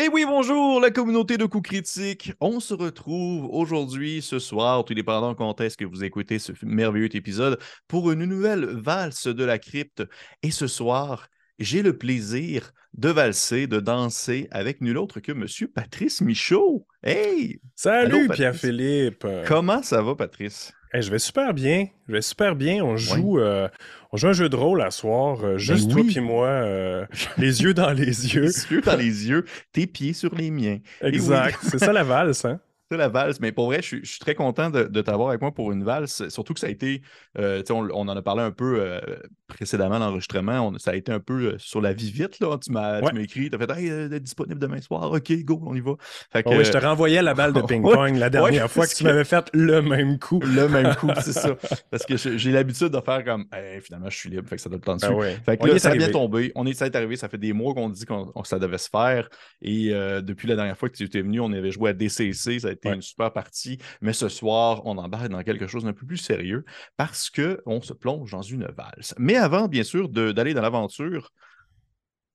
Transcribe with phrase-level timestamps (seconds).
[0.00, 2.32] Et oui, bonjour, la communauté de coups critiques.
[2.40, 7.16] On se retrouve aujourd'hui, ce soir, tout dépendant quand est-ce que vous écoutez ce merveilleux
[7.16, 7.58] épisode,
[7.88, 10.04] pour une nouvelle valse de la crypte.
[10.44, 11.26] Et ce soir,
[11.58, 16.86] j'ai le plaisir de valser, de danser avec nul autre que Monsieur Patrice Michaud.
[17.02, 17.60] Hey!
[17.74, 19.26] Salut Pierre-Philippe!
[19.48, 20.72] Comment ça va, Patrice?
[20.94, 21.86] Je vais super bien.
[22.08, 22.82] Je vais super bien.
[22.82, 23.68] On joue, euh,
[24.12, 27.06] on joue un jeu de rôle à soir, euh, juste ben toi et moi, euh,
[27.38, 28.42] les yeux dans les yeux.
[28.42, 30.78] les yeux dans les yeux, tes pieds sur les miens.
[31.02, 31.58] Exact.
[31.62, 32.60] C'est ça la valse, hein?
[32.90, 35.84] La valse, mais pour vrai, je suis, très content de, t'avoir avec moi pour une
[35.84, 36.26] valse.
[36.30, 37.02] Surtout que ça a été,
[37.38, 38.98] euh, on, on, en a parlé un peu euh,
[39.46, 42.40] précédemment l'enregistrement, ça a été un peu euh, sur la vie vite.
[42.40, 42.56] Là.
[42.56, 45.92] Tu m'as écrit, tu as fait Hey, disponible demain soir, ok, go, on y va.
[46.32, 49.24] Fait que, je te renvoyais la balle de ping-pong la dernière fois que tu m'avais
[49.24, 50.40] fait le même coup.
[50.40, 51.56] Le même coup, c'est ça.
[51.90, 53.44] Parce que j'ai l'habitude de faire comme
[53.82, 55.08] finalement, je suis libre, fait que ça doit le temps dessus.
[55.08, 56.52] Ben fait que là, ça a bien tombé.
[56.54, 58.14] On est, ça est arrivé, ça fait des mois qu'on dit que
[58.44, 59.28] ça devait se faire.
[59.60, 59.90] Et
[60.22, 62.77] depuis la dernière fois que tu étais venu, on avait joué à DCC, ça a
[62.78, 66.16] été une super partie, mais ce soir, on embarque dans quelque chose d'un peu plus
[66.16, 66.64] sérieux
[66.96, 69.14] parce qu'on se plonge dans une valse.
[69.18, 71.32] Mais avant, bien sûr, d'aller dans l'aventure,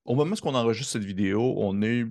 [0.06, 2.06] au moment où on enregistre cette vidéo, on est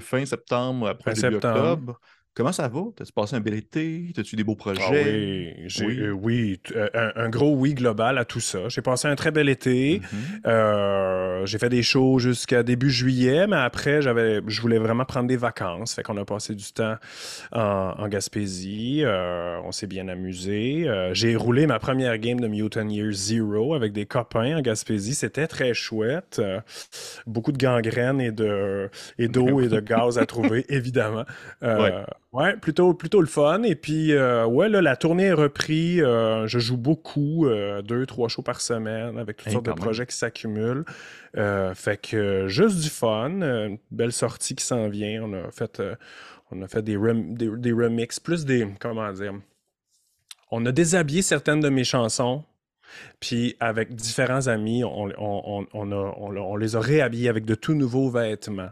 [0.00, 2.00] fin septembre, après début octobre.
[2.36, 2.82] Comment ça va?
[2.94, 4.12] T'as-tu passé un bel été?
[4.14, 5.56] T'as-tu des beaux ah projets?
[5.80, 6.60] oui, oui.
[6.76, 8.68] Euh, euh, un, gros oui global à tout ça.
[8.68, 10.00] J'ai passé un très bel été.
[10.00, 10.46] Mm-hmm.
[10.46, 15.28] Euh, j'ai fait des shows jusqu'à début juillet, mais après, j'avais, je voulais vraiment prendre
[15.28, 15.94] des vacances.
[15.94, 16.96] Fait qu'on a passé du temps
[17.52, 19.02] en, Gaspésie.
[19.64, 20.86] on s'est bien amusé.
[21.12, 25.14] j'ai roulé ma première game de Mutant Year Zero avec des copains en Gaspésie.
[25.14, 26.42] C'était très chouette.
[27.26, 31.24] beaucoup de gangrènes et, de, et d'eau et de gaz à trouver, évidemment.
[31.62, 32.04] Ouais,
[32.60, 33.62] plutôt, plutôt le fun.
[33.62, 36.02] Et puis, euh, ouais, là, la tournée est reprise.
[36.04, 40.06] Euh, je joue beaucoup, euh, deux, trois shows par semaine, avec toutes sortes de projets
[40.06, 40.84] qui s'accumulent.
[41.34, 45.22] fait que juste du fun, une belle sortie qui s'en vient.
[45.22, 45.82] On a fait,
[46.50, 49.34] on a fait des, des, remixes, plus des, comment dire,
[50.50, 52.44] on a déshabillé certaines de mes chansons.
[53.20, 58.70] Puis avec différents amis, on, on, on les a réhabillés avec de tout nouveaux vêtements.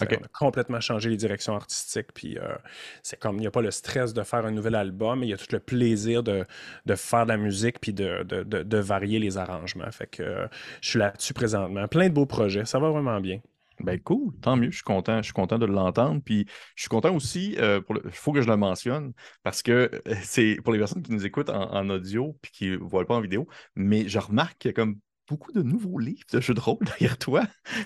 [0.00, 2.12] On a complètement changé les directions artistiques.
[2.14, 2.54] Puis euh,
[3.02, 5.30] c'est comme, il n'y a pas le stress de faire un nouvel album, mais il
[5.30, 6.46] y a tout le plaisir de,
[6.94, 9.90] faire de la musique puis de, varier les arrangements.
[9.90, 10.46] Fait que euh,
[10.80, 11.88] je suis là-dessus présentement.
[11.88, 12.64] Plein de beaux projets.
[12.64, 13.40] Ça va vraiment bien.
[13.80, 16.22] Ben cool, tant mieux, je suis content, je suis content de l'entendre.
[16.24, 17.80] Puis je suis content aussi, il euh,
[18.10, 19.90] faut que je le mentionne, parce que
[20.22, 23.20] c'est pour les personnes qui nous écoutent en, audio puis qui ne voient pas en
[23.20, 26.60] vidéo, mais je remarque qu'il y a comme beaucoup de nouveaux livres de jeux de
[26.60, 27.42] rôle derrière toi.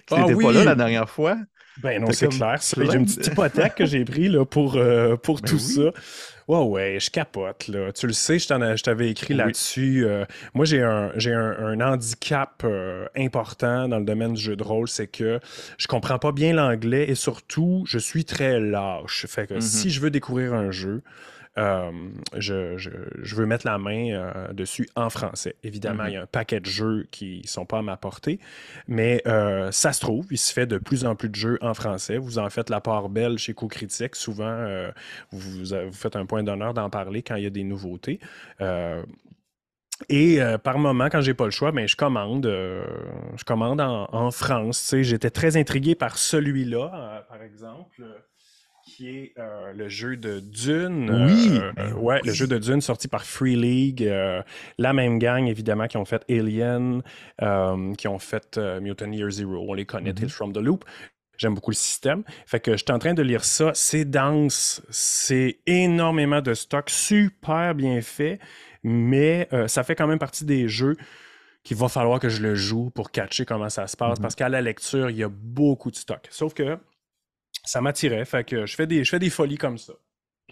[0.07, 1.37] Tu n'étais ah pas là la dernière fois.
[1.83, 2.61] Ben non, c'est clair.
[2.61, 5.93] J'ai une petite hypothèque que j'ai pris là, pour, euh, pour ben tout ça.
[6.49, 7.69] Ouais, ouais, je capote.
[7.69, 7.93] Là.
[7.93, 10.05] Tu le sais, je t'avais écrit là-dessus.
[10.05, 14.65] Euh, moi, j'ai un, un, un, handicap euh, important dans le domaine du jeu de
[14.65, 15.39] rôle, c'est que
[15.79, 19.27] je comprends pas bien l'anglais et surtout, je suis très lâche.
[19.27, 19.61] Fait que mm-hmm.
[19.61, 21.03] si je veux découvrir un jeu,
[21.59, 21.91] euh,
[22.37, 25.57] je, veux mettre la main euh, dessus en français.
[25.65, 26.25] Évidemment, il y a mhm.
[26.25, 28.39] un paquet de jeux qui ne sont pas à ma portée,
[28.87, 31.75] mais euh, ça se trouve, il se fait de plus en plus de jeux en
[31.75, 32.19] français.
[32.19, 34.15] Vous en faites la part belle chez Co-Critique.
[34.17, 34.51] Souvent,
[35.31, 38.21] vous, faites un point d'honneur d'en parler quand il y a des nouveautés.
[40.09, 44.31] Et par moment, quand j'ai pas le choix, ben, je commande, je commande en, en
[44.31, 44.95] France.
[45.01, 48.03] J'étais très intrigué par celui-là, par exemple
[48.91, 51.11] qui est euh, le jeu de Dune.
[51.11, 51.59] Oui.
[51.59, 54.03] Euh, ben ouais, le jeu de Dune sorti par Free League.
[54.03, 54.43] Euh,
[54.79, 57.03] la même gang, évidemment, qui ont fait Alien,
[57.97, 59.65] qui ont fait Mutant Year Zero.
[59.69, 60.31] On les connaît, Tales mm-hmm.
[60.31, 60.85] from the Loop.
[61.39, 62.25] J'aime beaucoup le système.
[62.47, 63.71] Fait que je suis en train de lire ça.
[63.75, 64.83] C'est dense.
[64.91, 66.91] C'est énormément de stock.
[66.91, 68.41] Super bien fait.
[68.83, 70.97] Mais ça fait quand même partie des jeux
[71.63, 74.19] qu'il va falloir que je le joue pour catcher comment ça se passe.
[74.19, 74.23] Mm-hmm.
[74.23, 76.27] Parce qu'à la lecture, il y a beaucoup de stock.
[76.31, 76.79] Sauf que
[77.65, 78.25] ça m'attirait.
[78.25, 79.93] Fait que je fais des, je fais des folies comme ça.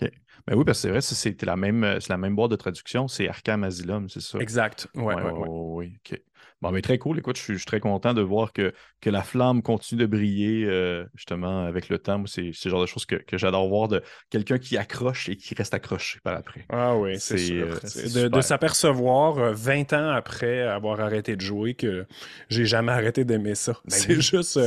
[0.00, 0.10] OK.
[0.47, 3.09] Ben oui, parce que c'est vrai, c'était la même, c'est la même boîte de traduction,
[3.09, 4.38] c'est Arkham Asylum, c'est ça?
[4.38, 4.86] Exact.
[4.94, 6.22] Ouais, ouais, ouais, oui, OK.
[6.60, 7.19] Bon, mais très cool.
[7.19, 11.04] Écoute, je suis, très content de voir que, que la flamme continue de briller euh,
[11.14, 12.24] justement avec le temps.
[12.26, 15.72] C'est le genre de choses que, j'adore voir de quelqu'un qui accroche et qui reste
[15.72, 16.66] accroché par après.
[16.69, 22.06] Ah oui, c'est euh, de, s'apercevoir 20 euh, ans après avoir arrêté de jouer que
[22.49, 23.75] j'ai jamais arrêté d'aimer ça.
[23.84, 24.58] Ben c'est juste,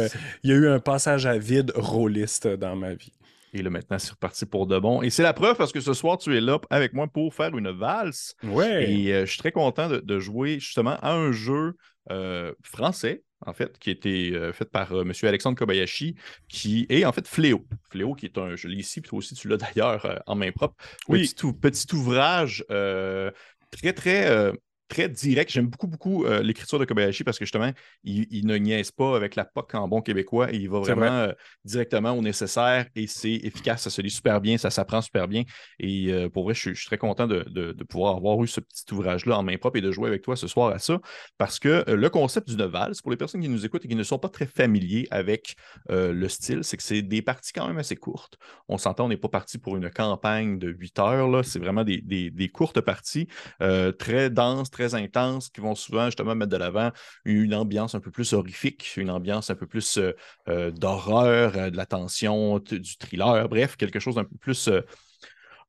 [0.44, 3.12] il y a eu un passage à vide rôliste dans ma vie.
[3.54, 5.02] Et là, maintenant, c'est reparti pour de bon.
[5.02, 7.56] Et c'est la preuve parce que ce soir, tu es là avec moi pour faire
[7.58, 8.34] une valse.
[8.44, 8.92] Ouais.
[8.92, 11.76] Et euh, je suis très content de, jouer justement à un jeu
[12.12, 15.12] euh, français, en fait, qui a été euh, fait par M.
[15.24, 16.16] Alexandre Kobayashi,
[16.48, 17.66] qui est en fait Fléau.
[17.90, 20.52] Fléau, qui est un, je l'ai ici, puis toi aussi, tu l'as d'ailleurs en main
[20.52, 20.76] propre.
[21.10, 21.28] Oui.
[21.28, 24.54] Petit, petit ouvrage très, très
[24.92, 25.50] très direct.
[25.50, 27.72] J'aime beaucoup, beaucoup euh, l'écriture de Kobayashi parce que justement,
[28.04, 30.50] il, ne niaise pas avec la POC en bon québécois.
[30.52, 31.32] il va vraiment euh,
[31.64, 33.84] directement au nécessaire et c'est efficace.
[33.84, 35.44] Ça se lit super bien, ça s'apprend super bien.
[35.80, 39.38] Et euh, pour vrai, je suis, très content de, pouvoir avoir eu ce petit ouvrage-là
[39.38, 41.00] en main propre et de jouer avec toi ce soir à ça
[41.38, 43.96] parce que le concept du Noval, c'est pour les personnes qui nous écoutent et qui
[43.96, 45.56] ne sont pas très familiers avec
[45.90, 48.38] le style, c'est que c'est des parties quand même assez courtes.
[48.68, 51.46] On s'entend, on n'est pas parti pour une campagne de 8 heures.
[51.46, 53.28] C'est vraiment des, des courtes parties
[53.98, 56.92] très denses, très intenses qui vont souvent justement mettre de l'avant
[57.26, 60.14] une ambiance un peu plus horrifique, une ambiance un peu plus euh,
[60.48, 64.70] euh, d'horreur, euh, de la tension, du thriller, bref, quelque chose d'un peu plus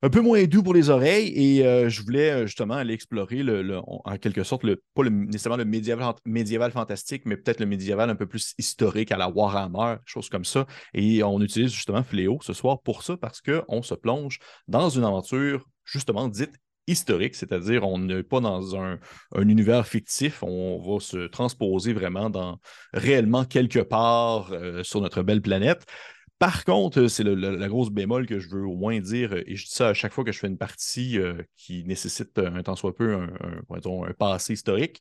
[0.05, 4.19] un peu moins doux pour les oreilles et je voulais justement aller explorer le, en
[4.19, 8.27] quelque sorte, le, pas nécessairement le médiéval, médiéval fantastique, mais peut-être le médiéval un peu
[8.27, 10.67] plus historique à la Warhammer, chose comme ça.
[10.93, 15.05] Et on utilise justement Fléau ce soir pour ça parce qu'on se plonge dans une
[15.05, 16.51] aventure justement dite
[16.93, 18.99] historique, c'est-à-dire on n'est pas dans un,
[19.37, 22.59] univers fictif, on va se transposer vraiment dans
[22.93, 25.85] réellement quelque part euh, sur notre belle planète.
[26.39, 29.71] Par contre, c'est la grosse bémol que je veux au moins dire, et je dis
[29.71, 32.95] ça à chaque fois que je fais une partie euh, qui nécessite un tant soit
[32.97, 33.31] peu un,
[33.71, 35.01] un, passé historique.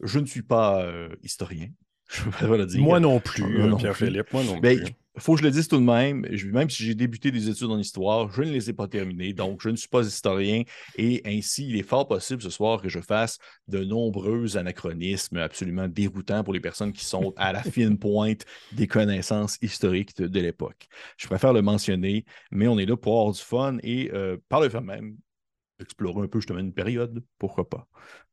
[0.00, 1.68] Je ne suis pas euh, historien.
[2.84, 3.44] Moi non plus,
[3.78, 6.84] Pierre-Philippe, moi non ben, plus faut que je le dise tout de même, même si
[6.84, 9.76] j'ai débuté des études en histoire, je ne les ai pas terminées, donc je ne
[9.76, 10.62] suis pas historien
[10.96, 13.38] et ainsi, il est fort possible ce soir que je fasse
[13.68, 18.86] de nombreux anachronismes absolument déroutants pour les personnes qui sont à la fine pointe des
[18.86, 20.88] connaissances historiques de, l'époque.
[21.16, 24.60] Je préfère le mentionner, mais on est là pour avoir du fun et euh, par
[24.60, 25.16] le fait même,
[25.80, 27.86] explorer un peu justement une période, pourquoi pas.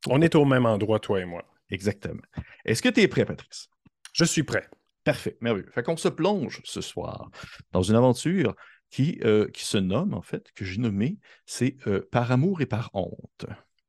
[0.07, 1.43] on est au même endroit, toi et moi.
[1.69, 2.21] Exactement.
[2.65, 3.69] Est-ce que tu es prêt, Patrice?
[4.13, 4.67] Je suis prêt.
[5.07, 5.69] Parfait, merveilleux.
[5.71, 7.29] Fait qu'on se plonge ce soir
[7.71, 8.55] dans une aventure
[8.89, 12.65] qui, euh, qui se nomme, en fait, que j'ai nommé, c'est euh, Par amour et
[12.65, 13.45] par honte.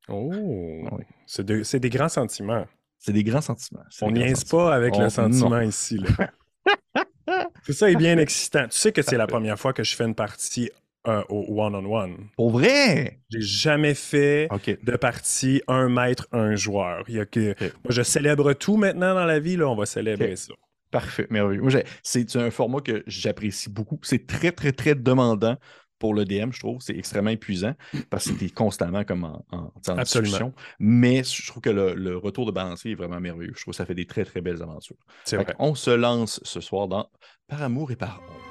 [0.07, 0.87] Oh,
[1.25, 2.65] c'est des grands sentiments.
[2.97, 3.83] C'est des grands sentiments.
[4.01, 6.01] On n'y pas avec le sentiment ici.
[7.63, 8.67] c'est ça est bien excitant.
[8.69, 10.71] Tu sais que c'est la première fois que je fais une partie
[11.07, 12.29] euh, au one-on-one.
[12.37, 13.19] Pour vrai?
[13.29, 14.49] J'ai jamais fait
[14.83, 17.03] de partie un maître, un joueur.
[17.07, 17.55] Il y a que...
[17.59, 20.53] Moi, je célèbre tout maintenant dans la vie, là, on va célébrer ça.
[20.91, 21.63] Parfait, merveilleux.
[22.01, 23.99] c'est un format que j'apprécie beaucoup.
[24.03, 25.57] C'est très, très, très demandant
[25.99, 26.81] pour le DM, je trouve.
[26.81, 27.73] C'est extrêmement épuisant
[28.09, 30.53] parce que tu constamment comme en, en, discussion.
[30.79, 33.53] Mais je trouve que le, retour de balancier est vraiment merveilleux.
[33.55, 34.97] Je trouve que ça fait des très, très belles aventures.
[35.59, 37.09] On se lance ce soir dans
[37.47, 38.48] Par amour et par honte.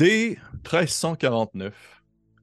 [0.00, 1.74] Dès 1349,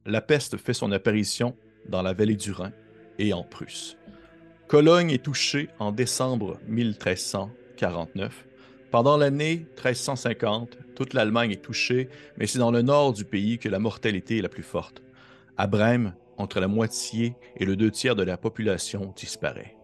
[0.06, 1.56] la peste fait son apparition
[1.88, 2.70] dans la vallée du Rhin
[3.18, 3.96] et en Prusse.
[4.68, 8.46] Cologne est touchée en décembre 1349.
[8.92, 13.68] Pendant l'année 1350, toute l'Allemagne est touchée, mais c'est dans le nord du pays que
[13.68, 15.02] la mortalité est la plus forte.
[15.56, 19.76] À Brême, entre la moitié et le deux tiers de la population disparaît.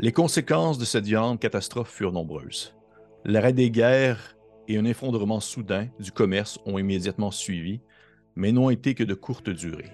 [0.00, 2.74] Les conséquences de cette violente catastrophe furent nombreuses.
[3.24, 4.34] L'arrêt des guerres
[4.68, 7.80] et un effondrement soudain du commerce ont immédiatement suivi,
[8.36, 9.92] mais n'ont été que de courte durée.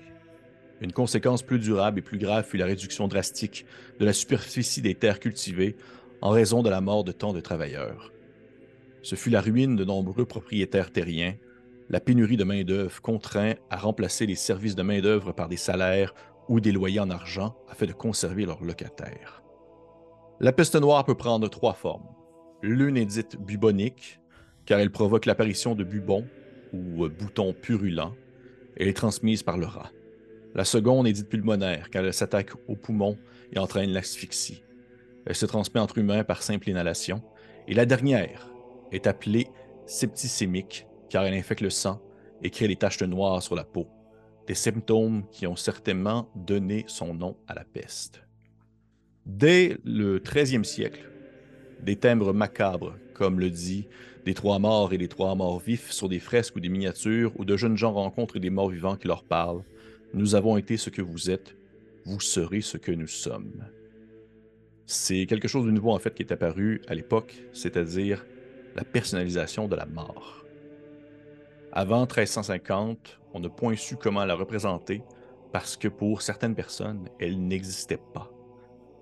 [0.80, 3.66] Une conséquence plus durable et plus grave fut la réduction drastique
[3.98, 5.76] de la superficie des terres cultivées
[6.22, 8.12] en raison de la mort de tant de travailleurs.
[9.02, 11.34] Ce fut la ruine de nombreux propriétaires terriens,
[11.88, 16.14] la pénurie de main-d'œuvre contraint à remplacer les services de main-d'œuvre par des salaires
[16.48, 19.42] ou des loyers en argent afin de conserver leurs locataires.
[20.40, 22.08] La peste noire peut prendre trois formes.
[22.62, 24.19] L'une est dite bubonique,
[24.66, 26.26] car elle provoque l'apparition de bubons
[26.72, 28.14] ou boutons purulents.
[28.76, 29.90] Elle est transmise par le rat.
[30.54, 33.18] La seconde est dite pulmonaire, car elle s'attaque aux poumons
[33.52, 34.62] et entraîne l'asphyxie.
[35.26, 37.22] Elle se transmet entre humains par simple inhalation.
[37.68, 38.50] Et la dernière
[38.90, 39.46] est appelée
[39.86, 42.00] septicémique, car elle infecte le sang
[42.42, 43.86] et crée des taches noires sur la peau,
[44.46, 48.22] des symptômes qui ont certainement donné son nom à la peste.
[49.26, 51.08] Dès le 13e siècle,
[51.82, 53.86] des timbres macabres, comme le dit
[54.24, 57.44] des trois morts et des trois morts vifs sur des fresques ou des miniatures où
[57.44, 59.64] de jeunes gens rencontrent des morts vivants qui leur parlent.
[60.14, 61.56] Nous avons été ce que vous êtes,
[62.04, 63.64] vous serez ce que nous sommes.
[64.86, 68.26] C'est quelque chose de nouveau en fait qui est apparu à l'époque, c'est-à-dire
[68.74, 70.44] la personnalisation de la mort.
[71.72, 75.02] Avant 1350, on n'a point su comment la représenter
[75.52, 78.30] parce que pour certaines personnes, elle n'existait pas.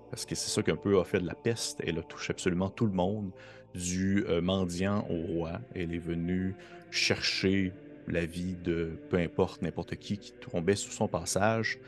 [0.09, 1.81] parce que c'est ça qu'un peu a fait de la peste.
[1.85, 3.31] Elle a touché absolument tout le monde,
[3.75, 5.59] du euh, mendiant au roi.
[5.75, 6.55] Elle est venue
[6.91, 7.73] chercher
[8.07, 11.79] la vie de peu importe, n'importe qui qui tombait sous son passage.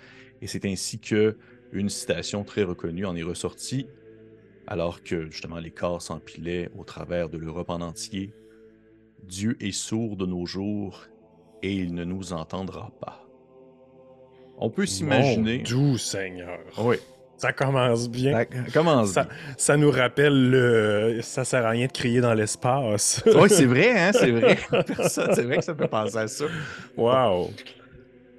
[0.42, 1.38] Et c'est ainsi que
[1.72, 3.88] une citation très reconnue en est ressortie,
[4.68, 8.34] alors que justement les corps s'empilaient au travers de l'Europe en entier.
[9.24, 11.06] Dieu est sourd de nos jours
[11.62, 13.28] et il ne nous entendra pas.
[14.58, 15.60] On peut s'imaginer.
[15.60, 16.60] Doux Seigneur.
[16.78, 16.98] Oui.
[17.42, 18.34] Ça commence bien.
[18.34, 21.20] Ça commence ça, Ça nous rappelle le.
[21.24, 23.24] Ça sert à rien de crier dans l'espace.
[23.26, 24.60] oui, c'est vrai, hein, c'est vrai.
[25.10, 26.46] c'est vrai que ça peut penser à ça.
[26.96, 27.50] Wow.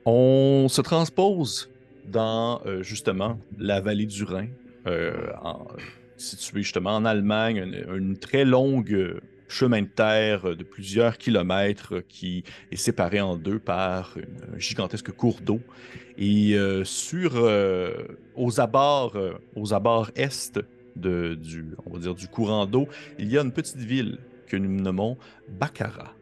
[0.07, 1.69] On se transpose
[2.07, 4.47] dans euh, justement la vallée du Rhin,
[4.87, 5.13] euh,
[6.17, 9.21] située justement en Allemagne, une très longue
[9.53, 14.17] chemin de terre de plusieurs kilomètres qui est séparé en deux par
[14.55, 15.61] un gigantesque cours d'eau.
[16.17, 17.93] Et euh, sur, euh,
[18.35, 20.59] aux abords, euh, aux abords est
[20.97, 24.57] de, du, on va dire, du courant d'eau, il y a une petite ville que
[24.57, 25.17] nous nommons
[25.49, 26.15] Baccara,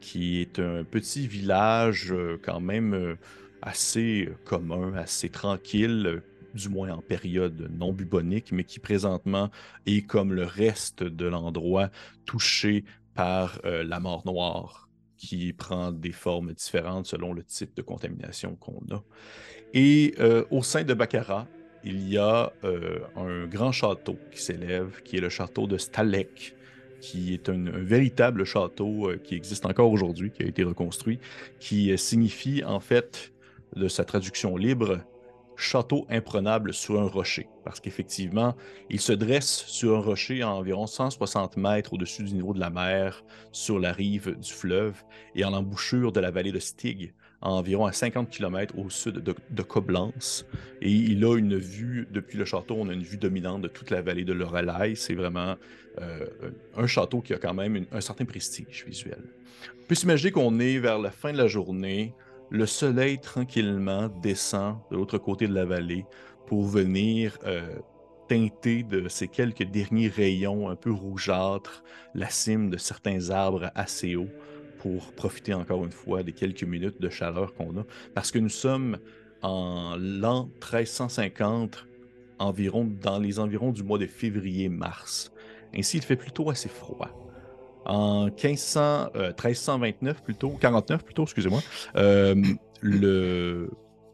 [0.00, 3.16] qui est un petit village quand même
[3.62, 6.22] assez commun, assez tranquille,
[6.56, 9.50] du moins en période non bubonique, mais qui présentement
[9.86, 11.90] est comme le reste de l'endroit
[12.24, 12.84] touché
[13.14, 18.56] par euh, la mort noire, qui prend des formes différentes selon le type de contamination
[18.56, 19.02] qu'on a.
[19.72, 21.46] Et euh, au sein de Baccarat,
[21.84, 26.54] il y a euh, un grand château qui s'élève, qui est le château de Stalek,
[27.00, 31.20] qui est un, un véritable château qui existe encore aujourd'hui, qui a été reconstruit,
[31.60, 33.32] qui signifie en fait
[33.76, 35.00] de sa traduction libre
[35.56, 38.54] château imprenable sur un rocher, parce qu'effectivement,
[38.90, 42.70] il se dresse sur un rocher à environ 160 mètres au-dessus du niveau de la
[42.70, 45.02] mer, sur la rive du fleuve,
[45.34, 49.18] et en l'embouchure de la vallée de Stig, à environ à 50 km au sud
[49.18, 50.46] de, de Coblence.
[50.80, 53.90] Et il a une vue, depuis le château, on a une vue dominante de toute
[53.90, 54.94] la vallée de Lorelai.
[54.94, 55.56] C'est vraiment
[56.00, 56.26] euh,
[56.76, 59.22] un château qui a quand même un certain prestige visuel.
[59.82, 62.14] On peut s'imaginer qu'on est vers la fin de la journée,
[62.50, 66.06] le soleil tranquillement descend de l'autre côté de la vallée
[66.46, 67.76] pour venir euh,
[68.28, 71.82] teinter de ces quelques derniers rayons un peu rougeâtres
[72.14, 74.30] la cime de certains arbres assez hauts
[74.78, 77.84] pour profiter encore une fois des quelques minutes de chaleur qu'on a.
[78.14, 78.98] Parce que nous sommes
[79.42, 81.86] en l'an 1350,
[82.38, 85.32] environ dans les environs du mois de février-mars.
[85.74, 87.25] Ainsi, il fait plutôt assez froid
[87.86, 91.62] en 1500, 1329 euh, plutôt, 49 plutôt, excusez-moi,
[91.96, 92.34] euh,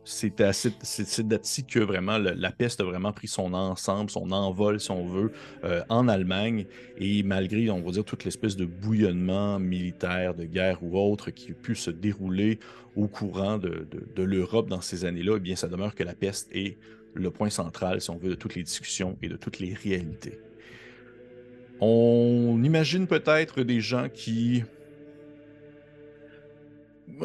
[0.05, 4.81] c'est à cette, date-ci que vraiment la peste a vraiment pris son ensemble, son envol,
[4.81, 5.33] si on veut,
[5.65, 6.67] euh, en Allemagne.
[6.99, 11.53] Et malgré, on va dire, toute l'espèce de bouillonnement militaire, de guerre ou autre qui
[11.53, 12.59] a pu se dérouler
[12.97, 16.49] au courant de, de l'Europe dans ces années-là, eh bien, ça demeure que la peste
[16.53, 16.79] est
[17.15, 20.39] le point central, si on veut, de toutes les discussions et de toutes les réalités.
[21.85, 24.63] On imagine peut-être des gens qui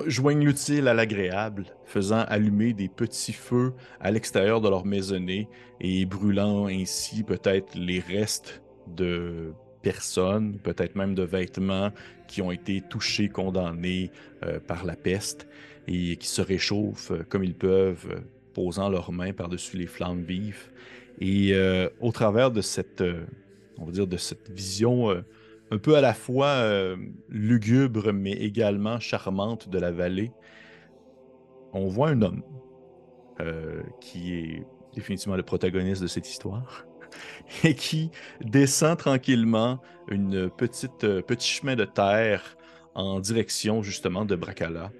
[0.08, 5.48] joignent l'utile à l'agréable, faisant allumer des petits feux à l'extérieur de leur maisonnée
[5.80, 11.92] et brûlant ainsi peut-être les restes de personnes, peut-être même de vêtements
[12.28, 14.10] qui ont été touchés, condamnés
[14.44, 15.48] euh, par la peste
[15.88, 18.22] et qui se réchauffent euh, comme ils peuvent, euh,
[18.56, 20.72] posant leurs mains par-dessus les flammes vives.
[21.22, 21.56] Et
[22.00, 23.04] au travers de cette
[23.78, 25.22] on va dire, de cette vision euh,
[25.72, 26.96] un peu à la fois euh,
[27.30, 30.32] lugubre, mais également charmante de la vallée,
[31.74, 32.44] on voit un homme
[33.42, 36.86] euh, qui est définitivement le protagoniste de cette histoire
[37.64, 38.10] et qui
[38.42, 39.80] descend tranquillement
[40.10, 42.58] une petite petit chemin de terre
[42.96, 44.92] en direction justement de Bracala.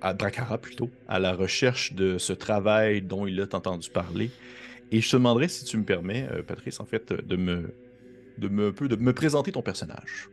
[0.00, 4.30] à Bracara plutôt, à la recherche de ce travail dont il a entendu parler
[4.92, 7.74] et je te demanderais, si tu me permets, euh, Patrice, en fait, de me,
[8.36, 10.28] de me, peu, de me présenter ton personnage.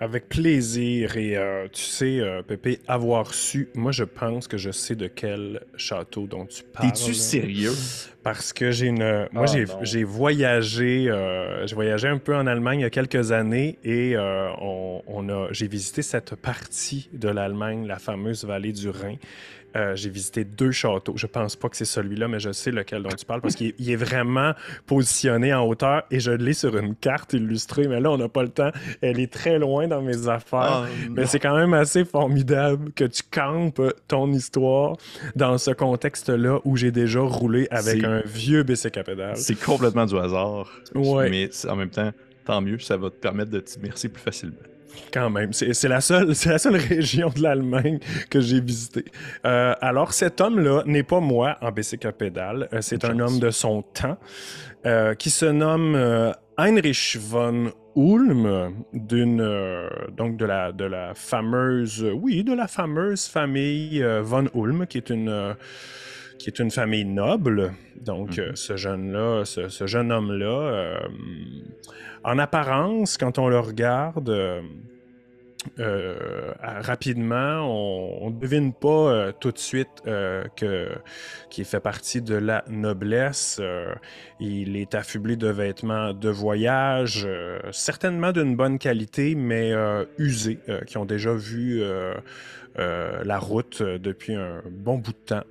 [0.00, 1.16] Avec plaisir.
[1.18, 5.06] Et euh, tu sais, euh, Pépé, avoir su, moi je pense que je sais de
[5.08, 6.88] quel château dont tu parles.
[6.88, 7.74] Es-tu sérieux?
[8.22, 9.28] Parce que j'ai une.
[9.30, 11.12] Moi, ah, j'ai voyagé.
[11.66, 15.48] j'ai voyagé un peu en Allemagne il y a quelques années et on, on, a,
[15.52, 19.16] j'ai visité cette partie de l'Allemagne, la fameuse vallée du Rhin.
[19.76, 21.14] Euh, j'ai visité deux châteaux.
[21.16, 23.74] Je pense pas que c'est celui-là, mais je sais lequel dont tu parles parce qu'il
[23.78, 24.52] est vraiment
[24.86, 27.86] positionné en hauteur et je l'ai sur une carte illustrée.
[27.86, 28.70] Mais là, on n'a pas le temps.
[29.00, 30.84] Elle est très loin dans mes affaires.
[30.84, 34.96] Oh, mais c'est quand même assez formidable que tu campes ton histoire
[35.36, 39.36] dans ce contexte-là où j'ai déjà roulé avec un vieux pédale.
[39.36, 40.70] C'est complètement du hasard.
[40.94, 41.30] Ouais.
[41.30, 42.10] Mais en même temps,
[42.44, 44.56] tant mieux, ça va te permettre de t'immerser plus facilement.
[45.12, 49.04] Quand même, c'est la, seule, la seule région de l'Allemagne que j'ai visitée.
[49.44, 53.38] Euh, alors, cet homme-là n'est pas moi en bicycle à pédale, euh, c'est un homme
[53.38, 54.18] de son temps
[54.86, 62.44] euh, qui se nomme Heinrich von Ulm, d'une donc de la, de la fameuse, oui,
[62.44, 65.56] de la fameuse famille von Ulm, qui est une
[66.40, 67.74] qui est une famille noble.
[68.00, 68.56] Donc, mhm.
[68.56, 70.98] ce jeune-là, ce, jeune homme-là,
[72.24, 74.62] en apparence, quand on le regarde,
[75.78, 77.60] euh, rapidement,
[78.22, 80.88] on ne devine pas euh, tout de suite euh, que
[81.50, 83.60] qu'il fait partie de la noblesse.
[84.40, 87.28] il est affublé de vêtements de voyage,
[87.72, 89.72] certainement d'une bonne qualité, mais
[90.16, 91.82] usés, qui ont déjà vu
[92.76, 95.44] la route depuis un bon bout de temps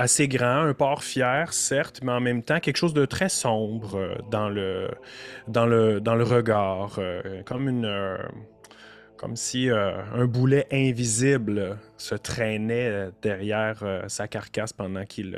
[0.00, 3.96] assez grand, un port fier, certes, mais en même temps quelque chose de très sombre
[3.96, 7.84] euh, dans le, regard, euh, comme une.
[7.84, 8.16] Euh,
[9.34, 15.34] si un boulet invisible se traînait derrière sa carcasse pendant qu'il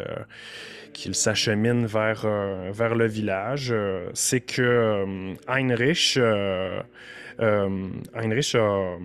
[1.17, 2.25] s'achemine vers,
[2.71, 3.75] vers le village.
[4.15, 6.17] C'est que Heinrich,
[7.41, 8.99] Heinrich a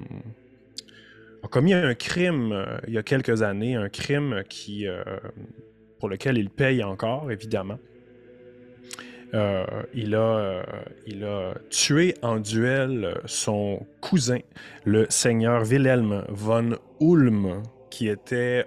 [1.44, 5.03] a commis un crime euh, il y a quelques années, un crime euh,
[6.00, 7.79] pour lequel il paye encore, évidemment.
[9.34, 10.63] Euh, il, a,
[11.70, 14.39] tué en duel son cousin,
[14.86, 18.65] le seigneur Wilhelm von Ulm, qui était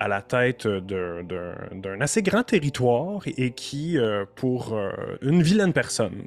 [0.00, 3.96] à la tête d'un assez grand territoire et qui,
[4.34, 4.76] pour
[5.22, 6.24] une vilaine personne,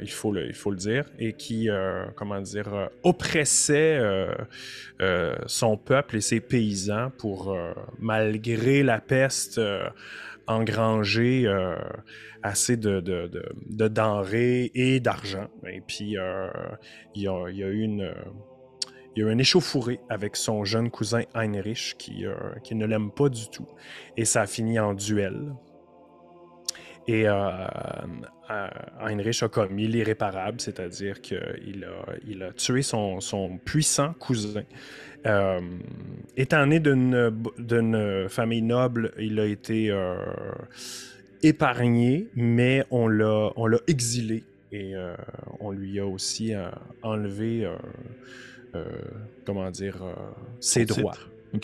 [0.00, 4.00] il, faut le, il faut le dire, et qui, euh, comment dire, euh, oppressait
[5.46, 7.56] son peuple et ses paysans pour,
[7.98, 9.60] malgré la peste,
[10.46, 11.46] engranger
[12.42, 15.48] assez de, de, denrées et d'argent.
[15.66, 16.16] Et puis,
[17.14, 18.14] il y, a, eu une
[19.16, 22.24] il y a un échauffouré avec son jeune cousin Heinrich qui,
[22.62, 23.68] qui ne l'aime pas du tout.
[24.16, 25.52] Et ça a fini en duel.
[27.06, 27.66] Et euh, euh,
[29.00, 33.18] Heinrich a commis l'irréparable, c'est-à-dire qu'il a, il a tué son,
[33.64, 34.64] puissant cousin.
[35.26, 35.60] Euh,
[36.36, 39.94] étant né d'une famille noble, il a été
[41.42, 43.50] épargné, mais on l'a
[43.86, 44.94] exilé et
[45.60, 46.52] on lui a aussi
[47.02, 47.66] enlevé,
[49.44, 50.02] comment dire,
[50.60, 51.16] ses droits.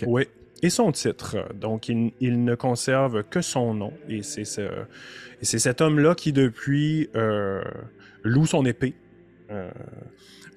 [0.06, 0.26] Oui,
[0.62, 1.36] et son titre.
[1.54, 3.92] Donc, il, ne conserve que son nom.
[4.08, 4.44] Et c'est
[5.42, 7.62] cet homme-là qui, depuis, euh,
[8.22, 8.94] loue son épée
[9.50, 9.70] euh,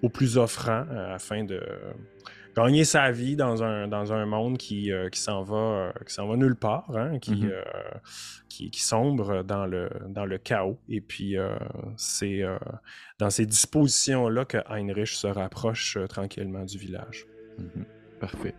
[0.02, 1.62] au plus offrant euh, afin de
[2.56, 6.92] gagner sa vie dans un, dans un monde qui, qui s'en va, va nulle part,
[6.96, 7.52] hein, qui, mm-hmm.
[8.48, 10.78] qui, qui, sombre dans le, dans le chaos.
[10.88, 11.36] Et puis,
[11.98, 12.44] c'est
[13.18, 17.26] dans ces dispositions-là que Heinrich se rapproche tranquillement du village.
[17.58, 18.20] Mm-hmm.
[18.20, 18.54] Parfait.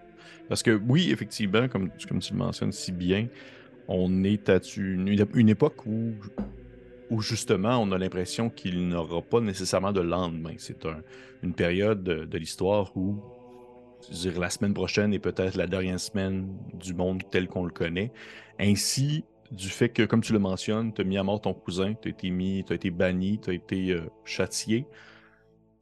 [0.48, 3.28] Parce que oui, effectivement, comme, tu le mentionnes si bien,
[3.88, 6.14] on est à une, époque où,
[7.10, 10.54] où justement on a l'impression qu'il n'aura pas nécessairement de lendemain.
[10.58, 10.86] C'est
[11.42, 13.22] une période de, l'histoire où
[14.10, 18.12] dire, la semaine prochaine est peut-être la dernière semaine du monde tel qu'on le connaît.
[18.58, 21.94] Ainsi, du fait que, comme tu le mentionnes, tu as mis à mort ton cousin,
[21.94, 24.86] tu as été as été banni, tu as été euh, châtié.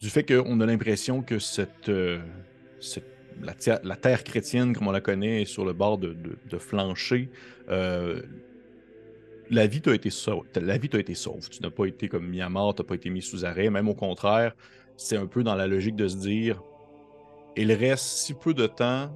[0.00, 2.18] Du fait qu'on a l'impression que cette, euh,
[2.80, 6.16] cette la, terre chrétienne, comme on la connaît, est sur le bord de,
[6.58, 7.30] flancher.
[7.68, 8.22] Euh,
[9.50, 10.46] la vie t'a été sauve.
[10.54, 11.48] La vie été sauve.
[11.48, 13.70] Tu n'as pas été comme mis à mort, tu n'as pas été mis sous arrêt.
[13.70, 14.54] Même au contraire,
[14.96, 16.62] c'est un peu dans la logique de se dire
[17.56, 19.10] il reste si peu de temps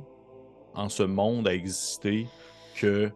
[0.75, 2.27] en ce monde à exister
[2.77, 3.11] que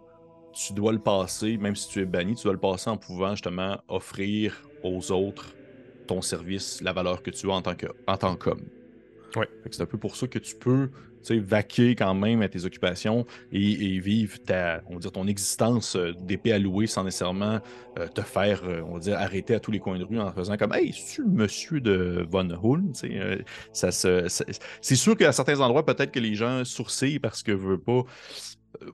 [0.52, 3.32] tu dois le passer, même si tu es banni, tu dois le passer en pouvant
[3.32, 5.54] justement offrir aux autres
[6.06, 8.79] ton service, la valeur que tu as en tant qu'homme.
[9.36, 9.48] Ouais.
[9.70, 10.90] C'est un peu pour ça que tu peux
[11.28, 16.12] vaquer quand même à tes occupations et, vivre ta, on va dire, ton existence euh,
[16.22, 17.60] d'épée à louer sans nécessairement
[17.98, 20.32] euh, te faire, euh, on va dire, arrêter à tous les coins de rue en
[20.32, 22.84] faisant comme Hey, le monsieur de Von Hull?
[23.72, 28.02] ça, c'est sûr qu'à certains endroits, peut-être que les gens sourcillent parce que veut pas.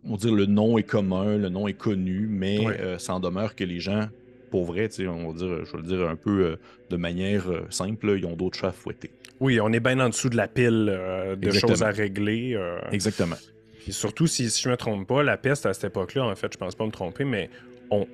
[0.04, 2.58] On va dire le nom est commun, le nom est connu, mais
[2.98, 4.08] ça en demeure que les gens
[4.50, 6.58] pour vrai, on va dire, je vais le dire un peu
[6.90, 9.10] de manière simple, ils ont d'autres chats à fouetter.
[9.40, 12.54] Oui, on est bien en dessous de la pile euh, de choses à régler.
[12.54, 12.78] Euh.
[12.90, 13.36] Exactement.
[13.86, 16.52] Et surtout, si, je ne me trompe pas, la peste à cette époque-là, en fait,
[16.52, 17.50] je pense pas me tromper, mais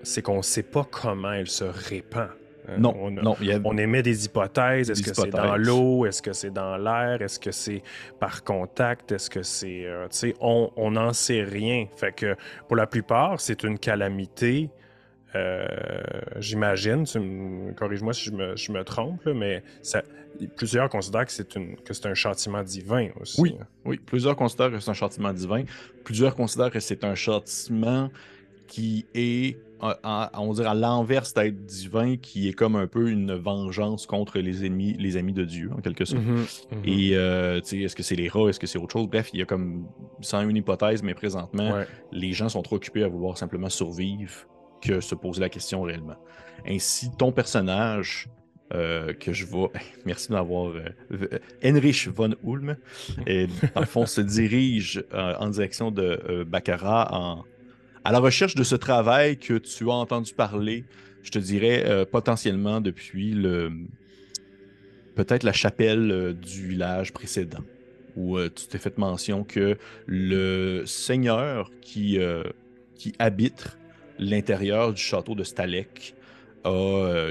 [0.03, 2.29] c'est qu'on ne sait pas comment elle se répand.
[2.69, 2.77] Hein.
[2.79, 4.91] Non, on, non on émet des hypothèses.
[4.91, 6.05] Est-ce que c'est dans l'eau?
[6.05, 7.23] Est-ce que c'est dans l'air?
[7.23, 7.83] Est-ce que c'est
[8.21, 9.13] par contact?
[9.13, 9.87] Est-ce que c'est...
[9.87, 11.87] Euh, tu sais, on n'en sait rien.
[11.97, 12.37] Fait que
[12.69, 14.69] pour la plupart, c'est une calamité
[16.39, 17.05] J'imagine,
[17.77, 20.03] corrige-moi si je me, trompe, mais ça,
[20.57, 23.41] plusieurs considèrent que c'est un châtiment divin aussi.
[23.41, 25.65] Oui, oui, plusieurs considèrent que c'est un châtiment divin.
[26.05, 28.11] Plusieurs considèrent que c'est un châtiment
[28.67, 29.57] qui est
[30.05, 34.65] on dirait à l'inverse d'être divin, qui est comme un peu une vengeance contre les
[34.65, 36.23] ennemis, les amis de Dieu, en quelque sorte.
[36.23, 36.83] Mhm, mhm.
[36.85, 39.09] Et euh, est-ce que c'est les rats, est-ce que c'est autre chose?
[39.09, 39.87] Bref, il y a comme,
[40.21, 44.47] sans une hypothèse, mais présentement, les gens sont trop occupés à vouloir simplement survivre
[44.83, 46.17] que se poser la question réellement.
[46.67, 48.29] Ainsi, ton personnage,
[48.75, 49.71] euh, que je vois.
[50.05, 50.73] Merci d'avoir.
[50.75, 52.77] Euh, Heinrich von Ulm,
[53.27, 57.45] et, dans le fond, se dirige en direction de Baccarat en
[58.05, 60.85] à la recherche de ce travail que tu as entendu parler,
[61.23, 63.71] je te dirais euh, potentiellement depuis le
[65.15, 67.63] peut-être la chapelle euh, du village précédent,
[68.17, 72.19] où euh, tu t'es fait mention que le seigneur qui,
[72.97, 73.79] qui habite
[74.23, 76.15] l'intérieur du château de Stalek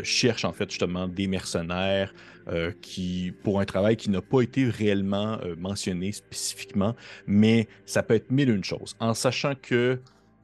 [0.04, 2.14] cherche en fait justement des mercenaires
[2.82, 6.96] qui, pour un travail qui n'a pas été réellement mentionné spécifiquement,
[7.28, 8.96] mais ça peut être mille une choses.
[9.00, 10.02] En sachant que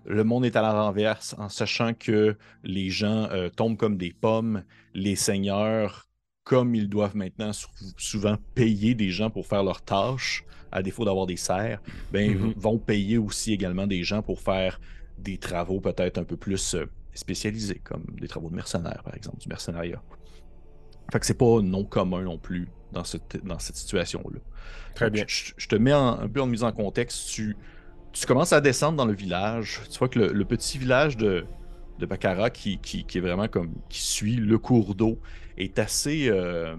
[0.08, 4.14] le monde est à la renverse en sachant que les gens euh, tombent comme des
[4.14, 6.08] pommes, les seigneurs,
[6.44, 7.52] comme ils doivent maintenant
[7.98, 11.82] souvent payer des gens pour faire leurs tâches, à défaut d'avoir des serfs,
[12.12, 12.54] ben, mm-hmm.
[12.58, 14.80] vont payer aussi également des gens pour faire
[15.18, 19.38] des travaux peut-être un peu plus euh, spécialisés, comme des travaux de mercenaires, par exemple,
[19.38, 20.02] du mercenariat.
[21.12, 24.40] Fait que c'est pas non commun non plus dans cette, dans cette situation-là.
[24.96, 25.24] Très bien.
[25.28, 27.30] Je, te mets un peu en mise en contexte.
[27.30, 27.56] Tu,
[28.12, 29.82] tu commences à descendre dans le village.
[29.90, 31.46] Tu vois que le, petit village de,
[32.00, 35.20] de Baccarat, qui, qui, est vraiment comme qui suit le cours d'eau,
[35.58, 36.76] est assez, euh,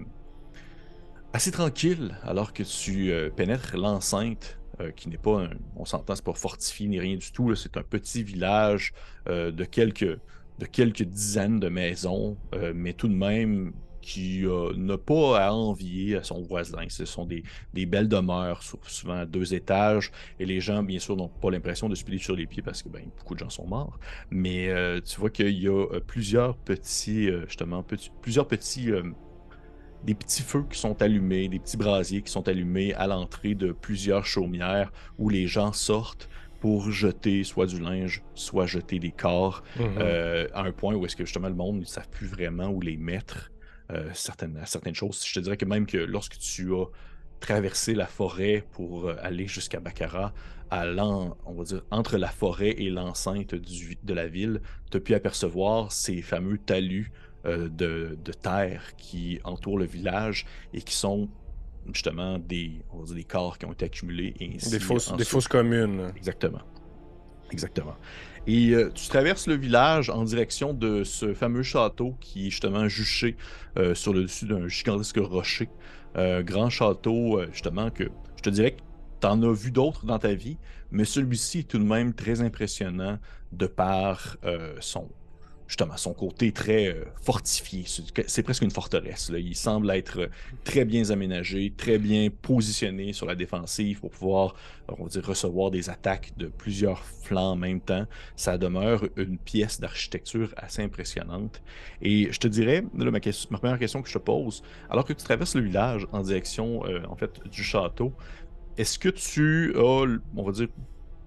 [1.33, 4.58] assez tranquille alors que tu euh, pénètres l'enceinte.
[4.81, 7.53] Euh, qui n'est pas, un, on s'entend, c'est pas fortifié ni rien du tout.
[7.55, 8.93] C'est un petit village
[9.27, 10.19] de quelques
[10.59, 12.35] de quelques dizaines de maisons,
[12.73, 16.83] mais tout de même qui euh, n'a pas à envier à son voisin.
[16.89, 17.43] Ce sont des,
[17.85, 21.95] belles demeures, souvent à deux étages, et les gens, bien sûr, n'ont pas l'impression de
[21.95, 23.99] se plier sur les pieds parce que ben, beaucoup de gens sont morts.
[24.31, 27.85] Mais euh, tu vois qu'il y a euh, plusieurs petits, justement,
[28.21, 28.89] plusieurs petits
[30.03, 33.71] des petits feux qui sont allumés, des petits brasiers qui sont allumés à l'entrée de
[33.71, 39.63] plusieurs chaumières où les gens sortent pour jeter soit du linge, soit jeter des corps,
[39.77, 40.49] mm-hmm.
[40.53, 42.97] à un point où est-ce que justement le monde ne savent plus vraiment où les
[42.97, 43.51] mettre.
[43.91, 45.25] Euh, certaines, certaines choses.
[45.25, 46.85] Je te dirais que même que lorsque tu as
[47.39, 50.31] traversé la forêt pour euh, aller jusqu'à Baccarat,
[50.69, 55.15] allant, on va dire, entre la forêt et l'enceinte de la ville, tu as pu
[55.15, 57.11] apercevoir ces fameux talus
[57.45, 61.29] euh, de, terre qui entourent le village et qui sont
[61.93, 64.33] justement des, on va dire, des corps qui ont été accumulés.
[64.39, 66.11] Et des, fausses, des fausses communes.
[66.15, 66.61] Exactement.
[67.51, 67.95] Exactement.
[68.47, 72.87] Et euh, tu traverses le village en direction de ce fameux château qui est justement
[72.87, 73.35] juché
[73.77, 75.69] euh, sur le dessus d'un gigantesque rocher.
[76.17, 78.05] Euh, grand château, justement, que
[78.37, 78.81] je te dirais que
[79.21, 80.57] tu en as vu d'autres dans ta vie,
[80.91, 83.19] mais celui-ci est tout de même très impressionnant
[83.51, 84.37] de par
[84.79, 85.09] son,
[85.69, 87.85] justement son côté très euh, fortifié.
[88.25, 89.29] C'est presque une forteresse.
[89.29, 89.37] Là.
[89.37, 90.27] Il semble être euh,
[90.63, 94.55] très bien aménagé, très bien positionné sur la défensive pour pouvoir,
[94.87, 98.07] on va dire, recevoir des attaques de plusieurs flancs en même temps.
[98.35, 101.61] Ça demeure une pièce d'architecture assez impressionnante.
[102.01, 103.19] Et je te dirais, ma, ma,
[103.59, 107.03] première question que je te pose, alors que tu traverses le village en direction, euh,
[107.07, 108.11] en fait, du château,
[108.75, 110.05] est-ce que tu as,
[110.35, 110.69] on va dire,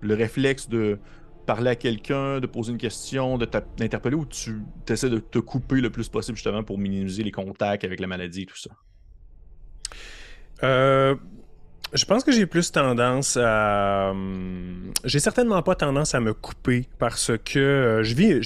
[0.01, 0.99] le réflexe de
[1.47, 5.91] parler à quelqu'un, de poser une question, d'interpeller ou tu essaies de te couper le
[5.91, 8.71] plus possible justement pour minimiser les contacts avec la maladie et tout ça?
[10.63, 11.17] Euh,
[11.95, 14.09] je pense que j'ai plus tendance à.
[14.13, 18.43] Hum, j'ai certainement pas tendance à me couper parce que euh, je vis.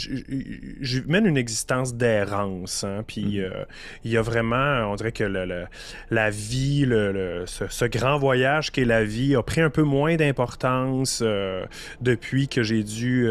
[0.80, 2.82] Je, mène une existence d'errance.
[2.82, 3.44] Hein, puis mhm.
[3.44, 3.64] euh,
[4.04, 4.90] il y a vraiment.
[4.90, 9.70] On dirait que la vie, le, ce, grand voyage qu'est la vie a pris un
[9.70, 11.64] peu moins d'importance euh,
[12.00, 13.28] depuis que j'ai dû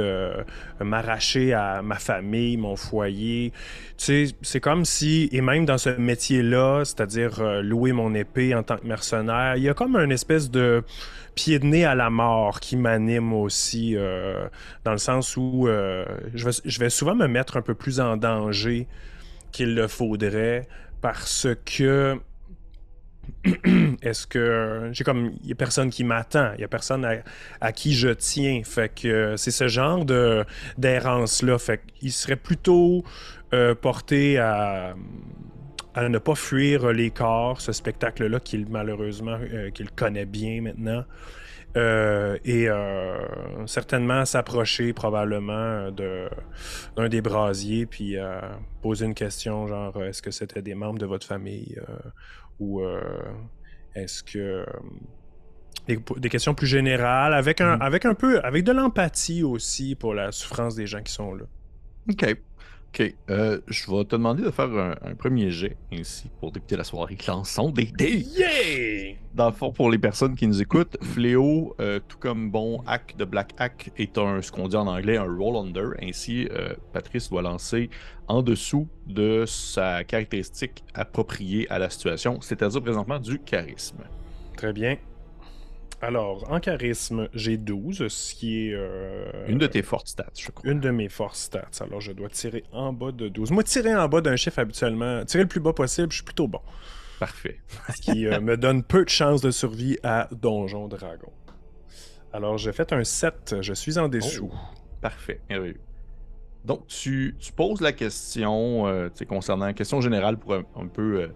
[0.79, 3.51] m'arracher à ma famille, mon foyer.
[3.97, 5.29] Tu sais, c'est comme si.
[5.31, 9.69] Et même dans ce métier-là, c'est-à-dire louer mon épée en tant que mercenaire, il y
[9.69, 10.83] a comme un une espèce de
[11.35, 14.47] pied de nez à la mort qui m'anime aussi, euh,
[14.83, 18.87] dans le sens où euh, je, vais, souvent me mettre un peu plus en danger
[19.51, 20.67] qu'il le faudrait
[21.01, 22.17] parce que
[24.01, 27.05] est-ce que j'ai comme il y a personne qui m'attend, il y a personne
[27.59, 30.45] à, qui je tiens, fait que c'est ce genre de
[30.77, 33.03] d'errance là, fait qu'il serait plutôt
[33.53, 34.95] euh, porté à
[35.95, 41.03] à ne pas fuir les corps, ce spectacle-là qu'il malheureusement euh, qu'il connaît bien maintenant.
[41.75, 42.67] et
[43.65, 48.15] certainement s'approcher probablement d'un des brasiers, puis
[48.81, 51.77] poser une question genre est-ce que c'était des membres de votre famille
[52.59, 52.81] ou
[53.93, 54.65] est-ce que
[55.87, 57.81] des, questions plus générales, avec un, mm-hmm.
[57.81, 61.45] avec un peu, avec de l'empathie aussi pour la souffrance des gens qui sont là.
[62.09, 62.37] OK.
[62.97, 63.13] OK.
[63.29, 67.17] Euh, je vais te demander de faire un, premier jet ainsi pour débuter la soirée.
[67.27, 68.25] Lançons des dés.
[68.37, 69.15] Yeah!
[69.33, 73.15] Dans le fond, pour les personnes qui nous écoutent, Fléau, euh, tout comme bon hack
[73.17, 75.89] de Black Hack, est un, ce qu'on dit en anglais, un roll under.
[76.01, 77.89] Ainsi, euh, Patrice doit lancer
[78.29, 84.03] en dessous de sa caractéristique appropriée à la situation, c'est-à-dire présentement du charisme.
[84.55, 84.95] Très bien.
[86.01, 88.73] Alors, en charisme, j'ai 12, ce qui est.
[88.73, 90.69] Euh, une de tes fortes stats, je crois.
[90.69, 91.69] Une de mes fortes stats.
[91.79, 93.51] Alors, je dois tirer en bas de 12.
[93.51, 96.47] Moi, tirer en bas d'un chiffre habituellement, tirer le plus bas possible, je suis plutôt
[96.47, 96.61] bon.
[97.19, 97.59] Parfait.
[97.95, 101.31] ce qui euh, me donne peu de chances de survie à Donjon Dragon.
[102.33, 104.51] Alors, j'ai fait un 7, je suis en dessous.
[104.53, 104.57] Oh,
[105.01, 105.39] parfait,
[106.65, 111.29] Donc, tu, poses la question euh, concernant la question générale pour un, peu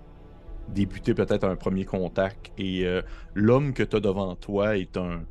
[0.73, 2.51] débuter peut-être un premier contact.
[2.57, 3.01] Et euh,
[3.33, 5.21] l'homme que tu as devant toi est un,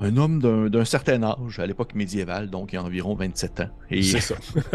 [0.00, 3.70] un homme d'un certain âge, à l'époque médiévale, donc il a environ 27 ans.
[3.90, 4.34] C'est ça.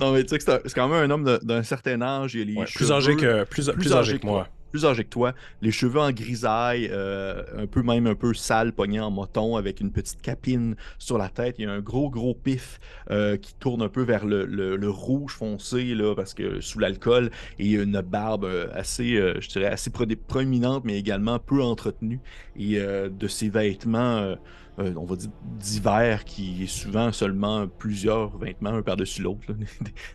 [0.00, 2.34] non, mais tu sais c'est quand même un homme d'un certain âge.
[2.34, 6.00] Il plus âgé que, plus, plus, âgé que moi plus âgé que toi, les cheveux
[6.00, 10.20] en grisaille, euh, un peu même un peu sale, pogné en moton, avec une petite
[10.20, 11.56] capine sur la tête.
[11.58, 15.32] Il y a un gros, gros pif euh, qui tourne un peu vers le, rouge
[15.32, 20.84] foncé, là, parce que sous l'alcool, et une barbe euh, assez, je dirais, assez proéminente,
[20.84, 22.20] mais également peu entretenue.
[22.58, 24.36] Et de ses vêtements
[24.78, 29.56] euh, on va dire, d'hiver qui est souvent seulement plusieurs vêtements, un par-dessus l'autre, une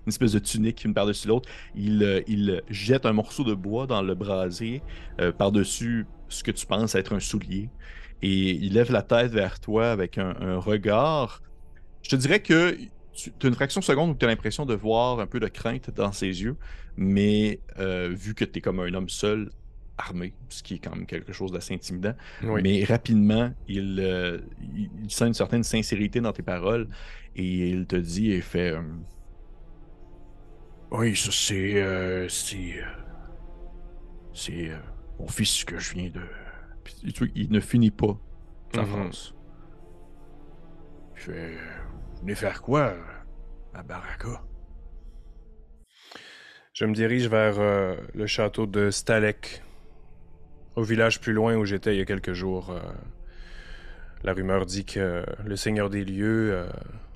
[0.08, 1.50] espèce de tunique, une par-dessus l'autre.
[1.76, 4.84] Il, euh, il, jette un morceau de bois dans le brasier
[5.20, 7.70] euh, par-dessus ce que tu penses être un soulier.
[8.22, 11.42] Et il lève la tête vers toi avec un, regard.
[12.04, 12.78] Je te dirais que
[13.16, 15.48] tu as une fraction de seconde où tu as l'impression de voir un peu de
[15.48, 16.56] crainte dans ses yeux,
[16.98, 17.60] mais
[18.12, 19.50] vu que tu es comme un homme seul,
[19.98, 22.14] armé, ce qui est quand même quelque chose d'assez intimidant.
[22.42, 26.88] Mais rapidement, euh, il, il, sent une certaine sincérité dans tes paroles
[27.36, 28.82] et il te dit et fait euh,
[30.92, 31.82] Oui, ça c'est.
[31.82, 32.84] Euh, c'est.
[34.34, 34.72] c'est
[35.20, 36.22] mon fils que je viens de.
[37.36, 38.18] il ne finit pas
[38.74, 39.34] sa France.
[39.34, 39.38] Mm-hmm.
[41.16, 41.58] Il fait
[42.16, 42.96] Vous venez faire quoi
[43.74, 44.44] à Baraka
[46.74, 47.60] je me dirige vers
[48.14, 49.62] le château de Stalek,
[50.76, 52.80] au village plus loin où j'étais il y a quelques jours, euh,
[54.24, 56.70] la rumeur dit que le seigneur des lieux euh,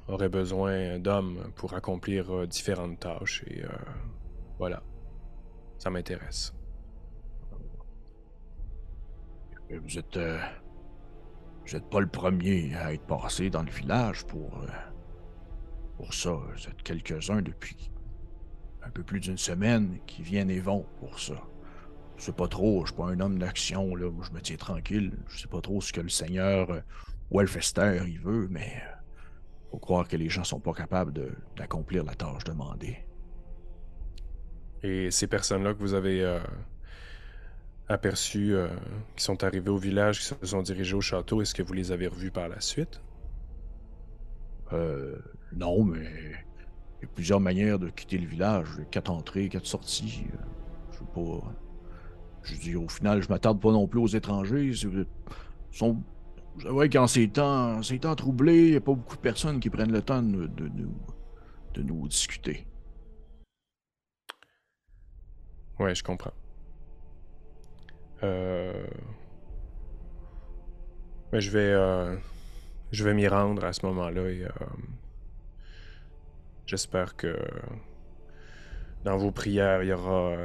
[0.07, 3.43] aurait besoin d'hommes pour accomplir euh, différentes tâches.
[3.47, 3.63] Et
[4.57, 4.83] voilà,
[5.77, 6.53] ça m'intéresse.
[9.69, 10.19] Vous êtes,
[11.65, 14.63] vous êtes pas le premier à être passé dans le village pour,
[15.97, 16.31] pour ça.
[16.31, 17.91] Vous êtes quelques-uns depuis
[18.83, 21.41] un peu plus d'une semaine qui viennent et vont pour ça.
[22.17, 24.09] Je sais pas trop, je suis pas un homme d'action, là.
[24.21, 25.11] je me tiens tranquille.
[25.27, 26.79] Je sais pas trop ce que le seigneur euh,
[27.31, 28.95] Welfester il veut, mais euh,
[29.71, 31.13] faut croire que les gens sont pas capables
[31.55, 32.97] d'accomplir la tâche demandée.
[34.83, 36.39] Et ces personnes-là que vous avez euh,
[37.89, 38.55] aperçues,
[39.15, 41.91] qui sont arrivées au village, qui se sont dirigées au château, est-ce que vous les
[41.91, 43.01] avez revues par la suite?
[44.73, 45.17] Euh,
[45.53, 46.05] non, mais
[46.99, 48.67] il y a plusieurs manières de quitter le village.
[48.91, 50.25] Quatre entrées, quatre sorties.
[50.91, 51.53] Je sais pas.
[52.45, 54.71] Je dis, au final, je m'attarde pas non plus aux étrangers.
[55.71, 56.01] Sont...
[56.57, 59.69] Vrai qu'en ces temps, ces temps troublés, il n'y a pas beaucoup de personnes qui
[59.69, 60.95] prennent le temps de, nous,
[61.73, 62.65] de nous discuter.
[65.79, 66.33] Ouais, je comprends.
[68.23, 68.87] Euh...
[71.33, 72.15] Mais je vais, euh...
[72.91, 74.49] vais m'y rendre à ce moment-là et euh...
[76.65, 77.35] j'espère que
[79.03, 80.37] dans vos prières, il y aura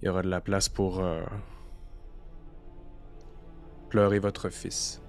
[0.00, 1.24] il y aura de la place pour euh,
[3.88, 5.02] pleurer votre fils.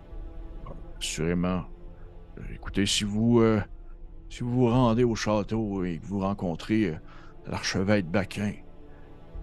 [0.97, 1.65] Assurément.
[2.37, 3.61] Euh, écoutez, si vous, euh,
[4.29, 6.97] si vous vous rendez au château et que vous rencontrez
[7.47, 8.53] l'archevêque Baquin,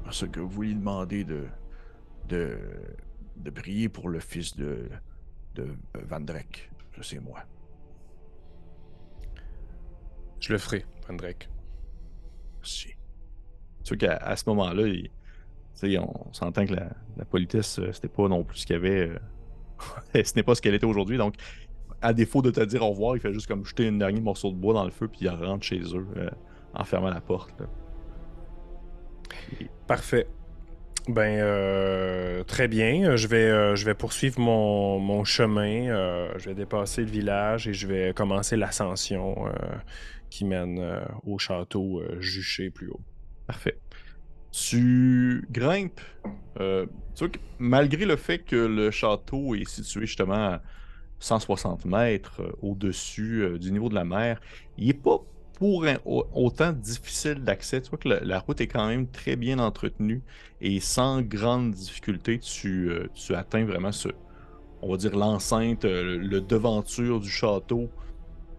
[0.04, 1.46] parce que vous lui demandez de,
[2.28, 2.58] de,
[3.36, 4.88] de prier pour le fils de,
[5.54, 6.70] de Van Drek.
[6.96, 7.40] Ça, c'est moi.
[10.40, 11.48] Je le ferai, Van Drek.
[12.58, 12.94] Merci.
[13.82, 15.10] Tu vois qu'à ce moment-là, il,
[15.98, 19.08] on s'entend que la, politesse, euh, c'était pas non plus ce qu'il y avait.
[19.08, 19.18] Euh,
[20.24, 21.18] ce n'est pas ce qu'elle était aujourd'hui.
[21.18, 21.34] Donc,
[22.02, 24.50] à défaut de te dire au revoir, il fait juste comme jeter un dernier morceau
[24.50, 26.30] de bois dans le feu, puis il rentre chez eux euh,
[26.74, 27.62] en fermant la porte.
[29.86, 30.26] Parfait.
[31.08, 33.16] Ben, euh, très bien.
[33.16, 35.86] Je vais, euh, je vais poursuivre mon, mon chemin.
[36.36, 39.46] Je vais dépasser le village et je vais commencer l'ascension
[40.28, 43.00] qui mène au château juché plus haut.
[43.46, 43.78] Parfait.
[44.60, 46.00] Tu grimpes.
[46.56, 46.62] tu
[47.18, 50.62] vois malgré le fait que le château est situé justement à
[51.20, 54.40] 160 mètres au-dessus du niveau de la mer,
[54.76, 55.20] il n'est pas
[55.58, 55.84] pour
[56.34, 57.82] autant difficile d'accès.
[57.82, 60.22] Tu vois que la, route est quand même très bien entretenue
[60.60, 64.08] et sans grande difficulté, tu, euh, atteins vraiment ce,
[64.98, 67.90] dire l'enceinte, euh, le devanture du château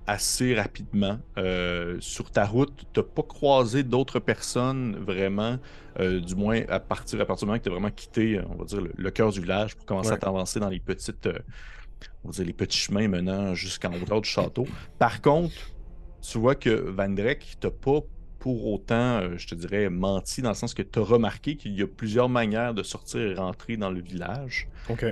[0.09, 1.19] assez rapidement.
[1.37, 5.57] Euh, sur ta route, tu n'as pas croisé d'autres personnes vraiment,
[5.99, 8.65] du moins à partir, à partir du moment que tu as vraiment quitté, on va
[8.65, 11.27] dire, le, cœur du village pour commencer à t'avancer dans les petites,
[12.23, 14.65] on va dire, les petits chemins menant jusqu'en hauteur du château.
[14.97, 15.53] Par contre,
[16.21, 18.01] tu vois que Van Drek t'a pas
[18.39, 21.73] pour autant, euh, je te dirais, menti dans le sens que tu as remarqué qu'il
[21.73, 24.67] y a plusieurs manières de sortir et rentrer dans le village.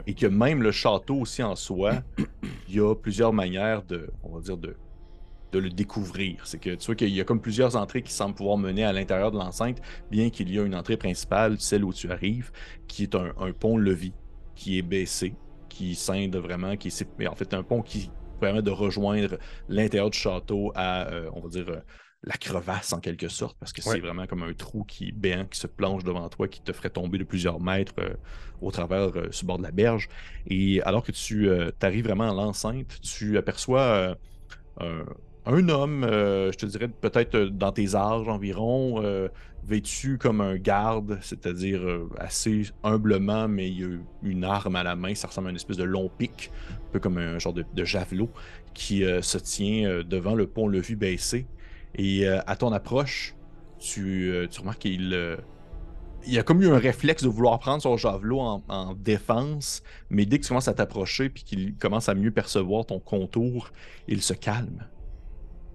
[0.08, 2.02] Et que même le château aussi en soi,
[2.70, 4.76] il y a plusieurs manières de, on va dire, de,
[5.52, 6.46] de le découvrir.
[6.46, 8.94] C'est que tu vois qu'il y a comme plusieurs entrées qui semblent pouvoir mener à
[8.94, 9.82] l'intérieur de l'enceinte,
[10.12, 12.52] bien qu'il y a une entrée principale, celle où tu arrives,
[12.88, 14.14] qui est un, pont-levis
[14.56, 15.36] qui est baissé,
[15.70, 19.38] qui scinde vraiment, qui est en fait un pont qui permet de rejoindre
[19.70, 21.80] l'intérieur du château à, euh, on va dire, euh,
[22.24, 25.60] la crevasse en quelque sorte, parce que c'est vraiment comme un trou qui béant, qui
[25.60, 28.16] se plonge devant toi, qui te ferait tomber de plusieurs mètres euh,
[28.60, 30.10] au travers ce bord de la berge.
[30.48, 31.50] Et alors que tu
[31.82, 34.18] arrives vraiment à l'enceinte, tu aperçois
[34.80, 35.06] un
[35.70, 39.04] homme, je te dirais peut-être dans tes âges environ,
[39.66, 41.82] vêtu comme un garde, c'est-à-dire
[42.18, 45.78] assez humblement, mais il a une arme à la main, ça ressemble à une espèce
[45.78, 48.30] de long pic, un peu comme un genre de, javelot,
[48.74, 51.48] qui se tient devant le pont-levis baissé.
[51.96, 53.36] Et à ton approche,
[53.80, 55.38] tu, remarques qu'il
[56.28, 60.40] il a comme eu un réflexe de vouloir prendre son javelot en, défense, mais dès
[60.40, 63.72] que tu commences à t'approcher puis qu'il commence à mieux percevoir ton contour,
[64.08, 64.86] il se calme.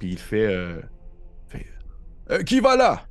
[0.03, 0.83] Puis il fait,
[1.47, 3.07] fait Qui va là?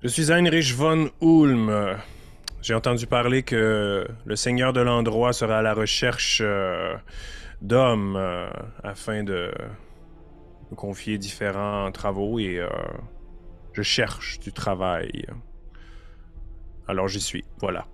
[0.00, 1.96] Je suis Heinrich von Ulm.
[2.62, 6.94] J'ai entendu parler que le seigneur de l'endroit sera à la recherche euh,
[7.62, 8.48] d'hommes euh,
[8.84, 9.50] afin de
[10.70, 12.68] me confier différents travaux et euh,
[13.72, 15.26] je cherche du travail.
[16.86, 17.88] Alors j'y suis, voilà.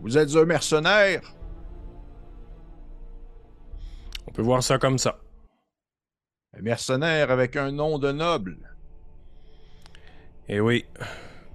[0.00, 1.22] Vous êtes un mercenaire?
[4.30, 5.18] On peut voir ça comme ça.
[6.56, 8.58] Un mercenaire avec un nom de noble.
[10.48, 10.84] Eh oui,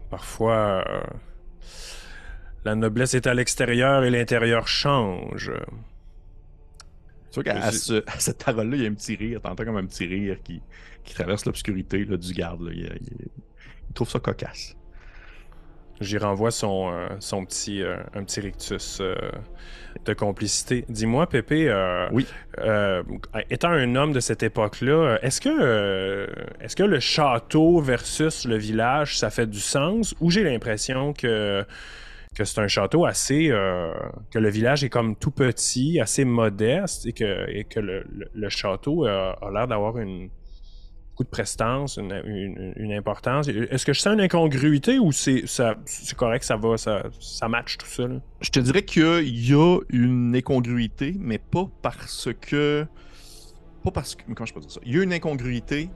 [0.09, 1.01] parfois, euh,
[2.65, 5.53] la noblesse est à l'extérieur et l'intérieur change.
[7.31, 9.41] Tu vois qu'à cette parole-là, il y a un petit rire.
[9.41, 10.61] T'entends comme un petit rire qui,
[11.13, 12.69] traverse l'obscurité du garde.
[12.73, 14.75] Il, il, trouve ça cocasse.
[16.01, 19.15] J'y renvoie son, euh, son petit, euh, un petit rictus euh,
[20.03, 20.83] de complicité.
[20.89, 21.73] Dis-moi, Pépé,
[22.11, 22.27] oui.
[23.49, 26.27] étant un homme de cette époque-là, est-ce que,
[26.59, 30.13] est-ce que le château versus le village, ça fait du sens?
[30.19, 31.65] Ou j'ai l'impression que,
[32.35, 33.47] que c'est un château assez...
[34.31, 38.49] que le village est comme tout petit, assez modeste, et que, et que le, le
[38.49, 40.29] château a l'air d'avoir une
[41.15, 43.47] beaucoup de prestance, une, importance.
[43.47, 45.45] Est-ce que je sens une incongruité ou c'est
[46.17, 48.03] correct, ça va, ça, ça match tout ça?
[48.41, 52.85] Je te dirais qu'il y a une incongruité, mais pas parce que.
[53.81, 54.23] Pas parce que.
[54.33, 54.81] Comment je peux dire ça?
[54.83, 55.89] Il y a une incongruité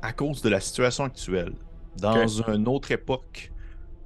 [0.00, 1.52] à cause de la situation actuelle.
[1.98, 3.52] Dans une autre époque,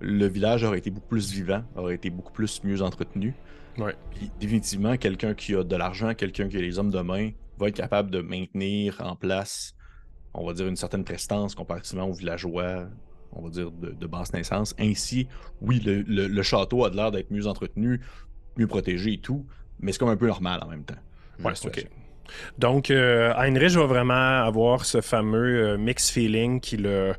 [0.01, 3.33] le village aurait été beaucoup plus vivant, aurait été beaucoup plus mieux entretenu.
[3.79, 3.94] Ouais.
[4.11, 7.68] Puis définitivement, quelqu'un qui a de l'argent, quelqu'un qui a les hommes de main, va
[7.68, 9.77] être capable de maintenir en place
[10.38, 12.87] on va dire, une certaine prestance comparativement aux villageois,
[13.33, 14.74] on va dire, de, basse naissance.
[14.79, 15.29] Ainsi,
[15.61, 18.01] oui, le, château a l'air d'être mieux entretenu,
[18.57, 19.44] mieux protégé et tout,
[19.81, 20.94] mais c'est comme un peu normal en même temps.
[21.44, 21.87] Ouais, ok.
[22.59, 27.14] Donc, euh, Heinrich va vraiment avoir ce fameux euh, mix feeling qui le,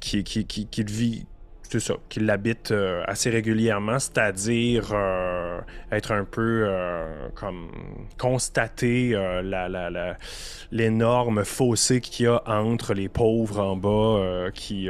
[0.00, 1.26] qui, qui, qui, qui, vit,
[1.74, 5.60] c'est ça, qu'il habite euh, assez régulièrement, c'est-à-dire euh,
[5.90, 7.68] être un peu euh, comme
[8.16, 9.10] constater
[9.42, 10.16] la,
[10.70, 14.88] l'énorme fossé qu'il y a entre les pauvres en bas qui,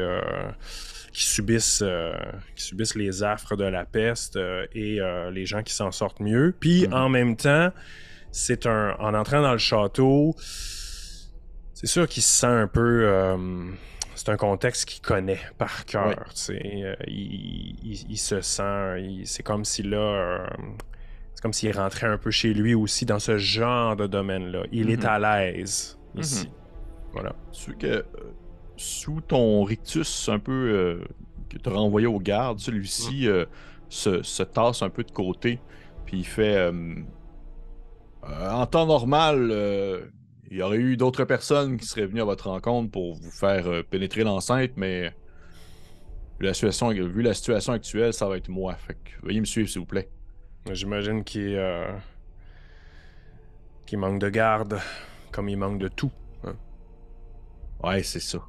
[1.14, 1.82] qui, subissent,
[2.54, 4.38] qui subissent les affres de la peste
[4.74, 5.00] et
[5.32, 6.54] les gens qui s'en sortent mieux.
[6.60, 6.94] Puis mm-hmm.
[6.94, 7.70] en même temps,
[8.30, 10.34] c'est un en entrant dans le château,
[11.72, 13.08] c'est sûr qu'il se sent un peu
[14.14, 16.24] c'est un contexte qu'il connaît par cœur.
[16.50, 19.22] Euh, il, se sent.
[19.24, 19.96] C'est comme si là.
[19.96, 20.46] Euh,
[21.34, 24.64] c'est comme s'il rentrait un peu chez lui aussi dans ce genre de domaine-là.
[24.72, 25.06] Il est mhm.
[25.06, 26.46] à l'aise ici.
[26.46, 26.52] Mhm.
[27.12, 27.32] Voilà.
[27.78, 28.02] Que, euh,
[28.76, 31.00] sous ton rictus un peu
[31.48, 33.46] que tu as renvoyé au garde, celui-ci mm.
[33.88, 35.60] se, se, tasse un peu de côté.
[36.06, 36.72] Puis il fait
[38.22, 39.52] En temps normal,
[40.54, 43.84] il y aurait eu d'autres personnes qui seraient venues à votre rencontre pour vous faire
[43.90, 45.12] pénétrer l'enceinte, mais
[46.40, 48.74] Vu la, situation, vu la situation actuelle, ça va être moi.
[48.74, 50.08] Fait que veuillez me suivre, s'il vous plaît.
[50.72, 51.92] J'imagine qu'il euh,
[53.92, 54.80] manque de garde,
[55.30, 56.10] comme il manque de tout.
[56.44, 56.56] Hein.
[57.84, 58.42] Ouais, c'est ça.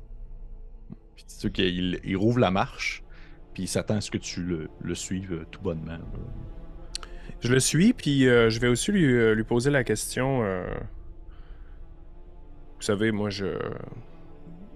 [1.16, 3.04] Puis tu sais qu'il il rouvre la marche,
[3.54, 6.00] puis il s'attend à ce que tu le, le suives euh, tout bonnement.
[7.42, 10.42] Je le suis, puis euh, je vais aussi lui, lui, poser la question.
[12.78, 13.58] Vous savez, moi, je,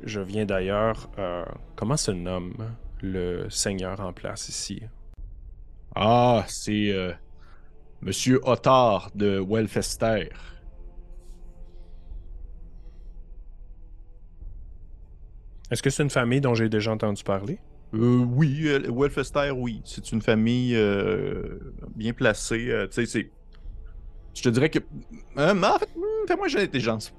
[0.04, 1.10] je viens d'ailleurs.
[1.76, 2.54] comment se nomme
[3.02, 4.82] le seigneur en place ici?
[5.96, 7.12] Ah, c'est euh,
[8.02, 10.30] Monsieur Otard de Welfester.
[15.72, 17.60] Est-ce que c'est une famille dont j'ai déjà entendu parler?
[17.94, 19.82] Euh, oui, euh, Welfester, oui.
[19.86, 20.78] C'est une famille
[21.96, 22.88] bien placée.
[22.92, 23.32] tu sais, c'est.
[24.34, 24.80] Je te dirais que.
[25.36, 27.14] en fait, hmm, fais-moi j'ai l'intelligence.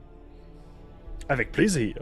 [1.30, 1.94] Avec plaisir.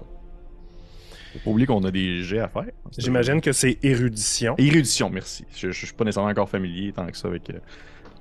[1.35, 2.65] Faut pas oublier qu'on a des jets à faire.
[2.97, 4.55] J'imagine que c'est érudition.
[4.57, 5.45] Érudition, merci.
[5.55, 7.51] Je, je, suis pas nécessairement encore familier tant que ça avec.
[7.51, 7.59] Euh,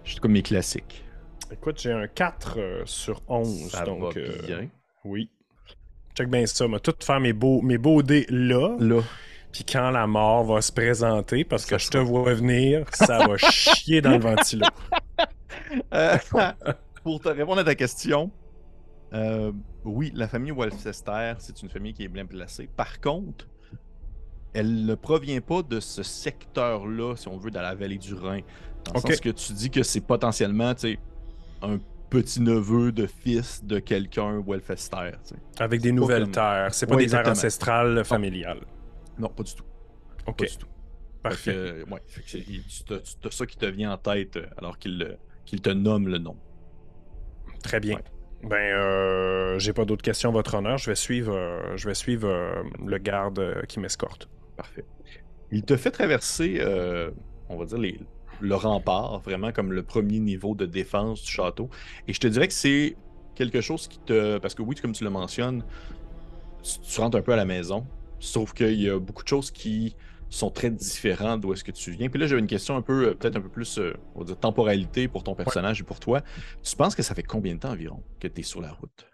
[0.03, 1.05] je suis comme mes classiques.
[1.49, 3.69] Écoute, j'ai un 4 euh, sur 11.
[3.71, 4.67] Ça donc, va euh, bien.
[5.05, 5.29] Oui.
[6.13, 6.67] Check bien ça.
[6.67, 8.75] M'a tout faire mes beaux, mes beaux dés là.
[8.77, 9.01] Là.
[9.53, 13.37] Puis quand la mort va se présenter, parce que je te vois venir, ça va
[13.37, 14.65] chier dans le ventilo.
[17.01, 18.29] pour te répondre à ta question,
[19.13, 19.51] euh,
[19.85, 22.69] oui, la famille Wolfester, c'est une famille qui est bien placée.
[22.75, 23.47] Par contre,
[24.53, 28.41] elle ne provient pas de ce secteur-là, si on veut, dans la vallée du Rhin.
[28.85, 30.73] Dans le sens que tu dis que c'est potentiellement
[31.61, 31.79] un
[32.09, 35.11] petit-neveu de fils de quelqu'un Wolfester.
[35.59, 36.73] Avec des nouvelles terres.
[36.73, 38.61] C'est pas des terres ancestrales familiales.
[39.17, 39.65] Non, pas du tout.
[40.25, 40.37] Ok.
[40.37, 40.67] Pas du tout.
[41.21, 41.83] Parfait.
[41.89, 46.19] ouais, tu as, ça qui te vient en tête euh, alors qu'il te nomme le
[46.19, 46.37] nom.
[47.63, 47.99] Très bien.
[48.43, 50.77] Ben, euh, j'ai pas d'autres questions, votre honneur.
[50.77, 54.29] Je vais suivre, euh, je vais suivre euh, le garde euh, qui m'escorte.
[54.55, 54.85] Parfait.
[55.51, 56.61] Il te fait traverser,
[57.47, 57.79] on va dire,
[58.41, 61.69] le rempart, vraiment comme le premier niveau de défense du château.
[62.07, 62.97] Et je te dirais que c'est
[63.33, 64.39] quelque chose qui te.
[64.39, 65.63] Parce que oui, comme tu le mentionnes,
[66.63, 67.87] tu rentres un peu à la maison.
[68.19, 69.95] Sauf qu'il y a beaucoup de choses qui
[70.29, 72.09] sont très différents d'où est-ce que tu viens.
[72.09, 74.25] Puis là, j'avais une question un peu, euh, peut-être un peu plus, euh, on va
[74.25, 76.21] dire, temporalité pour ton personnage et pour toi.
[76.63, 79.07] Tu penses que ça fait combien de temps environ que tu es sur la route?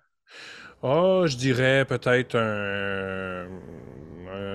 [0.82, 3.48] Oh, je dirais peut-être un...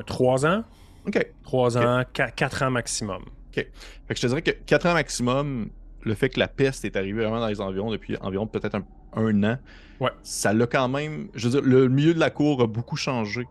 [0.06, 0.64] trois ans.
[1.06, 1.26] OK.
[1.42, 3.22] Trois ans, quatre ans maximum.
[3.22, 3.54] OK.
[3.54, 3.68] Fait
[4.08, 5.70] que je te dirais que quatre ans maximum,
[6.02, 8.84] le fait que la peste est arrivée vraiment dans les environs depuis environ peut-être un,
[9.14, 9.58] un, an,
[10.00, 10.10] ouais.
[10.22, 11.28] ça l'a quand même.
[11.34, 13.46] Je veux dire, le milieu de la cour a beaucoup changé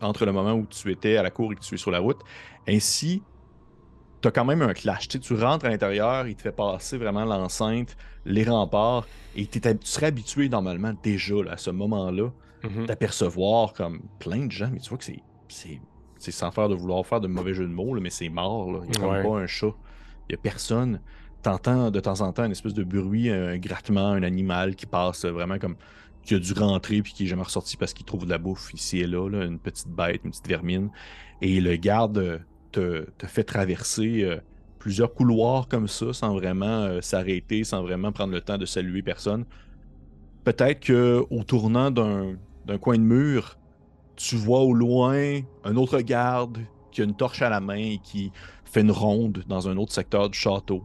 [0.00, 1.98] entre le moment où tu étais à la cour et que tu es sur la
[1.98, 2.20] route.
[2.68, 3.22] Ainsi,
[4.20, 5.08] tu as quand même un clash.
[5.08, 9.06] Tu, tu rentres à l'intérieur, il te fait passer vraiment l'enceinte, les remparts,
[9.36, 12.30] et tu serais habitué normalement déjà à ce moment-là
[12.62, 12.86] mm-hmm.
[12.86, 15.80] d'apercevoir comme plein de gens, mais tu vois que c'est.
[16.18, 18.72] C'est sans faire de vouloir faire de mauvais jeux de mots, mais c'est mort.
[18.72, 18.80] Là.
[18.84, 19.74] Il n'y a pas un chat.
[20.28, 21.00] Il n'y a personne.
[21.42, 25.24] T'entends de temps en temps une espèce de bruit, un grattement, un animal qui passe
[25.24, 25.74] vraiment comme
[26.24, 28.72] qui a dû rentrer puis qui est jamais ressorti parce qu'il trouve de la bouffe
[28.74, 30.90] ici et là, une petite bête, une petite vermine.
[31.40, 34.38] Et le garde te, fait traverser euh,
[34.78, 39.02] plusieurs couloirs comme ça sans vraiment euh, s'arrêter, sans vraiment prendre le temps de saluer
[39.02, 39.44] personne.
[40.44, 43.58] Peut-être qu'au tournant d'un coin de mur,
[44.16, 46.58] tu vois au loin un autre garde
[46.90, 48.32] qui a une torche à la main et qui
[48.64, 50.82] fait une ronde dans un autre secteur du château.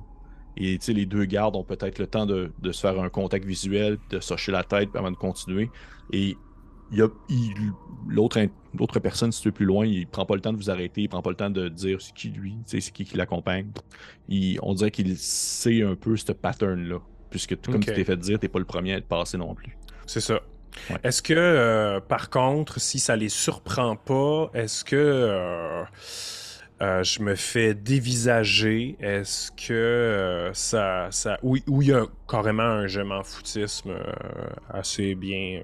[0.59, 4.19] Et les deux gardes ont peut-être le temps de, se faire un contact visuel, de
[4.19, 5.69] socher la tête avant de continuer.
[6.11, 6.35] Et
[8.09, 11.01] l'autre personne, si tu es plus loin, il prend pas le temps de vous arrêter,
[11.01, 13.67] il prend pas le temps de dire c'est qui lui, c'est qui qui l'accompagne.
[14.61, 16.99] On dirait qu'il sait un peu ce pattern-là.
[17.29, 19.53] Puisque tout comme tu t'es fait dire, t'es pas le premier à être passé non
[19.53, 19.77] plus.
[20.05, 20.41] C'est ça.
[21.03, 25.83] Est-ce que, euh, par contre, si ça les surprend pas, est-ce que euh,
[26.81, 28.97] euh, je me fais dévisager.
[28.99, 31.39] Est-ce que euh, ça, ça.
[31.41, 35.61] Oui, il y a carrément un je m'en foutisme euh, assez bien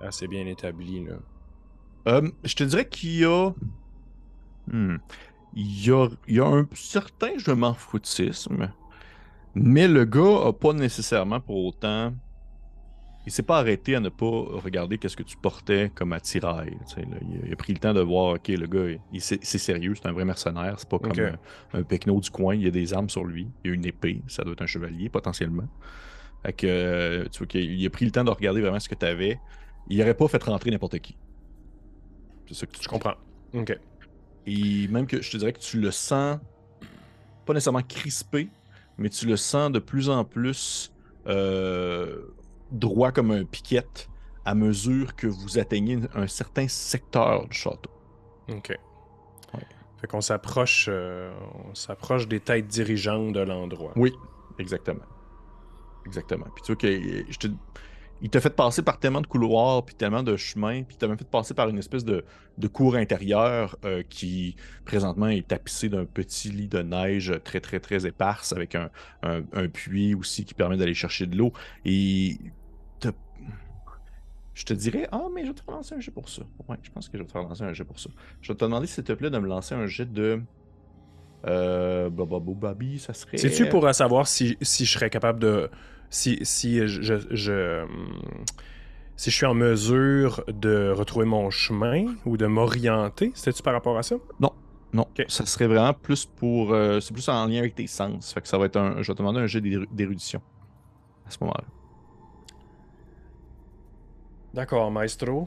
[0.00, 1.04] assez bien établi.
[1.04, 2.20] Là.
[2.44, 3.50] je te dirais qu'il y a.
[4.70, 4.98] Hmm.
[5.54, 8.70] Il, y a, il y a un certain je m'en foutisme.
[9.54, 12.12] Mais le gars a pas nécessairement pour autant
[13.28, 16.78] il s'est pas arrêté à ne pas regarder qu'est-ce que tu portais comme attirail.
[16.96, 20.24] il, a, pris le temps de voir, ok, le gars, c'est sérieux, c'est un vrai
[20.24, 23.46] mercenaire, c'est pas comme un, un du coin, il y a des armes sur lui,
[23.62, 25.68] il y a une épée, ça doit être un chevalier potentiellement.
[26.42, 28.94] Fait que, euh, tu vois qu'il a pris le temps de regarder vraiment ce que
[28.94, 29.38] tu avais.
[29.90, 31.14] Il n'aurait pas fait rentrer n'importe qui.
[32.46, 33.14] C'est ça que tu Je comprends.
[33.52, 33.76] OK.
[34.46, 36.38] Et même que je te dirais que tu le sens
[37.44, 38.48] pas nécessairement crispé,
[38.96, 40.94] mais tu le sens de plus en plus
[41.26, 42.22] euh,
[42.70, 44.08] droit comme un piquette
[44.44, 47.90] à mesure que vous atteignez un certain secteur du château.
[48.48, 48.78] OK.
[50.00, 51.32] Fait qu'on s'approche, euh,
[51.64, 53.92] on s'approche des têtes dirigeantes de l'endroit.
[53.96, 54.14] Oui,
[54.60, 55.04] exactement.
[56.06, 56.46] Exactement.
[56.54, 57.48] Puis tu vois que je te,
[58.20, 61.06] il t'a fait passer par tellement de couloirs, puis tellement de chemins, puis il t'a
[61.06, 62.24] même fait passer par une espèce de,
[62.72, 68.06] cour intérieure euh, qui, présentement, est tapissée d'un petit lit de neige très, très, très
[68.06, 68.90] éparse, avec un,
[69.68, 71.52] puits aussi qui permet d'aller chercher de l'eau.
[71.84, 72.38] Et
[74.58, 76.42] je te dirais, ah, mais je vais te faire lancer un jet pour ça.
[76.68, 78.10] Ouais, je pense que je vais te faire lancer un jet pour ça.
[78.40, 80.42] Je vais te demander, s'il te plaît, de me lancer un jet de.
[81.46, 83.36] Euh, Babi, ça serait.
[83.38, 85.70] C'est-tu pour savoir si, si je serais capable de
[86.10, 87.86] si, si je, je,
[89.16, 93.98] si je suis en mesure de retrouver mon chemin ou de m'orienter, c'était-tu par rapport
[93.98, 94.16] à ça?
[94.40, 94.52] Non.
[94.94, 96.72] Non, ça serait vraiment plus pour.
[96.72, 98.32] Euh, c'est plus en lien avec tes sens.
[98.32, 99.02] Fait que ça va être un.
[99.02, 100.40] Je vais te demander un jet d'érudition
[101.26, 101.64] à ce moment-là.
[104.54, 105.46] D'accord, maestro.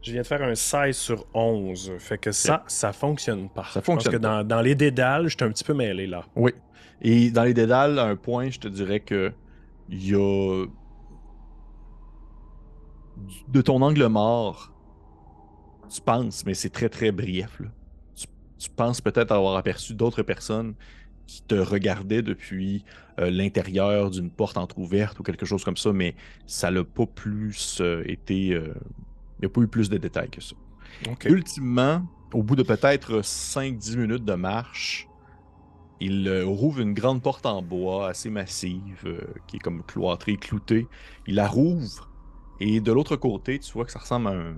[0.00, 1.92] Je viens de faire un 16 sur 11.
[1.98, 3.64] Fait que ça, ça fonctionne pas.
[3.64, 4.12] Ça fonctionne.
[4.12, 6.24] Parce que dans, dans les dédales, je suis un petit peu mêlé là.
[6.34, 6.52] Oui.
[7.02, 9.32] Et dans les dédales, à un point, je te dirais que
[9.88, 10.66] il y a.
[13.48, 14.72] De ton angle mort,
[15.90, 17.60] tu penses, mais c'est très très brief.
[18.58, 20.74] Tu, penses peut-être avoir aperçu d'autres personnes
[21.26, 22.84] qui te regardaient depuis
[23.18, 26.14] euh, l'intérieur d'une porte entr'ouverte ou quelque chose comme ça, mais
[26.46, 28.52] ça n'a pas plus euh, été.
[28.54, 28.74] Euh,
[29.38, 30.54] il n'y a pas eu plus de détails que ça.
[31.24, 35.09] Ultimement, au bout de peut-être 5-10 minutes de marche,
[36.00, 40.36] il euh, rouvre une grande porte en bois assez massive, euh, qui est comme cloîtrée,
[40.36, 40.86] cloutée.
[41.26, 42.10] Il la rouvre
[42.58, 44.56] et de l'autre côté, tu vois que ça ressemble à un.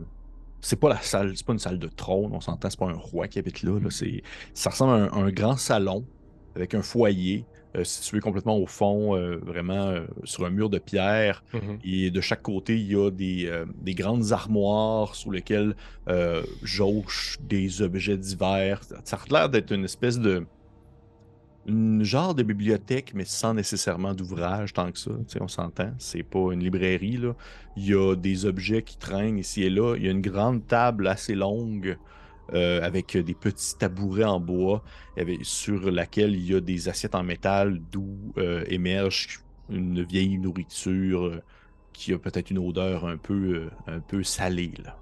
[0.60, 2.92] C'est pas la salle, c'est pas une salle de trône, on s'entend, c'est pas un
[2.92, 3.80] roi qui habite là.
[3.80, 4.22] là c'est...
[4.54, 6.04] Ça ressemble à un, grand salon
[6.54, 11.42] avec un foyer euh, situé complètement au fond, vraiment sur un mur de pierre.
[11.52, 11.78] Mm-hmm.
[11.82, 15.74] Et de chaque côté, il y a des, des grandes armoires sous lesquelles
[16.62, 18.82] jauchent des objets divers.
[19.02, 20.46] Ça a l'air d'être une espèce de
[21.66, 25.12] une genre de bibliothèque, mais sans nécessairement d'ouvrage tant que ça.
[25.40, 25.92] On s'entend.
[25.98, 27.18] C'est pas une librairie.
[27.18, 27.34] Là.
[27.76, 29.94] Il y a des objets qui traînent ici et là.
[29.96, 31.96] Il y a une grande table assez longue
[32.54, 34.82] euh, avec des petits tabourets en bois
[35.42, 39.40] sur laquelle il y a des assiettes en métal d'où euh, émerge
[39.70, 41.42] une vieille nourriture euh,
[41.92, 44.72] qui a peut-être une odeur un peu, un peu salée.
[44.84, 44.98] Là.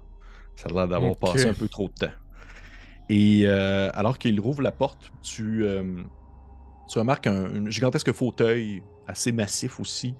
[0.55, 2.13] Ça a l'air d'avoir passé un peu trop de temps.
[3.09, 5.65] Et alors qu'il rouvre la porte, tu
[6.91, 10.13] tu remarques un, gigantesque fauteuil assez massif aussi,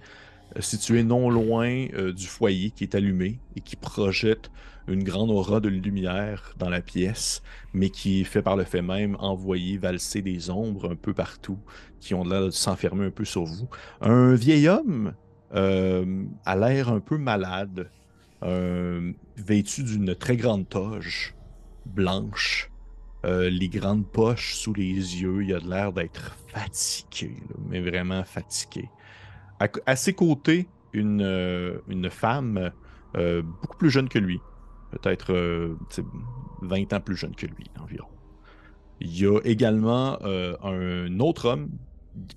[0.55, 4.49] euh, situé non loin euh, du foyer qui est allumé et qui projette
[4.87, 7.43] une grande aura de lumière dans la pièce,
[7.73, 11.59] mais qui fait par le fait même envoyer valser des ombres un peu partout,
[11.99, 13.67] qui ont l'air de s'enfermer un peu sur vous.
[13.99, 15.13] Un vieil homme
[15.53, 17.89] euh, a l'air un peu malade,
[19.37, 21.35] vêtu d'une très grande toge
[21.85, 22.71] blanche,
[23.23, 25.43] euh, les grandes poches sous les yeux.
[25.43, 27.37] Il a l'air d'être fatigué,
[27.69, 28.89] mais vraiment fatigué.
[29.85, 32.71] À, ses côtés, une, euh, femme
[33.15, 34.39] euh, beaucoup plus jeune que lui.
[34.91, 35.77] Peut-être
[36.61, 38.07] 20 ans plus jeune que lui, environ.
[38.99, 41.69] Il y a également un autre homme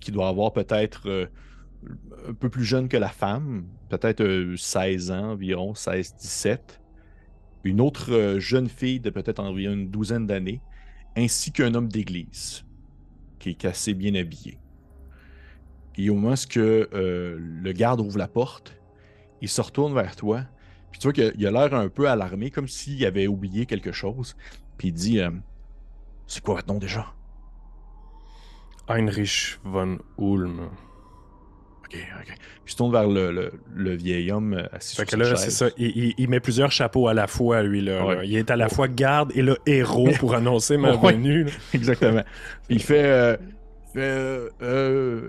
[0.01, 1.29] qui doit avoir peut-être
[2.29, 6.59] un peu plus jeune que la femme, peut-être 16 ans environ, 16-17.
[7.65, 10.61] Une autre jeune fille de peut-être environ une douzaine d'années
[11.17, 12.65] ainsi qu'un homme d'église
[13.53, 14.59] qui est assez bien habillé.
[15.97, 18.76] Et au moment où euh, le garde ouvre la porte,
[19.40, 20.45] il se retourne vers toi.
[20.90, 24.36] Puis tu vois qu'il a l'air un peu alarmé, comme s'il avait oublié quelque chose.
[24.78, 25.30] Puis il dit euh,
[26.26, 27.12] C'est quoi votre nom déjà
[28.88, 30.70] Heinrich von Ulm.
[31.95, 32.34] OK, OK.
[32.64, 35.68] Puis se tourne vers le, vieil homme euh, assis fait que là, c'est ça.
[35.76, 37.82] Il, met plusieurs chapeaux à la fois, lui.
[37.82, 41.47] Là, Il est à la fois garde et le héros pour annoncer ma venue.
[41.72, 42.22] Exactement.
[42.68, 43.05] il fait...
[43.05, 43.36] Euh,
[43.92, 45.28] fait euh,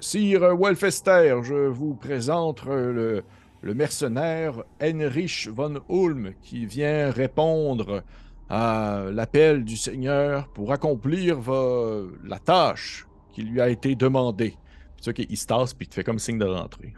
[0.00, 3.22] Sire Wolfester, je vous présente le,
[3.62, 8.02] le mercenaire Heinrich von Ulm qui vient répondre
[8.50, 11.38] à l'appel du Seigneur pour accomplir
[12.24, 14.56] la tâche qui lui a été demandée.
[15.02, 16.94] Tu vois qu'il se tasse puis il te fait comme signe de rentrer.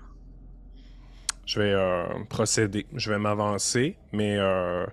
[1.47, 2.87] Je vais euh, procéder.
[2.95, 4.87] Je vais m'avancer, mais euh,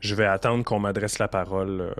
[0.00, 1.92] je vais attendre qu'on m'adresse la parole euh,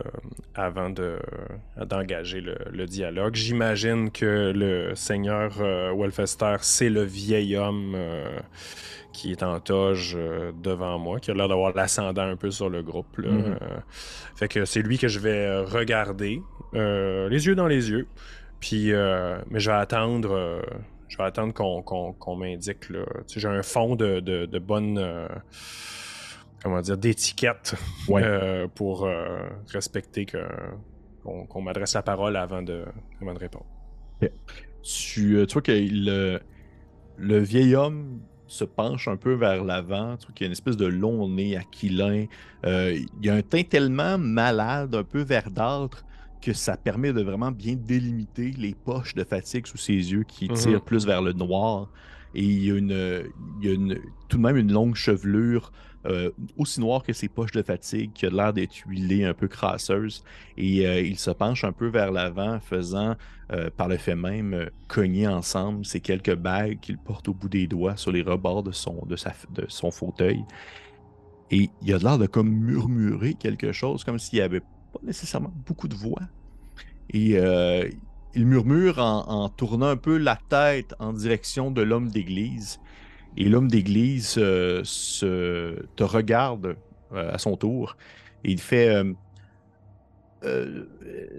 [0.55, 3.35] avant d'engager le, dialogue.
[3.35, 5.59] J'imagine que le seigneur
[5.97, 7.97] Welfester, c'est le vieil homme
[9.13, 10.17] qui est en toge
[10.63, 13.19] devant moi, qui a l'air d'avoir l'ascendant un peu sur le groupe.
[13.19, 13.57] Mm-hmm.
[14.37, 16.43] fait que c'est lui que je vais regarder,
[16.73, 18.07] les yeux dans les yeux.
[18.61, 20.63] Puis, mais je vais attendre
[21.09, 22.93] je vais attendre qu'on m'indique.
[23.35, 24.99] J'ai un fond de, de, bonne.
[24.99, 25.27] Euh,
[26.63, 27.75] comment dire, d'étiquette
[28.11, 30.27] euh, pour euh, respecter
[31.23, 32.85] qu'on m'adresse la parole avant de,
[33.21, 33.67] de répondre.
[34.83, 36.41] Tu, vois que le,
[37.17, 40.17] le vieil homme se penche un peu vers l'avant.
[40.17, 42.27] Tu vois qu'il y a une espèce de long nez aquilin.
[42.65, 46.05] il y a un teint tellement malade, un peu verdâtre,
[46.41, 50.49] que ça permet de vraiment bien délimiter les poches de fatigue sous ses yeux qui
[50.49, 50.57] mhm.
[50.57, 51.91] tirent plus vers le noir.
[52.35, 53.25] Et il y a, une,
[53.63, 55.73] il tout de même une longue chevelure
[56.07, 59.49] euh, aussi noire que ses poches de fatigue, qui a l'air d'être huilée, un peu
[59.49, 60.23] crasseuse.
[60.57, 63.17] Et euh, il se penche un peu vers l'avant, faisant,
[63.53, 67.67] euh, par le fait même, cogner ensemble ces quelques bagues qu'il porte au bout des
[67.67, 70.45] doigts sur les rebords de son, de sa, de son fauteuil.
[71.51, 74.63] Et il a l'air de comme murmurer quelque chose, comme s'il y avait
[74.93, 76.23] pas nécessairement beaucoup de voix.
[77.11, 77.89] Et euh,
[78.35, 82.81] il murmure en, tournant un peu la tête en direction de l'homme d'église.
[83.37, 86.77] Et l'homme d'église euh, se, te regarde
[87.13, 87.97] euh, à son tour.
[88.45, 89.03] Et il fait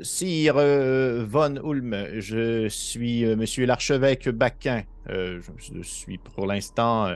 [0.01, 4.83] Sire von Ulm, je suis monsieur l'archevêque Baquin.
[5.07, 7.07] je suis pour l'instant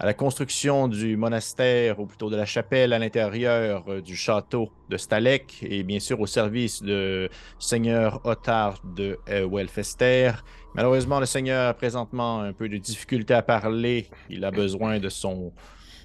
[0.00, 4.70] à la construction du monastère, ou plutôt de la chapelle à l'intérieur euh, du château
[4.90, 7.28] de Stalek, et bien sûr au service de
[7.58, 10.32] Seigneur Otard de euh, Welfester.
[10.74, 14.08] Malheureusement, le Seigneur a présentement un peu de difficulté à parler.
[14.28, 15.52] Il a besoin de son,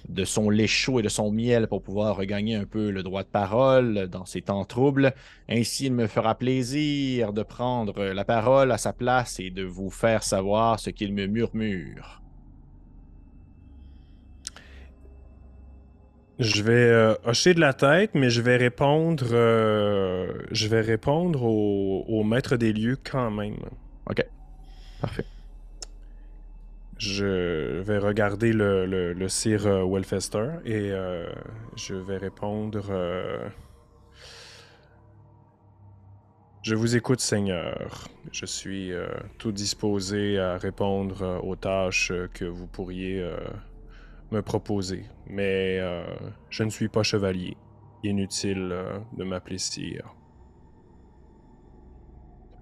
[0.08, 3.24] de son lait chaud et de son miel pour pouvoir regagner un peu le droit
[3.24, 5.12] de parole dans ces temps troubles.
[5.48, 9.90] Ainsi, il me fera plaisir de prendre la parole à sa place et de vous
[9.90, 12.19] faire savoir ce qu'il me murmure.
[16.40, 21.42] Je vais euh, hocher de la tête, mais je vais répondre, euh, je vais répondre
[21.42, 23.58] au, maître des lieux quand même.
[24.08, 24.24] Ok,
[25.02, 25.26] parfait.
[26.96, 30.92] Je vais regarder le, le, sire euh, Welfester et
[31.76, 32.90] je vais répondre.
[36.62, 38.08] Je vous écoute, Seigneur.
[38.32, 38.92] Je suis
[39.36, 43.30] tout disposé à répondre aux tâches que vous pourriez
[44.30, 46.04] me proposer, mais euh,
[46.50, 47.56] je ne suis pas chevalier.
[48.02, 49.58] Inutile euh, de m'appeler.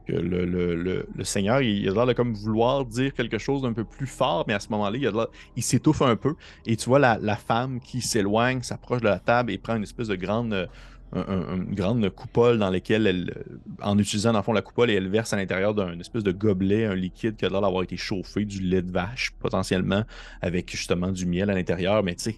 [0.08, 3.74] Le, le, le, le, Seigneur, il, a l'air de comme vouloir dire quelque chose d'un
[3.74, 5.12] peu plus fort, mais à ce moment-là, il,
[5.54, 6.34] il s'étouffe un peu.
[6.64, 9.82] Et tu vois la, la femme qui s'éloigne, s'approche de la table et prend une
[9.82, 10.68] espèce de grande
[11.14, 13.44] une grande coupole dans laquelle elle,
[13.82, 16.84] en utilisant dans le fond la coupole, elle verse à l'intérieur d'un espèce de gobelet
[16.84, 20.04] un liquide qui a l'air d'avoir été chauffé, du lait de vache potentiellement,
[20.42, 22.02] avec justement du miel à l'intérieur.
[22.02, 22.36] Mais tu sais,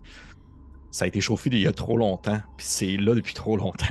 [0.90, 3.86] ça a été chauffé il y a trop longtemps, puis c'est là depuis trop longtemps.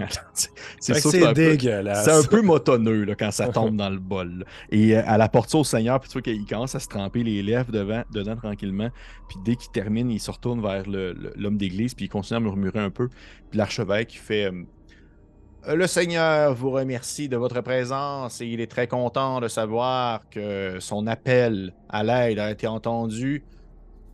[0.80, 2.06] C'est dégueulasse.
[2.06, 4.46] C'est un peu motonneux là, quand ça tombe dans le bol.
[4.70, 7.24] Et euh, elle apporte ça au Seigneur, puis tu vois qu'il commence à se tremper
[7.24, 8.90] les lèvres devant, dedans tranquillement.
[9.28, 12.80] Puis dès qu'il termine, il se retourne vers l'homme d'église, puis il continue à murmurer
[12.80, 13.08] un peu.
[13.50, 18.72] Puis l'archevêque, il fait euh, Le Seigneur vous remercie de votre présence et il est
[18.72, 23.44] très content de savoir que son appel à l'aide a été entendu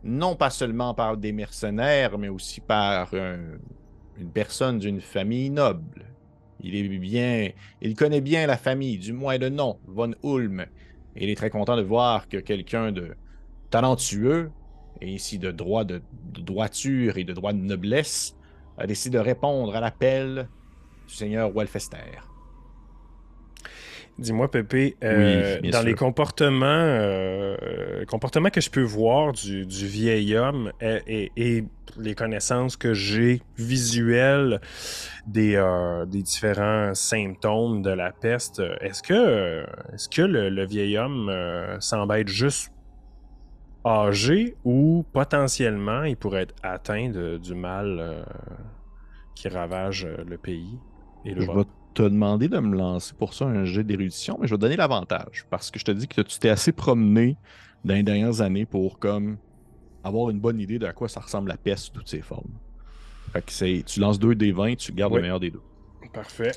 [0.06, 6.06] non pas seulement par des mercenaires, mais aussi par une personne d'une famille noble.
[6.62, 7.50] Il est bien,
[7.82, 10.62] il connaît bien la famille, du moins de nom, von Ulm.
[11.16, 13.16] Et il est très content de voir que quelqu'un de
[13.72, 14.52] talentueux,
[15.02, 16.02] et ici de droit de,
[16.34, 18.36] droiture et de droit de noblesse,
[18.78, 20.48] a décidé de répondre à l'appel
[21.08, 22.22] du seigneur Welfester.
[24.18, 30.72] Dis-moi, Pépé, euh, dans les comportements, euh, comportements que je peux voir du, vieil homme
[30.82, 31.66] et,
[31.98, 34.60] les connaissances que j'ai visuelles
[35.28, 41.30] des, euh, des, différents symptômes de la peste, est-ce que, est-ce que le, vieil homme
[41.80, 42.72] semble être juste
[43.86, 48.26] âgé ou potentiellement il pourrait être atteint du mal
[49.36, 50.80] qui ravage le pays
[51.26, 51.46] et le
[51.96, 54.76] te demander de me lancer pour ça un jeu d'érudition, mais je vais te donner
[54.76, 57.38] l'avantage parce que je te dis que tu t'es assez promené
[57.84, 59.38] dans les dernières années pour comme
[60.04, 62.52] avoir une bonne idée de à quoi ça ressemble la peste toutes ses formes.
[63.34, 65.62] Fait que c'est, tu lances deux des 20, tu gardes le meilleur des deux.
[66.14, 66.52] Parfait.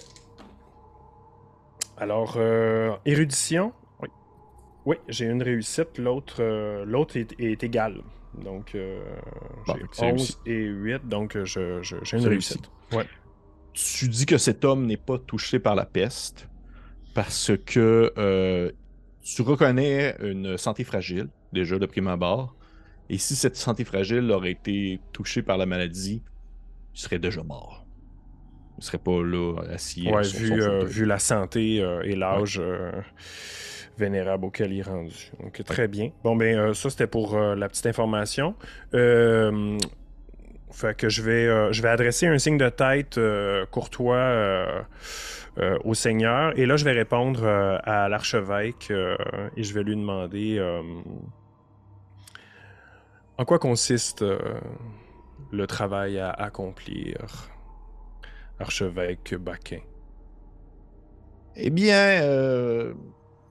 [1.96, 3.72] Alors, euh, érudition?
[4.00, 4.08] Oui.
[4.86, 8.02] Oui, j'ai une réussite, l'autre, euh, l'autre est, est égale.
[8.34, 9.02] Donc, euh,
[9.66, 12.70] j'ai 11 et 8, donc euh, j'ai une réussite.
[12.92, 13.06] Ouais.
[13.72, 16.48] Tu dis que cet homme n'est pas touché par la peste
[17.14, 18.70] parce que euh,
[19.22, 22.56] tu reconnais une santé fragile, déjà de prime abord.
[23.10, 26.22] Et si cette santé fragile aurait été touchée par la maladie,
[26.94, 27.86] il serait déjà mort.
[28.78, 30.08] Il serait pas là assis.
[30.10, 32.60] Ouais, vu, vu, la santé et l'âge
[33.98, 35.30] vénérable auquel il est rendu.
[35.40, 36.10] Donc, très bien.
[36.22, 38.54] Bon, ben, euh, ça, c'était pour euh, la petite information.
[40.84, 43.18] Euh, que je vais, je vais adresser un signe de tête
[43.70, 44.86] courtois
[45.84, 46.56] au Seigneur.
[46.58, 50.60] Et là, je vais répondre à l'archevêque et je vais lui demander
[53.38, 54.24] en quoi consiste
[55.50, 57.50] le travail à accomplir,
[58.58, 59.80] archevêque Baquin?
[61.56, 62.22] Eh bien,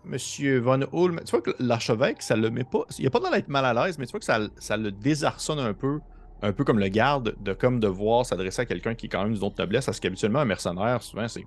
[0.08, 2.86] Monsieur Von Ulm, tu vois que l'archevêque, ça le met pas.
[2.98, 4.92] Il a pas l'air d'être mal à l'aise, mais tu vois que ça, ça, le
[4.92, 6.00] désarçonne un peu,
[6.42, 9.34] un peu comme le garde, de comme devoir s'adresser à quelqu'un qui est quand même
[9.34, 11.46] d'une autre noblesse, parce qu'habituellement, un mercenaire, souvent, c'est.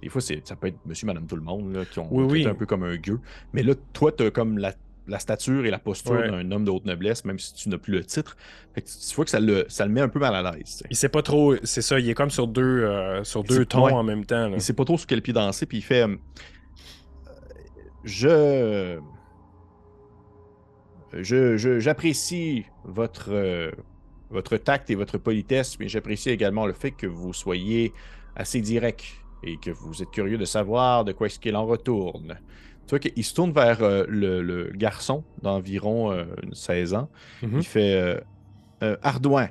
[0.00, 2.54] Des fois, ça peut être monsieur, madame, tout le monde, là, qui ont oui, un
[2.54, 3.20] peu comme un gueux.
[3.52, 4.72] Mais là, toi, tu as comme la,
[5.18, 8.04] stature et la posture d'un homme de haute noblesse, même si tu n'as plus le
[8.04, 8.36] titre.
[8.74, 10.82] Fait que tu vois que ça le, ça le met un peu mal à l'aise.
[10.90, 13.86] Il sait pas trop, c'est ça, il est comme sur deux, euh, sur deux tons
[13.86, 14.48] en même temps.
[14.48, 14.56] Là.
[14.56, 16.06] Il sait pas trop sur quel pied danser, puis il fait.
[18.04, 18.98] Je.
[21.12, 23.70] J'apprécie votre, euh,
[24.32, 27.92] votre tact et votre politesse, mais j'apprécie également le fait que vous soyez
[28.34, 29.04] assez direct
[29.42, 32.38] et que vous êtes curieux de savoir de quoi est-ce qu'il en retourne.
[32.86, 37.08] Tu vois qu'il se tourne vers euh, le, garçon d'environ 16 euh, ans.
[37.42, 37.58] Mm-hmm.
[37.58, 38.24] Il fait
[39.02, 39.48] Ardouin,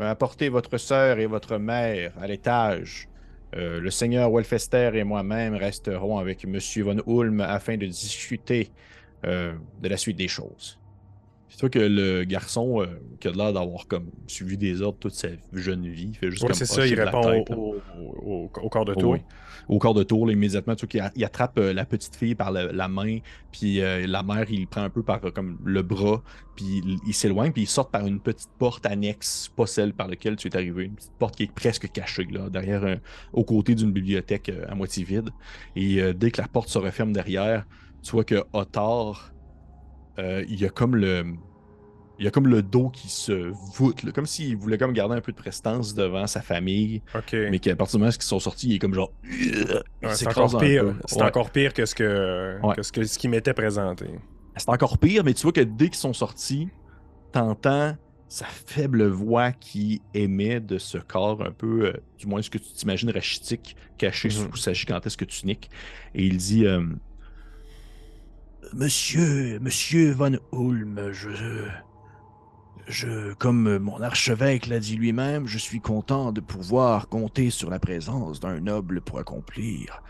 [0.00, 3.08] apportez votre sœur et votre mère à l'étage.
[3.54, 6.58] Euh, le seigneur Welfester et moi-même resterons avec M.
[6.82, 8.70] Von Ulm afin de discuter
[9.24, 10.78] euh, de la suite des choses.
[11.56, 12.86] C'est toi que le garçon euh,
[13.18, 16.66] qui a l'air d'avoir comme suivi des ordres toute sa jeune vie, fait juste c'est
[16.66, 17.46] ça, il répond
[18.26, 19.16] au, corps de tour.
[19.66, 23.20] Au corps de tour, immédiatement, tu vois, il, attrape la petite fille par la, main,
[23.52, 26.22] puis la mère, il prend un peu par comme le bras,
[26.56, 30.36] puis il, s'éloigne, puis il sort par une petite porte annexe, pas celle par laquelle
[30.36, 32.96] tu es arrivé, une petite porte qui est presque cachée, là, derrière, un,
[33.32, 35.30] aux côtés d'une bibliothèque à moitié vide.
[35.74, 37.64] Et dès que la porte se referme derrière,
[38.02, 38.44] tu vois que
[40.18, 41.24] Ottar, il y a comme le
[42.18, 45.20] il y a comme le dos qui se voûte, comme s'il voulait comme garder un
[45.20, 47.02] peu de prestance devant sa famille.
[47.32, 49.12] Mais qu'à partir du moment où ils sont sortis, il est comme genre.
[50.12, 50.94] c'est encore pire.
[51.04, 54.06] C'est encore pire que ce que, ce que ce qui m'était présenté.
[54.56, 56.68] C'est encore pire, mais tu vois que dès qu'ils sont sortis,
[57.32, 57.94] t'entends
[58.28, 62.58] sa faible voix qui émet de ce corps un peu, euh, du moins ce que
[62.58, 64.50] tu t'imagines rachitique, caché mhm.
[64.50, 65.70] sous sa gigantesque tunique.
[66.14, 66.82] Et il dit euh,
[68.74, 71.30] Monsieur, monsieur Von Ulm, je,
[72.88, 77.78] je, comme mon archevêque l'a dit lui-même, je suis content de pouvoir compter sur la
[77.78, 80.02] présence d'un noble pour accomplir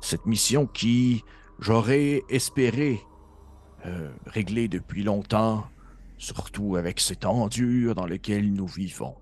[0.00, 1.24] cette mission qui,
[1.58, 3.00] j'aurais espéré
[3.86, 5.64] euh, régler depuis longtemps,
[6.18, 9.14] surtout avec ces temps durs dans lesquels nous vivons.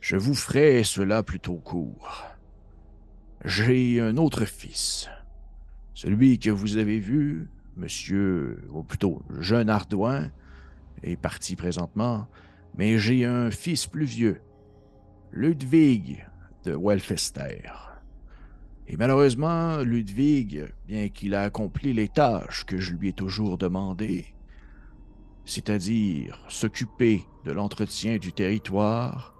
[0.00, 2.26] Je vous ferai cela plutôt court.
[3.44, 5.08] J'ai un autre fils,
[5.94, 7.48] celui que vous avez vu,
[7.78, 10.30] monsieur, ou plutôt jeune Ardouin,
[11.02, 12.26] est parti présentement,
[12.76, 14.40] mais j'ai un fils plus vieux,
[15.32, 16.26] Ludwig
[16.64, 17.62] de Welfester.
[18.86, 24.34] Et malheureusement, Ludwig, bien qu'il a accompli les tâches que je lui ai toujours demandées,
[25.44, 29.34] c'est-à-dire s'occuper de l'entretien du territoire,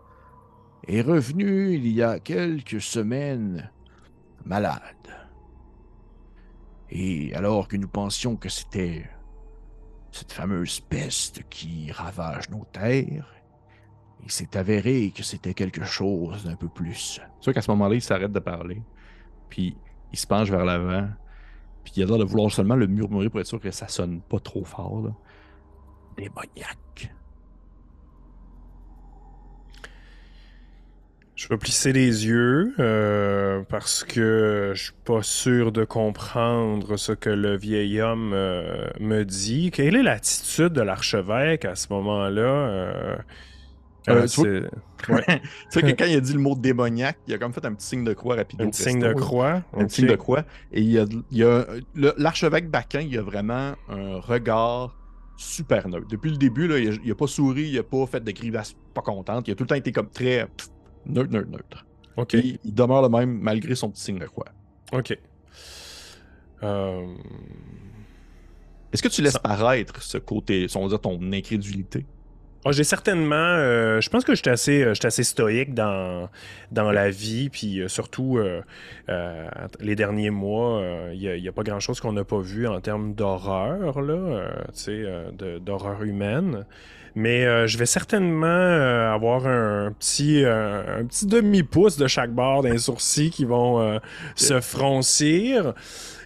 [0.86, 3.70] est revenu il y a quelques semaines
[4.45, 5.17] malade.
[6.91, 9.09] Et alors que nous pensions que c'était
[10.11, 13.34] cette fameuse peste qui ravage nos terres.
[14.24, 17.20] Il s'est avéré que c'était quelque chose d'un peu plus.
[17.41, 18.82] C'est qu'à ce moment-là, il s'arrête de parler,
[19.49, 19.76] puis
[20.12, 21.09] il se penche vers l'avant,
[21.84, 24.20] puis il a l'air de vouloir seulement le murmurer pour être sûr que ça sonne
[24.20, 25.12] pas trop fort.
[26.16, 27.14] Démoniaque.
[31.39, 37.12] Je vais plisser les yeux euh, parce que je suis pas sûr de comprendre ce
[37.12, 39.70] que le vieil homme euh, me dit.
[39.70, 42.43] Quelle est l'attitude de l'archevêque à ce moment-là?
[42.43, 43.16] Euh,
[44.26, 44.64] tu,
[45.07, 45.20] vois...
[45.20, 48.03] que quand il a dit le mot démoniaque, il a comme fait un petit signe
[48.03, 48.61] de croix rapide.
[48.61, 49.62] Un petit signe de croix.
[49.74, 50.43] Un signe de croix.
[50.72, 50.91] Et il
[51.30, 54.97] y a, l'archevêque Baquin, il a vraiment un regard
[55.36, 56.09] super neutre.
[56.11, 59.03] Depuis le début, là, il, a, pas souri, il a pas fait de grimaces pas
[59.03, 59.47] contente.
[59.47, 60.49] Il a tout le temps été comme très
[61.09, 61.86] neutre, neutre, neutre.
[62.16, 62.34] OK.
[62.34, 64.48] il demeure le même malgré son petit signe de croix.
[64.92, 65.16] OK.
[66.62, 67.14] Euh,
[68.92, 72.04] Est-ce que tu laisses paraître ce côté, on va dire ton incrédulité?
[72.64, 73.36] Ah, j'ai certainement.
[73.36, 76.28] Euh, je pense que j'étais assez, euh, assez stoïque dans,
[76.72, 78.38] dans la vie, puis euh, surtout
[79.80, 80.82] les derniers mois,
[81.14, 84.50] il n'y a, pas grand-chose qu'on n'a pas vu en termes d'horreur, là,
[85.61, 86.66] d'horreur humaine.
[87.18, 93.30] Mais je vais certainement avoir un petit, un petit demi-pouce de chaque bord d'un sourcil
[93.30, 94.00] qui vont
[94.36, 95.74] se froncir.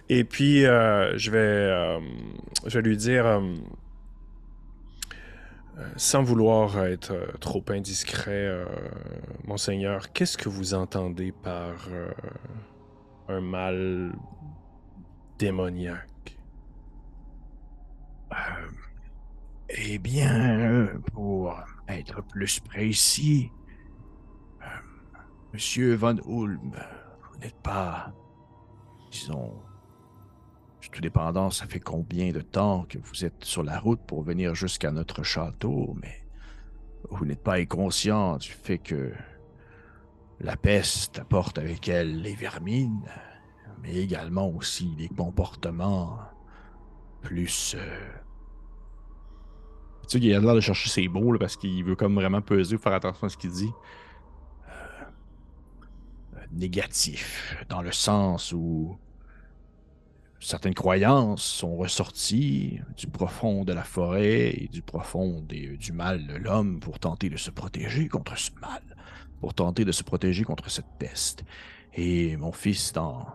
[0.09, 1.99] Et puis, je, vais,
[2.67, 3.41] je vais lui dire
[5.79, 8.65] euh, sans vouloir être euh, trop indiscret, euh,
[9.45, 11.87] monseigneur, qu'est-ce que vous entendez par
[13.27, 14.13] un mal
[15.39, 16.37] démoniaque?
[19.75, 23.51] Eh bien, pour être plus précis,
[25.51, 26.71] Monsieur Van Ulm,
[27.23, 28.13] vous n'êtes pas,
[29.09, 29.53] disons,
[30.91, 34.53] tout dépendant, ça fait combien de temps que vous êtes sur la route pour venir
[34.53, 36.23] jusqu'à notre château, mais
[37.09, 39.11] vous n'êtes pas inconscient du fait que
[40.39, 43.09] la peste apporte avec elle les vermines,
[43.81, 46.19] mais également aussi des comportements
[47.23, 47.75] plus...
[47.75, 48.22] Euh,
[50.07, 52.77] tu sais, il a l'air de chercher ses mots parce qu'il veut comme vraiment peser,
[52.77, 53.71] faire attention à ce qu'il dit.
[54.67, 58.97] Euh, négatif, dans le sens où
[60.39, 66.35] certaines croyances sont ressorties du profond de la forêt et du profond du mal de
[66.35, 68.81] l'homme pour tenter de se protéger contre ce mal,
[69.39, 71.45] pour tenter de se protéger contre cette peste.
[71.93, 73.25] Et mon fils, dans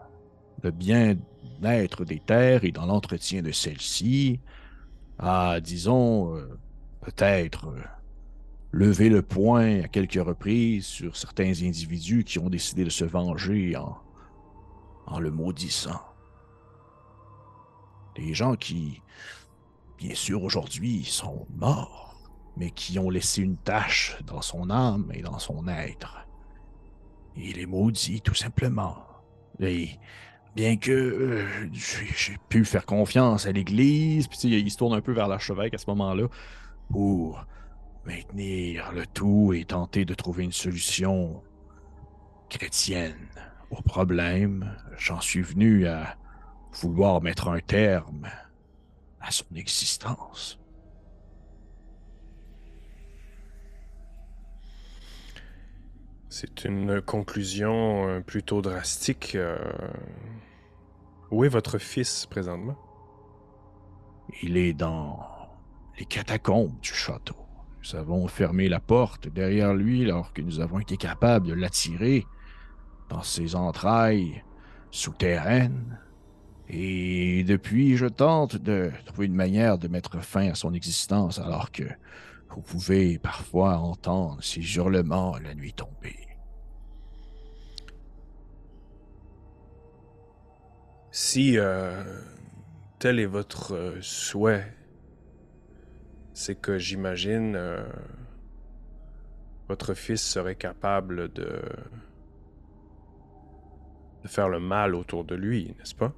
[0.63, 4.41] le bien-être des terres et dans l'entretien de celles-ci,
[5.19, 6.59] a, disons, euh,
[7.01, 7.83] peut-être euh,
[8.73, 13.77] levé le poing à quelques reprises sur certains individus qui ont décidé de se venger
[13.77, 13.97] en,
[15.07, 16.01] en le maudissant.
[18.15, 19.03] Des gens qui,
[19.97, 22.17] bien sûr, aujourd'hui sont morts,
[22.57, 26.27] mais qui ont laissé une tache dans son âme et dans son être.
[27.37, 28.97] Il est maudit, tout simplement.
[29.61, 29.91] Et
[30.59, 35.13] bien que euh, j'ai pu faire confiance à l'Église, puis il se tourne un peu
[35.13, 36.27] vers l'archevêque à ce moment-là
[36.91, 37.47] pour
[38.05, 41.45] maintenir le tout et tenter de trouver une solution
[42.51, 43.29] chrétienne
[43.71, 46.17] au problème, j'en suis venu à
[46.73, 48.27] vouloir mettre un terme
[49.21, 50.59] à son existence.
[56.31, 59.35] C'est une conclusion euh, plutôt drastique.
[59.35, 59.57] Euh.
[61.31, 62.77] Où est votre fils présentement?
[64.43, 65.21] Il est dans
[65.99, 67.37] les catacombes du château.
[67.83, 72.27] Nous avons fermé la porte derrière lui alors que nous avons été capables de l'attirer
[73.09, 74.43] dans ses entrailles
[74.91, 75.99] souterraines
[76.69, 81.71] et depuis, je tente de trouver une manière de mettre fin à son existence alors
[81.73, 81.85] que
[82.51, 86.28] vous pouvez parfois entendre ses hurlements la nuit tombée.
[91.21, 92.05] Si euh,
[93.01, 94.73] tel est votre euh, souhait,
[96.33, 97.85] c'est que j'imagine euh,
[99.67, 101.61] votre fils serait capable de,
[104.23, 106.13] de faire le mal autour de lui, n'est-ce pas?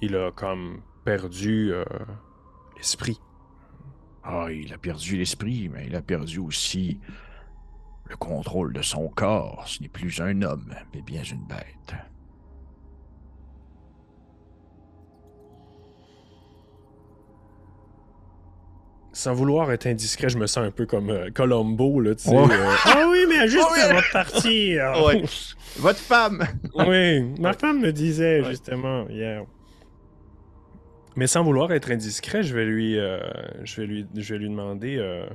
[0.00, 1.74] il a comme perdu
[2.78, 3.20] l'esprit.
[4.22, 7.00] Ah, il a perdu l'esprit, mais il a perdu aussi
[8.08, 9.64] le contrôle de son corps.
[9.68, 11.94] Ce n'est plus un homme, mais bien une bête.
[19.14, 22.36] Sans vouloir être indiscret, je me sens un peu comme euh, Colombo, là, tu sais.
[22.36, 22.46] Euh,
[22.84, 24.92] ah oui, mais juste oh, avant de partir.
[25.78, 26.44] Votre femme.
[26.74, 29.44] oui, ma femme me disait, justement, hier.
[31.16, 33.20] Mais sans vouloir être indiscret, je vais lui, euh,
[33.62, 34.96] je vais lui, je vais lui demander.
[34.98, 35.26] Euh,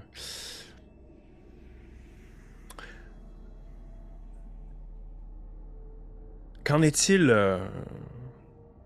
[6.66, 7.60] qu'en est-il euh,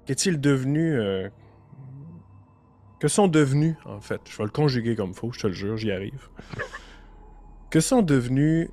[0.06, 1.00] Qu'est-il devenu
[3.04, 5.76] Que sont devenus, en fait Je vais le conjuguer comme faut, je te le jure,
[5.76, 6.30] j'y arrive.
[7.70, 8.70] Que sont devenus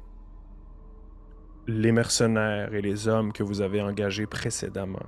[1.67, 5.03] les mercenaires et les hommes que vous avez engagés précédemment?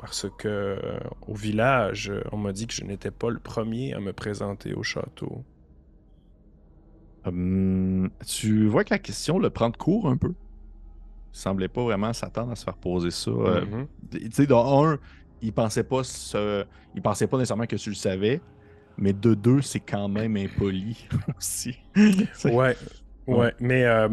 [0.00, 0.98] Parce que euh,
[1.28, 4.82] au village, on m'a dit que je n'étais pas le premier à me présenter au
[4.82, 5.44] château.
[7.26, 10.34] Hum, tu vois que la question le prend de court un peu.
[11.32, 13.30] Il semblait pas vraiment s'attendre à se faire poser ça.
[13.30, 13.86] Euh, mm-hmm.
[14.10, 14.98] Tu sais, dans un,
[15.42, 16.02] il pensait pas
[16.94, 18.40] il pensait pas nécessairement que tu le savais,
[18.98, 21.06] mais de deux, c'est quand même impoli
[21.38, 21.78] aussi.
[22.44, 22.76] ouais.
[23.26, 24.08] Ouais, mais euh,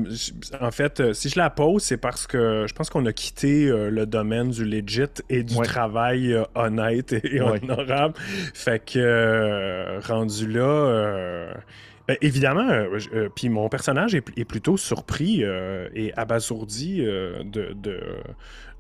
[0.60, 3.68] en fait, euh, si je la pose, c'est parce que je pense qu'on a quitté
[3.68, 8.16] euh, le domaine du legit et du travail honnête et, honorable.
[8.56, 11.54] Fait que rendu là,
[12.08, 12.86] ben, évidemment,
[13.36, 17.74] puis mon personnage est, plutôt surpris et abasourdi de,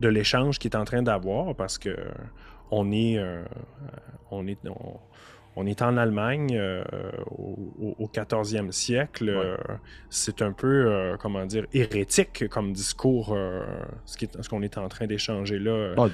[0.01, 1.95] de, l'échange qu'il est en train d'avoir parce que
[2.71, 3.17] on est,
[5.65, 6.83] est en Allemagne euh,
[7.29, 9.29] au, 14e siècle.
[9.29, 9.57] Euh,
[10.09, 13.37] c'est un peu, euh, comment dire, hérétique comme discours,
[14.05, 15.93] ce qu'on est en train d'échanger là.
[15.97, 16.07] Ah,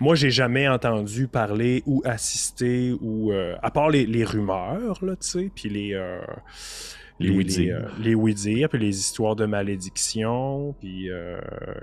[0.00, 5.28] moi, j'ai jamais entendu parler ou assister, ou à part les, les rumeurs, là, tu
[5.28, 5.94] sais, puis les
[7.20, 11.08] les, les, les, puis les histoires de malédiction, puis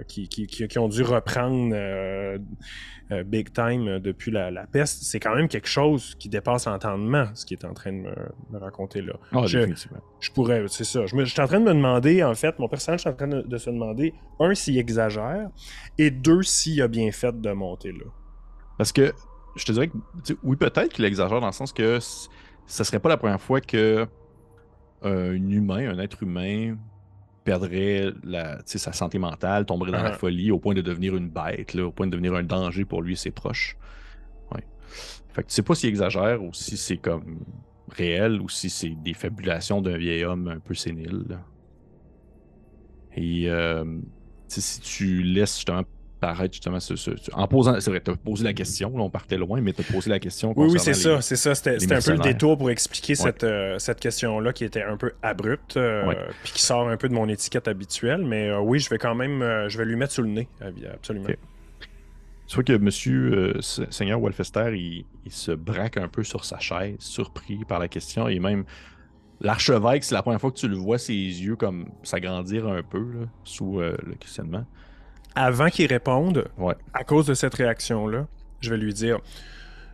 [0.07, 1.73] qui, qui, qui, ont dû reprendre
[3.11, 7.27] euh, big time euh, depuis la, peste, c'est quand même quelque chose qui dépasse l'entendement,
[7.33, 9.13] ce qui est en train de me, raconter là.
[9.33, 9.59] Ah, je,
[10.21, 11.05] je, pourrais, c'est ça.
[11.05, 13.57] Je, suis en train de me demander, en fait, mon personnage est en train de,
[13.57, 15.49] se demander, un, s'il exagère,
[15.97, 18.05] et deux, s'il a bien fait de monter là.
[18.77, 19.11] Parce que
[19.57, 19.93] je te dirais que,
[20.43, 23.77] oui, peut-être qu'il exagère dans le sens que ce serait pas la première fois que
[23.77, 24.05] euh,
[25.01, 26.77] un humain, un être humain,
[27.43, 30.17] perdrait la, sa santé mentale, tomberait dans la uh-huh.
[30.17, 33.01] folie au point de devenir une bête, là, au point de devenir un danger pour
[33.01, 33.77] lui et ses proches.
[34.53, 34.63] Ouais.
[35.29, 37.39] Fait que tu sais pas s'il exagère ou si c'est comme
[37.89, 41.39] réel ou si c'est des fabulations d'un vieil homme un peu sénile.
[43.15, 43.83] Et euh,
[44.47, 45.83] si tu laisses justement
[46.21, 46.77] paraître justement
[47.33, 49.91] en posant, c'est vrai, tu as posé la question, on partait loin, mais tu as
[49.91, 50.53] posé la question.
[50.55, 51.55] Oui, oui, c'est ça, c'est ça.
[51.55, 55.13] C'était un peu le détour pour expliquer cette, euh, cette question-là qui était un peu
[55.23, 56.13] abrupte, euh,
[56.43, 59.15] puis qui sort un peu de mon étiquette habituelle, mais euh, oui, je vais quand
[59.15, 60.47] même, je vais lui mettre sous le nez,
[60.93, 61.27] absolument.
[62.47, 67.59] Tu vois que Monsieur Seigneur Wolfester, il, se braque un peu sur sa chaise, surpris
[67.67, 68.65] par la question, et même
[69.39, 73.27] l'archevêque, c'est la première fois que tu le vois, ses yeux comme s'agrandir un peu
[73.43, 74.65] sous le questionnement
[75.35, 76.49] avant qu'il réponde,
[76.93, 78.27] à cause de cette réaction-là,
[78.59, 79.19] je vais lui dire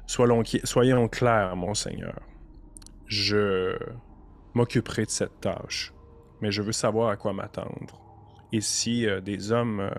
[0.07, 2.21] Soyons, soyons clairs, monseigneur.
[3.07, 3.77] Je
[4.53, 5.93] m'occuperai de cette tâche,
[6.41, 8.01] mais je veux savoir à quoi m'attendre.
[8.53, 9.91] Et si euh, des hommes euh,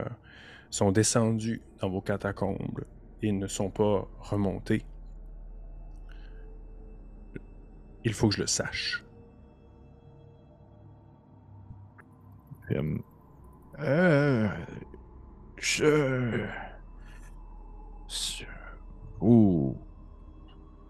[0.71, 2.85] sont descendus dans vos catacombes
[3.23, 4.85] et ne sont pas remontés,
[8.05, 9.05] il faut que je le sache.
[13.81, 14.49] Euh,
[15.61, 16.47] je.
[19.21, 19.77] Ouh.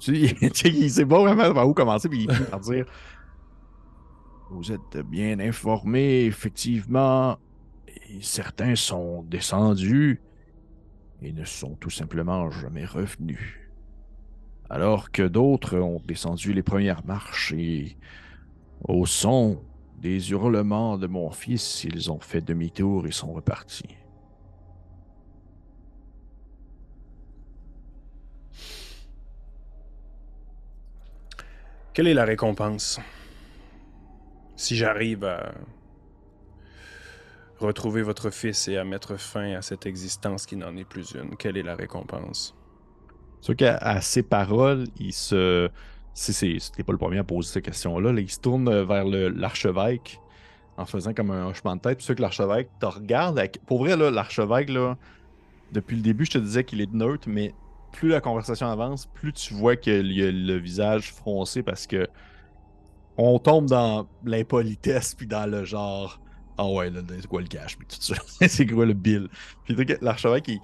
[0.06, 2.86] il sait pas vraiment par où commencer, puis il finit par dire
[4.50, 7.38] Vous êtes bien informé, effectivement.
[8.20, 10.22] Certains sont descendus
[11.20, 13.58] et ne sont tout simplement jamais revenus.
[14.70, 17.96] Alors que d'autres ont descendu les premières marches et,
[18.86, 19.62] au son
[20.00, 23.96] des hurlements de mon fils, ils ont fait demi-tour et sont repartis.
[31.98, 33.00] Quelle est la récompense?
[34.54, 35.52] Si j'arrive à
[37.58, 41.36] retrouver votre fils et à mettre fin à cette existence qui n'en est plus une?
[41.36, 42.54] Quelle est la récompense?
[43.40, 45.68] C'est qu'à ses paroles, il se.
[46.14, 48.12] C'était pas le premier à poser cette question-là.
[48.12, 50.20] il se tourne vers l'archevêque
[50.76, 51.98] en faisant comme un hochement de tête.
[51.98, 53.44] Puis que l'archevêque te regarde.
[53.66, 54.96] Pour vrai, l'archevêque, là,
[55.72, 57.54] depuis le début, je te disais qu'il est neutre, mais
[57.98, 62.06] plus la conversation avance, plus tu vois qu'il y a le visage froncé parce que
[63.16, 66.20] on tombe dans l'impolitesse puis dans le genre
[66.58, 68.14] ah ouais là, c'est quoi le cash puis tout ça.
[68.48, 69.28] C'est quoi le bill?
[69.64, 70.60] Puis l'archevêque il,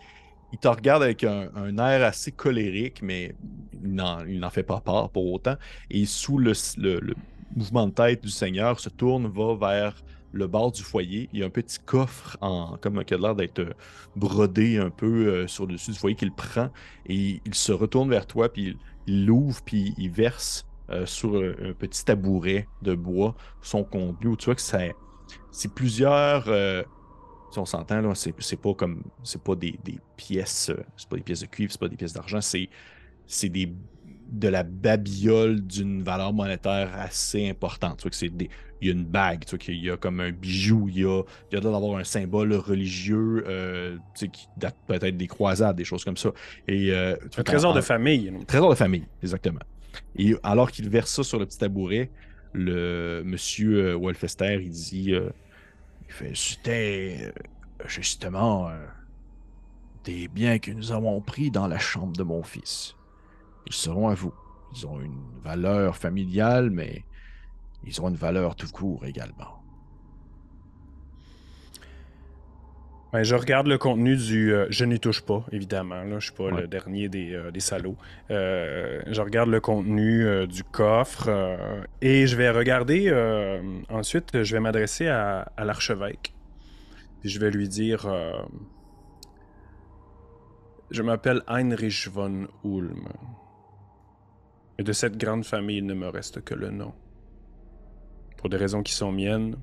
[0.53, 3.35] il, te regarde avec un, air assez colérique mais
[3.83, 5.57] il n'en fait pas part pour autant.
[5.91, 7.15] Et sous le, le,
[7.57, 10.05] mouvement de tête du seigneur se tourne va vers
[10.35, 11.29] le bord du foyer.
[11.33, 13.73] Il y a un petit coffre en, comme qui a l'air d'être euh,
[14.17, 16.71] brodé un peu euh, sur le dessus du foyer qu'il prend
[17.07, 18.77] et il se retourne vers toi, puis
[19.07, 24.37] il l'ouvre, puis il verse euh, sur un, petit tabouret de bois son contenu.
[24.37, 24.95] Tu vois que c'est,
[25.75, 26.45] plusieurs.
[27.51, 29.03] si on s'entend, là, c'est, pas comme.
[29.23, 29.79] C'est pas des,
[30.17, 30.73] pièces.
[30.97, 32.69] c'est pas des pièces de cuivre, c'est pas des pièces d'argent, c'est,
[33.27, 33.73] c'est des
[34.31, 37.99] de la babiole d'une valeur monétaire assez importante.
[37.99, 38.51] Tu vois que c'est des,
[38.81, 41.05] il y a une bague, tu vois, il y a comme un bijou, il y
[41.05, 45.27] a, il y a d'avoir un symbole religieux euh, tu sais, qui date peut-être des
[45.27, 46.31] croisades, des choses comme ça.
[46.69, 48.29] Et, euh, un trésor de famille.
[48.29, 49.61] Un trésor de famille, exactement.
[50.17, 52.11] Et alors qu'il verse ça sur le petit tabouret,
[52.53, 57.33] le monsieur euh, Wolfester, il dit il fait C'était
[57.87, 58.71] justement
[60.05, 62.95] des biens que nous avons pris dans la chambre de mon fils.
[63.67, 64.35] Ils seront à vous.
[64.77, 67.05] Ils ont une valeur familiale, mais
[67.85, 69.65] ils ont une valeur tout court également.
[73.15, 74.53] Ben, je regarde le contenu du.
[74.53, 76.03] Euh, je n'y touche pas, évidemment.
[76.03, 77.97] Là, je suis pas le dernier des, euh, salauds.
[78.33, 81.31] Euh, je regarde le contenu du coffre
[82.03, 83.13] et je vais regarder.
[83.89, 86.35] ensuite, je vais m'adresser à, l'archevêque.
[87.23, 88.13] je vais lui dire
[90.91, 93.07] Je m'appelle Heinrich von Ulm.
[94.79, 96.95] Et de cette grande famille, il ne me reste que le nom.
[98.37, 99.57] Pour des raisons qui sont miennes,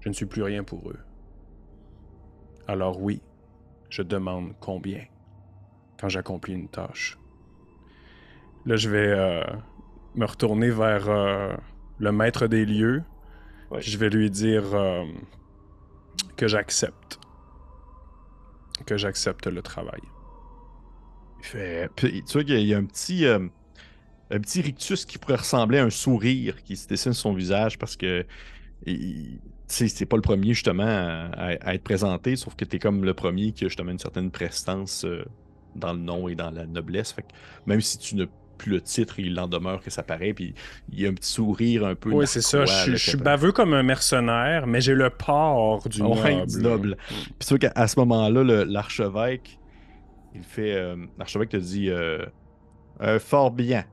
[0.00, 0.98] je ne suis plus rien pour eux.
[2.66, 3.20] Alors oui,
[3.90, 5.04] je demande combien
[6.00, 7.18] quand j'accomplis une tâche.
[8.66, 9.42] Là, je vais euh,
[10.14, 11.56] me retourner vers euh,
[11.98, 13.02] le maître des lieux.
[13.76, 15.04] Je vais lui dire euh,
[16.36, 17.18] que j'accepte.
[18.86, 20.00] Que j'accepte le travail.
[21.40, 21.90] Fait...
[21.96, 23.24] tu vois qu'il y a un petit,
[24.30, 27.78] un petit rictus qui pourrait ressembler à un sourire qui se dessine sur son visage
[27.78, 28.26] parce que
[29.66, 33.52] c'est pas le premier justement à, être présenté, sauf que tu es comme le premier
[33.52, 35.24] qui a justement une certaine prestance euh,
[35.76, 37.12] dans le nom et dans la noblesse.
[37.12, 37.24] Fait
[37.66, 38.26] même si tu n'as
[38.56, 40.54] plus le titre, il en demeure que ça paraît, puis
[40.90, 42.10] il y a un petit sourire un peu.
[42.10, 42.64] Oui, c'est ça.
[42.64, 46.90] Je, suis baveux comme un mercenaire, mais j'ai le port du noble.
[46.90, 47.14] Mm.
[47.24, 49.58] Puis c'est qu'à ce moment-là, l'archevêque,
[50.34, 50.74] il fait.
[50.74, 52.26] Euh, l'archevêque te dit euh,
[53.20, 53.84] Fort bien.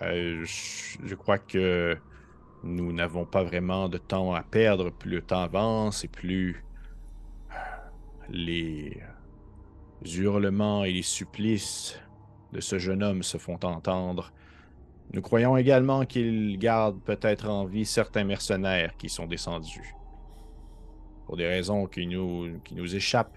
[0.00, 1.96] Je crois que
[2.62, 4.90] nous n'avons pas vraiment de temps à perdre.
[4.90, 6.64] Plus le temps avance et plus
[8.28, 9.00] les
[10.04, 11.98] hurlements et les supplices
[12.52, 14.32] de ce jeune homme se font entendre.
[15.12, 19.94] Nous croyons également qu'il garde peut-être en vie certains mercenaires qui sont descendus.
[21.26, 23.36] Pour des raisons qui nous, qui nous échappent,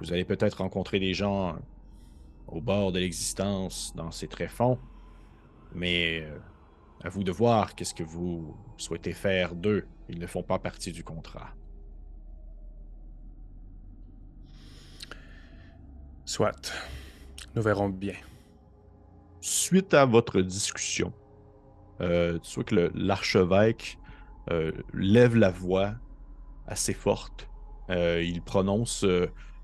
[0.00, 1.56] vous allez peut-être rencontrer des gens
[2.46, 4.78] au bord de l'existence dans ces tréfonds,
[5.74, 6.38] mais euh,
[7.02, 9.86] à vous de voir qu'est-ce que vous souhaitez faire d'eux.
[10.08, 11.54] Ils ne font pas partie du contrat.
[16.24, 16.72] Soit.
[17.54, 18.14] Nous verrons bien.
[19.40, 21.12] Suite à votre discussion,
[22.00, 23.98] euh, tu vois que l'archevêque
[24.50, 25.94] euh, lève la voix
[26.66, 27.48] assez forte.
[27.90, 29.04] Euh, il prononce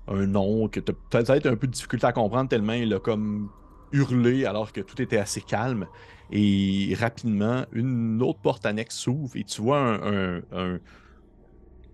[0.07, 2.99] un nom que tu as peut-être un peu de difficulté à comprendre tellement il a
[2.99, 3.49] comme
[3.91, 5.87] hurlé alors que tout était assez calme.
[6.31, 9.99] Et rapidement, une autre porte annexe s'ouvre et tu vois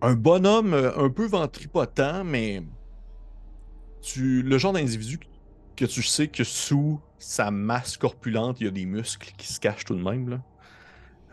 [0.02, 2.62] un, bonhomme un peu ventripotent, mais
[4.02, 5.20] tu, le genre d'individu
[5.76, 9.60] que tu sais que sous sa masse corpulente, il y a des muscles qui se
[9.60, 10.42] cachent tout de même.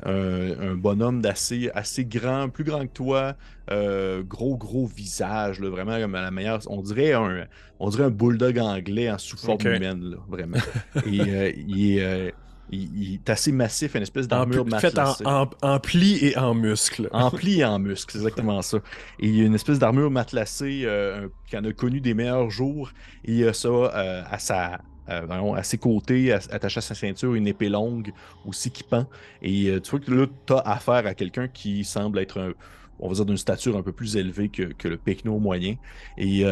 [0.02, 3.36] Un bonhomme d'assez assez grand, plus grand que toi,
[3.70, 6.60] euh, gros gros visage, là, vraiment comme à la meilleure.
[6.68, 7.46] On dirait un,
[7.78, 10.58] on dirait un bulldog anglais en sous forme humaine, là, vraiment.
[11.06, 12.30] Et euh, il est euh,
[12.70, 14.66] il, est assez massif, une espèce d'armure.
[14.80, 17.08] Fait en, en, pli et en muscle.
[17.12, 18.78] en pli et en muscle, c'est exactement ça.
[19.20, 22.50] Et il y a une espèce d'armure matelassée euh, qui en a connu des meilleurs
[22.50, 22.90] jours.
[23.24, 26.94] Et il y a ça euh, à, sa, euh, à ses côtés, attaché à sa
[26.94, 28.12] ceinture, une épée longue
[28.46, 29.06] aussi qui pend.
[29.42, 32.54] Et tu vois que là, tu as affaire à quelqu'un qui semble être,
[32.98, 35.76] on va dire, d'une stature un peu plus élevée que, le Pecno moyen.
[36.16, 36.44] Et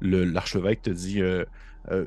[0.00, 1.22] l'archevêque te dit
[1.90, 2.04] euh,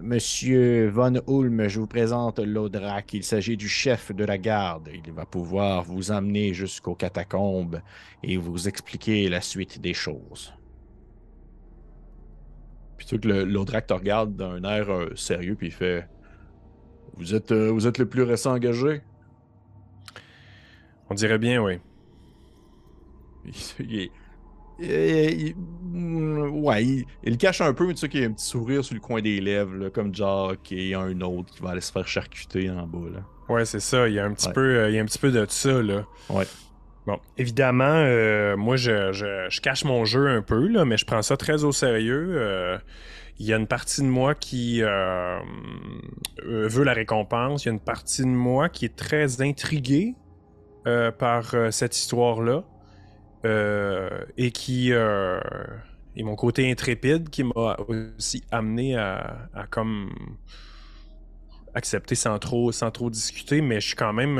[0.00, 3.12] Monsieur Von Ulm, je vous présente l'Audrak.
[3.12, 4.88] Il s'agit du chef de la garde.
[4.92, 7.80] Il va pouvoir vous emmener jusqu'aux catacombes
[8.22, 10.52] et vous expliquer la suite des choses.
[13.00, 16.06] Plutôt que l'Audrak te regarde d'un air euh, sérieux, puis il fait
[17.16, 19.00] vous êtes, euh, vous êtes le plus récent engagé?
[21.08, 21.78] On dirait bien, oui.
[23.78, 24.10] il,
[24.78, 28.44] il, mm, ouais, il, cache un peu, mais tu sais qu'il y a un petit
[28.44, 31.70] sourire sur le coin des lèvres, comme genre qu'il y a un autre qui va
[31.70, 33.10] aller se faire charcuter en bas.
[33.14, 33.20] Là.
[33.48, 34.08] Ouais, c'est ça.
[34.08, 35.82] Il y a un petit peu, euh, il y a un petit peu de ça
[35.82, 36.04] là.
[36.28, 36.46] Ouais.
[37.06, 41.22] Bon, évidemment, euh, moi je, je, cache mon jeu un peu là, mais je prends
[41.22, 42.34] ça très au sérieux.
[42.36, 42.78] Euh,
[43.38, 47.64] il y a une partie de moi qui veut la récompense.
[47.64, 50.14] Il y a une partie de moi qui est très intriguée
[51.18, 52.64] par cette histoire-là.
[53.46, 55.40] Euh, et qui euh,
[56.14, 60.12] et mon côté intrépide qui m'a aussi amené à, comme
[61.74, 64.38] accepter sans trop sans trop discuter mais je suis quand même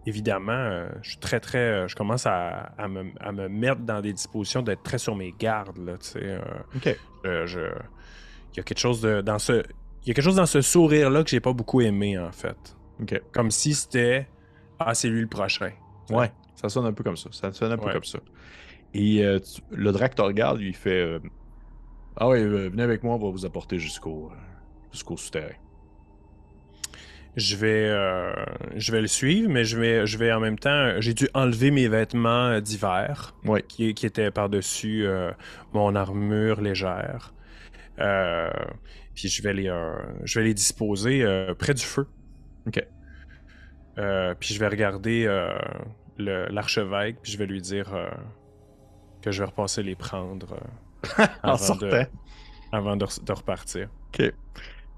[0.00, 4.82] euh, évidemment je suis très très je commence à, me, mettre dans des dispositions d'être
[4.82, 6.38] très sur mes gardes là tu sais
[6.76, 7.60] ok je,
[8.52, 9.62] il y a quelque chose de dans ce
[10.02, 12.32] il y a quelque chose dans ce sourire là que j'ai pas beaucoup aimé en
[12.32, 12.76] fait
[13.32, 14.28] comme si c'était
[14.78, 15.72] ah c'est lui le prochain
[16.10, 17.30] ouais ça sonne un peu comme ça.
[17.32, 18.18] Ça sonne un peu comme ça.
[18.92, 19.38] Et euh,
[19.70, 21.18] le drac te regarde, lui, il fait euh,
[22.16, 24.30] Ah oui, euh, venez avec moi, on va vous apporter jusqu'au
[24.92, 25.54] jusqu'au souterrain.
[27.36, 28.32] Je vais, euh,
[28.76, 31.00] je vais le suivre, mais je vais, je vais en même temps.
[31.00, 33.34] J'ai dû enlever mes vêtements d'hiver
[33.68, 35.06] qui, qui, étaient par-dessus
[35.72, 37.32] mon armure légère.
[37.96, 39.72] puis je vais les,
[40.24, 41.24] je vais les disposer
[41.58, 42.06] près du feu.
[42.66, 42.84] OK.
[44.38, 45.26] puis je vais regarder
[46.18, 47.92] l'archevêque, puis je vais lui dire
[49.22, 50.58] que je vais repasser les prendre
[51.42, 52.06] avant, de,
[52.72, 53.88] avant de, repartir.
[54.08, 54.32] Ok.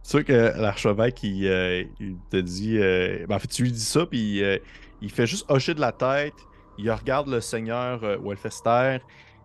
[0.03, 1.85] Sûr que l'archevêque, il, euh,
[2.31, 2.79] te dit.
[2.79, 4.59] Euh, ben, en fait, tu lui dis ça, puis euh,
[5.01, 6.35] il fait juste hocher de la tête.
[6.79, 8.99] Il regarde le seigneur Welfester.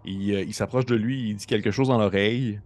[0.06, 2.62] Il, s'approche de lui, il dit quelque chose dans l'oreille.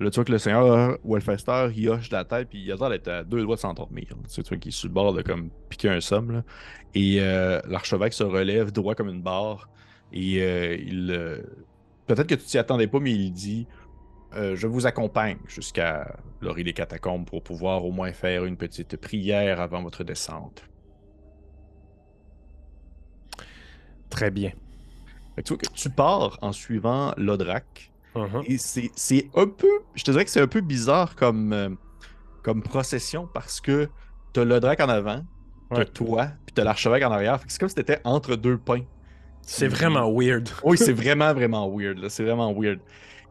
[0.00, 2.76] Là, tu vois que le seigneur Welfester, il hoche de la tête, puis il a
[2.76, 4.06] l'air d'être à deux doigts de s'endormir.
[4.32, 6.44] Tu vois qu'il est sur le bord de comme piquer un somme.
[6.94, 7.18] Et
[7.66, 9.68] l'archevêque se relève droit comme une barre.
[10.12, 11.42] Et il.
[12.06, 13.66] Peut-être que tu t'y attendais pas, mais il dit
[14.36, 18.96] euh, je vous accompagne jusqu'à l'orée des catacombes pour pouvoir au moins faire une petite
[18.96, 20.64] prière avant votre descente.
[24.10, 24.52] Très bien.
[25.44, 27.90] Tu vois que tu pars en suivant l'Odrak.
[28.14, 28.44] Uh-huh.
[28.46, 29.80] Et c'est un peu.
[29.94, 31.70] Je te dirais que c'est un peu bizarre comme, euh,
[32.42, 33.88] comme procession parce que
[34.32, 35.24] t'as l'Odrak en avant,
[35.70, 37.40] t'as toi, puis t'as l'archevêque en arrière.
[37.48, 38.84] C'est comme si t'étais entre deux pains.
[39.42, 40.48] C'est vraiment weird.
[40.62, 42.08] oui, c'est vraiment, vraiment weird.
[42.08, 42.80] C'est vraiment weird.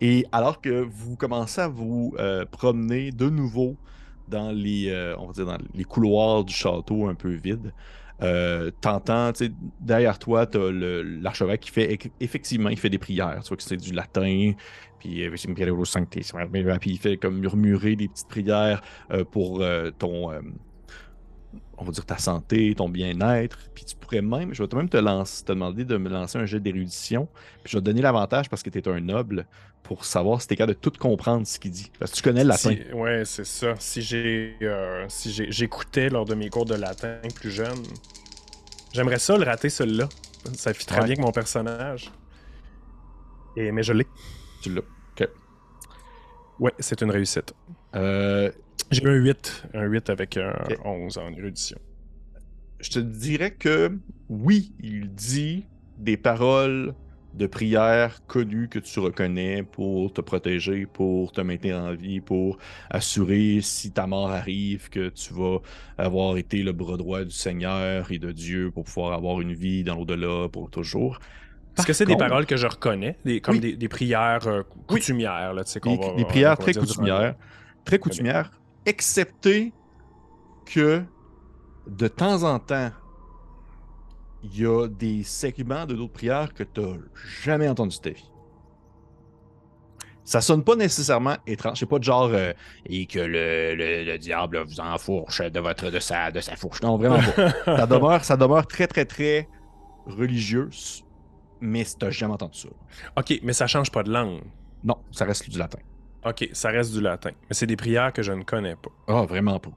[0.01, 3.77] Et alors que vous commencez à vous euh, promener de nouveau
[4.27, 7.73] dans les, euh, on va dire dans les couloirs du château un peu vide,
[8.21, 9.31] euh, t'entends,
[9.79, 13.39] derrière toi, t'as l'archevêque qui fait effectivement, il fait des prières.
[13.41, 14.53] Tu vois que c'est du latin,
[14.99, 18.81] puis, puis il fait comme murmurer des petites prières
[19.31, 19.61] pour
[19.97, 20.31] ton
[21.77, 23.57] on va dire ta santé, ton bien-être.
[23.73, 26.45] Puis tu pourrais même, je vais même te, lancer, te demander de me lancer un
[26.45, 27.27] jet d'érudition.
[27.63, 29.45] Puis je vais te donner l'avantage parce que tu es un noble
[29.83, 31.91] pour savoir si tu es capable de tout comprendre ce qu'il dit.
[31.99, 32.75] Parce que tu connais le latin.
[32.93, 33.75] ouais, c'est ça.
[33.79, 37.83] Si j'ai euh, si j'écoutais lors de mes cours de latin plus jeune,
[38.93, 40.07] j'aimerais ça le rater celui-là.
[40.53, 42.11] Ça fit très bien avec mon personnage.
[43.55, 44.07] Et, mais je l'ai.
[44.61, 44.81] Tu l'as.
[44.81, 45.29] Ok.
[46.59, 47.53] Ouais, c'est une réussite.
[47.95, 48.51] Euh,
[48.91, 49.67] j'ai eu un 8.
[49.73, 50.53] Un 8 avec un
[50.83, 51.77] 11 en érudition.
[52.79, 53.97] Je te dirais que
[54.29, 55.65] oui, il dit
[55.97, 56.93] des paroles
[57.33, 62.57] de prière connues que tu reconnais pour te protéger, pour te maintenir en vie, pour
[62.89, 65.59] assurer si ta mort arrive que tu vas
[65.97, 69.83] avoir été le bras droit du Seigneur et de Dieu pour pouvoir avoir une vie
[69.83, 71.19] dans l'au-delà pour toujours.
[71.77, 75.53] Est-ce que c'est des paroles que je reconnais, des, comme des, prières euh, coutumières?
[75.53, 77.35] Là, des, des prières très coutumières.
[77.83, 78.51] Très coutumières
[78.85, 79.73] excepté
[80.65, 81.03] que
[81.87, 82.91] de temps en temps,
[84.43, 86.97] il y a des segments de d'autres prières que tu n'as
[87.43, 88.29] jamais entendu de ta vie.
[90.25, 91.79] Ça sonne pas nécessairement étrange.
[91.79, 92.53] C'est pas de genre euh,
[92.85, 96.81] et que le, le, diable vous enfourche de votre de sa de sa fourche.
[96.81, 97.51] Non, vraiment pas.
[97.65, 99.49] ça demeure, ça demeure très très très
[100.05, 100.69] religieux,
[101.59, 102.69] mais tu n'as jamais entendu ça.
[103.17, 104.41] Ok, mais ça change pas de langue.
[104.83, 105.79] Non, ça reste du latin.
[106.25, 107.31] OK, ça reste du latin.
[107.49, 108.91] Mais c'est des prières que je ne connais pas.
[109.07, 109.71] Ah, vraiment pas.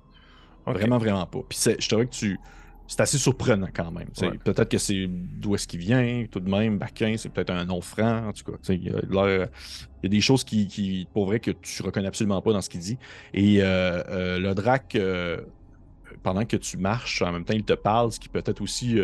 [0.66, 1.40] Vraiment, vraiment pas.
[1.48, 2.38] Puis je te que tu.
[2.88, 4.08] C'est assez surprenant quand même.
[4.44, 6.78] Peut-être que c'est d'où est-ce qu'il vient, tout de même.
[6.78, 8.58] Baquin, c'est peut-être un nom franc, en tout cas.
[8.68, 9.48] Il y, a,
[10.08, 12.96] des choses qui, qui, pour vrai, que tu reconnais absolument pas dans ce qu'il dit.
[13.34, 15.40] Et euh, euh, le drac, euh,
[16.22, 19.00] pendant que tu marches, en même temps, il te parle, ce qui peut-être aussi,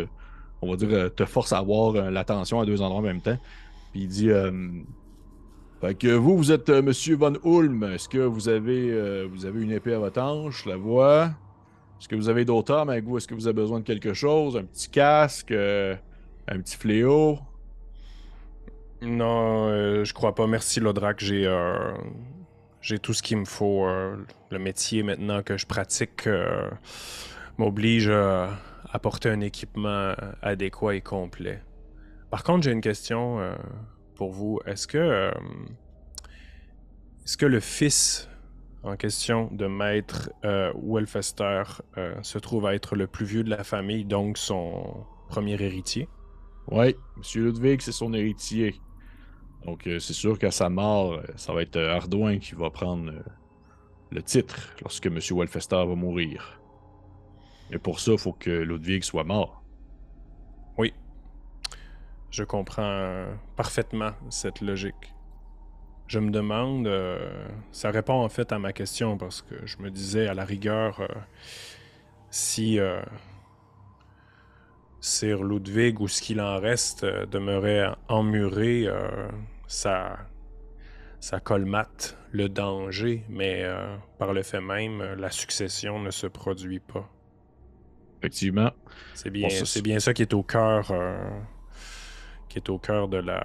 [0.61, 3.39] on va dire, te force à avoir l'attention à deux endroits en même temps.
[3.91, 4.31] Puis il dit
[5.83, 7.83] fait que vous, vous êtes euh, Monsieur Von Ulm.
[7.83, 11.33] Est-ce que vous avez, euh, vous avez une épée à votre hanche, la vois?
[11.99, 13.17] Est-ce que vous avez d'autres armes avec vous?
[13.17, 14.57] Est-ce que vous avez besoin de quelque chose?
[14.57, 15.51] Un petit casque?
[15.51, 15.97] Euh,
[16.47, 17.41] un petit fléau?
[19.03, 19.69] Non,
[20.05, 20.47] je crois pas.
[20.47, 21.19] Merci, Lodrak.
[21.19, 21.53] J'ai,
[22.81, 23.85] j'ai tout ce qu'il me faut.
[23.85, 26.29] le métier maintenant que je pratique
[27.59, 28.51] m'oblige à
[28.93, 31.61] apporter un équipement adéquat et complet.
[32.31, 33.41] Par contre, j'ai une question
[34.23, 34.61] pour vous.
[34.67, 35.33] Est-ce que, euh,
[37.25, 38.29] est-ce que le fils
[38.85, 41.65] en question de maître euh, Welfester
[41.99, 46.09] euh, se trouve à être le plus vieux de la famille, donc son premier héritier?
[46.71, 48.77] Oui, Monsieur Ludwig, c'est son héritier.
[49.67, 53.11] Donc c'est sûr qu'à sa mort, ça va être Ardouin qui va prendre
[54.13, 56.61] le titre lorsque Monsieur Welfester va mourir.
[57.73, 59.62] Et pour ça, il faut que Ludwig soit mort.
[62.33, 63.27] Je comprends
[63.57, 65.15] parfaitement cette logique.
[66.07, 69.91] Je me demande, euh, ça répond en fait à ma question parce que je me
[69.91, 71.07] disais à la rigueur euh,
[72.31, 73.03] si euh,
[75.01, 78.87] Sir Ludwig ou ce qu'il en reste demeurait emmuré,
[79.67, 80.19] ça,
[81.19, 83.65] ça colmate le danger, mais
[84.19, 87.11] par le fait même, la succession ne se produit pas.
[88.19, 88.71] effectivement.
[89.15, 90.93] C'est bien, c'est bien ça qui est au cœur,
[92.53, 93.43] qui est au cœur de la,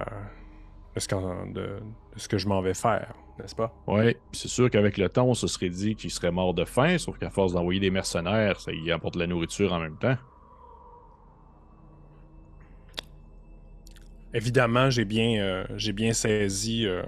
[0.95, 1.79] de
[2.17, 3.73] ce, que je m'en vais faire, n'est-ce pas?
[3.87, 6.97] Oui, c'est sûr qu'avec le temps, on se serait dit qu'il serait mort de faim,
[6.97, 10.17] sauf qu'à force d'envoyer des mercenaires, ça y apporte de la nourriture en même temps.
[14.33, 17.01] Évidemment, j'ai bien, euh, j'ai bien saisi euh,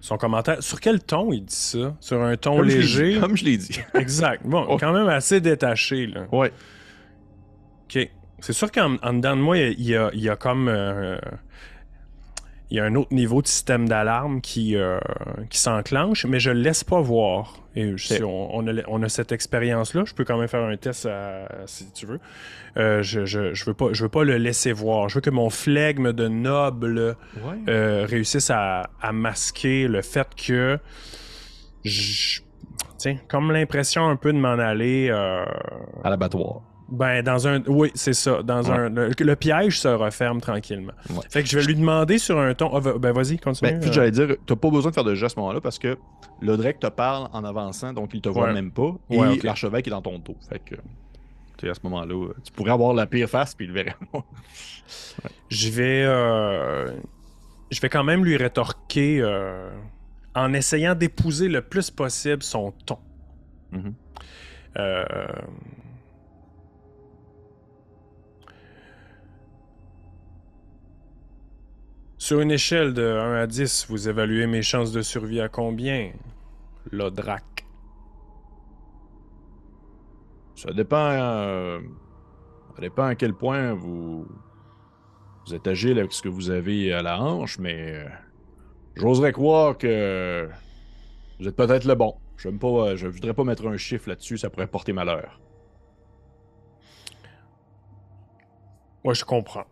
[0.00, 0.60] son commentaire.
[0.60, 1.96] Sur quel ton il dit ça?
[2.00, 3.20] Sur un ton léger?
[3.20, 3.80] Comme je l'ai dit.
[3.94, 4.44] exact.
[4.44, 6.08] Bon, quand même assez détaché.
[6.08, 6.26] Là.
[6.32, 6.52] Ouais.
[7.84, 8.10] Ok.
[8.40, 10.68] C'est sûr qu'en dedans de moi, il y a, il y a comme.
[10.68, 11.18] Euh,
[12.70, 15.00] il y a un autre niveau de système d'alarme qui, euh,
[15.50, 17.54] qui s'enclenche, mais je le laisse pas voir.
[17.74, 21.08] Et si on, a, cette expérience-là, je peux quand même faire un test
[21.66, 22.20] si tu veux.
[22.76, 25.08] Euh, je, je, veux pas, je veux pas le laisser voir.
[25.08, 27.16] Je veux que mon flegme de noble
[27.68, 30.78] euh, réussisse à, masquer le fait que
[32.98, 36.62] tiens, comme l'impression un peu de m'en aller à l'abattoir.
[36.90, 37.62] Ben, dans un.
[37.66, 38.42] Oui, c'est ça.
[38.42, 38.88] Dans un.
[38.88, 40.92] Le, piège se referme tranquillement.
[41.30, 42.74] Fait que je vais lui demander sur un ton.
[42.74, 43.70] Ah, ben, vas-y, continue.
[43.70, 45.78] Ben, puis j'allais dire, t'as pas besoin de faire de jeu à ce moment-là parce
[45.78, 45.96] que
[46.40, 48.94] le Drake te parle en avançant, donc il te voit même pas.
[49.10, 50.36] Et l'archevêque est dans ton dos.
[50.48, 50.74] Fait que.
[51.68, 53.96] à ce moment-là, tu pourrais avoir la pire face, puis il le verrait
[55.48, 56.04] Je vais.
[56.04, 56.90] Euh,
[57.70, 59.70] je vais quand même lui rétorquer euh,
[60.34, 62.98] en essayant d'épouser le plus possible son ton.
[63.72, 63.92] Mm-hmm.
[64.78, 65.04] euh
[72.20, 76.12] Sur une échelle de 1 à 10, vous évaluez mes chances de survie à combien,
[76.92, 77.64] Lodrak?
[80.54, 80.98] Ça dépend.
[80.98, 81.80] Euh,
[82.76, 84.26] ça dépend à quel point vous,
[85.46, 88.04] vous êtes agile avec ce que vous avez à la hanche, mais euh,
[88.96, 90.46] j'oserais croire que
[91.40, 92.16] vous êtes peut-être le bon.
[92.36, 95.40] Je ne je voudrais pas mettre un chiffre là-dessus, ça pourrait porter malheur.
[99.04, 99.64] Moi, je comprends.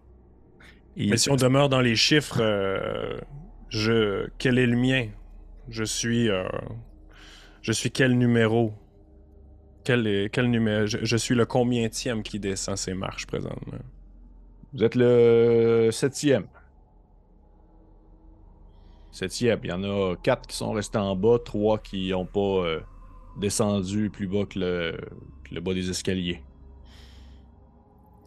[0.98, 3.18] Mais si on demeure dans les chiffres, euh,
[3.68, 4.28] je...
[4.38, 5.08] quel est le mien?
[5.68, 6.28] Je suis.
[6.28, 6.48] Euh,
[7.62, 8.72] je suis quel numéro?
[9.84, 10.28] Quel, est...
[10.30, 10.86] quel numéro?
[10.86, 11.16] Je...
[11.16, 13.78] suis le combienième qui descend ces marches présentement
[14.72, 16.48] Vous êtes le septième.
[19.12, 19.60] Septième.
[19.62, 22.80] Il y en a quatre qui sont restés en bas, trois qui n'ont pas euh,
[23.38, 26.42] descendu plus bas que le bas des escaliers.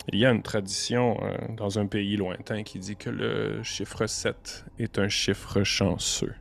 [0.09, 4.07] Il y a une tradition euh, dans un pays lointain qui dit que le chiffre
[4.07, 6.33] 7 est un chiffre chanceux.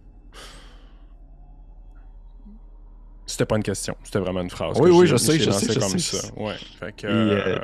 [3.27, 4.81] C'était pas une question, c'était vraiment une phrase.
[4.81, 6.29] Oui, oui, je sais, je sais, comme ça.
[6.37, 6.57] Ouais.
[7.05, 7.59] Euh,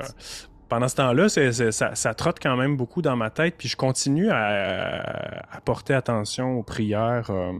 [0.69, 5.61] pendant ce temps-là, ça, trotte quand même beaucoup dans ma tête, puis je continue à,
[5.65, 7.53] porter attention aux prières, euh,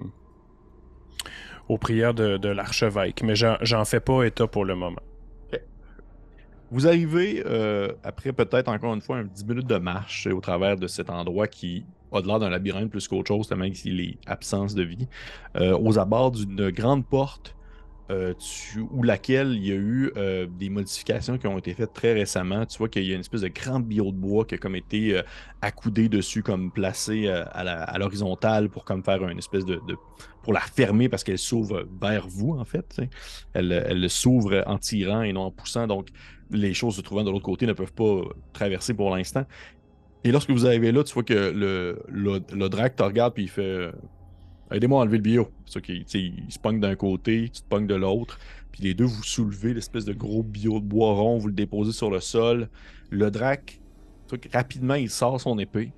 [1.69, 5.03] aux prières de, de l'archevêque, mais j'en fais pas état pour le moment.
[6.73, 10.77] Vous arrivez, euh, après peut-être encore une fois un 10 minutes de marche au travers
[10.77, 14.19] de cet endroit qui a de l'air d'un labyrinthe plus qu'autre chose, tellement qu'il est
[14.27, 15.07] absence de vie,
[15.57, 17.55] euh, aux abords d'une grande porte
[18.11, 18.35] euh,
[18.93, 20.13] où laquelle il y a eu
[20.59, 22.65] des modifications qui ont été faites très récemment.
[22.65, 24.77] Tu vois qu'il y a une espèce de grand bio de bois qui a comme
[24.77, 25.21] été
[25.61, 29.81] accoudé dessus, comme placé à l'horizontale pour comme faire une espèce de,
[30.45, 33.03] pour la fermer parce qu'elle s'ouvre vers vous en fait.
[33.55, 35.89] Elle, elle s'ouvre en tirant et non en poussant.
[35.89, 36.11] Donc
[36.51, 39.45] les choses se trouvant de l'autre côté ne peuvent pas traverser pour l'instant.
[40.25, 43.49] Et lorsque vous arrivez là, tu vois que le, le, le te regarde puis il
[43.49, 43.93] fait euh,
[44.73, 45.49] Aidez-moi à enlever le bio.
[45.65, 48.39] C'est il se pogne d'un côté, tu te pognes de l'autre.
[48.73, 51.93] Puis les deux, vous soulevez l'espèce de gros bio de bois rond, vous le déposez
[51.93, 52.69] sur le sol.
[53.11, 53.81] Le drac,
[54.53, 55.93] rapidement, il sort son épée.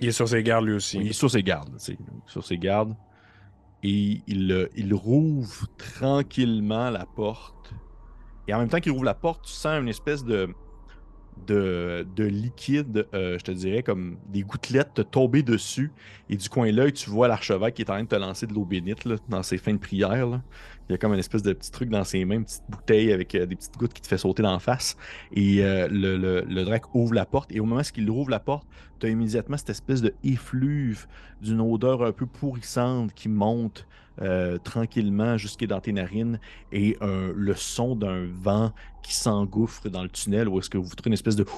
[0.00, 0.98] Il est sur ses gardes lui aussi.
[0.98, 1.78] Il est sur ses gardes,
[2.26, 2.96] sur ses gardes.
[3.84, 7.72] Et il, il rouvre tranquillement la porte
[8.48, 10.54] et en même temps qu'il ouvre la porte, tu sens une espèce de,
[11.46, 15.92] de, liquide, euh, je te dirais, comme des gouttelettes te tomber dessus.
[16.28, 18.46] Et du coin de l'œil, tu vois l'archevêque qui est en train de te lancer
[18.46, 20.40] de l'eau bénite dans ses fins de prière.
[20.88, 23.12] Il y a comme une espèce de petit truc dans ses mains, une petite bouteille
[23.12, 24.96] avec euh, des petites gouttes qui te fait sauter d'en face.
[25.32, 27.50] Et euh, le, le, drac ouvre la porte.
[27.52, 28.66] Et au moment où il ouvre la porte,
[29.00, 31.06] tu as immédiatement cette espèce de effluve
[31.40, 33.86] d'une odeur un peu pourrissante qui monte
[34.22, 36.38] euh, tranquillement jusqu'à dans tes narines
[36.72, 38.72] et le son d'un vent
[39.02, 41.44] qui s'engouffre dans le tunnel où est-ce que vous trouvez une espèce de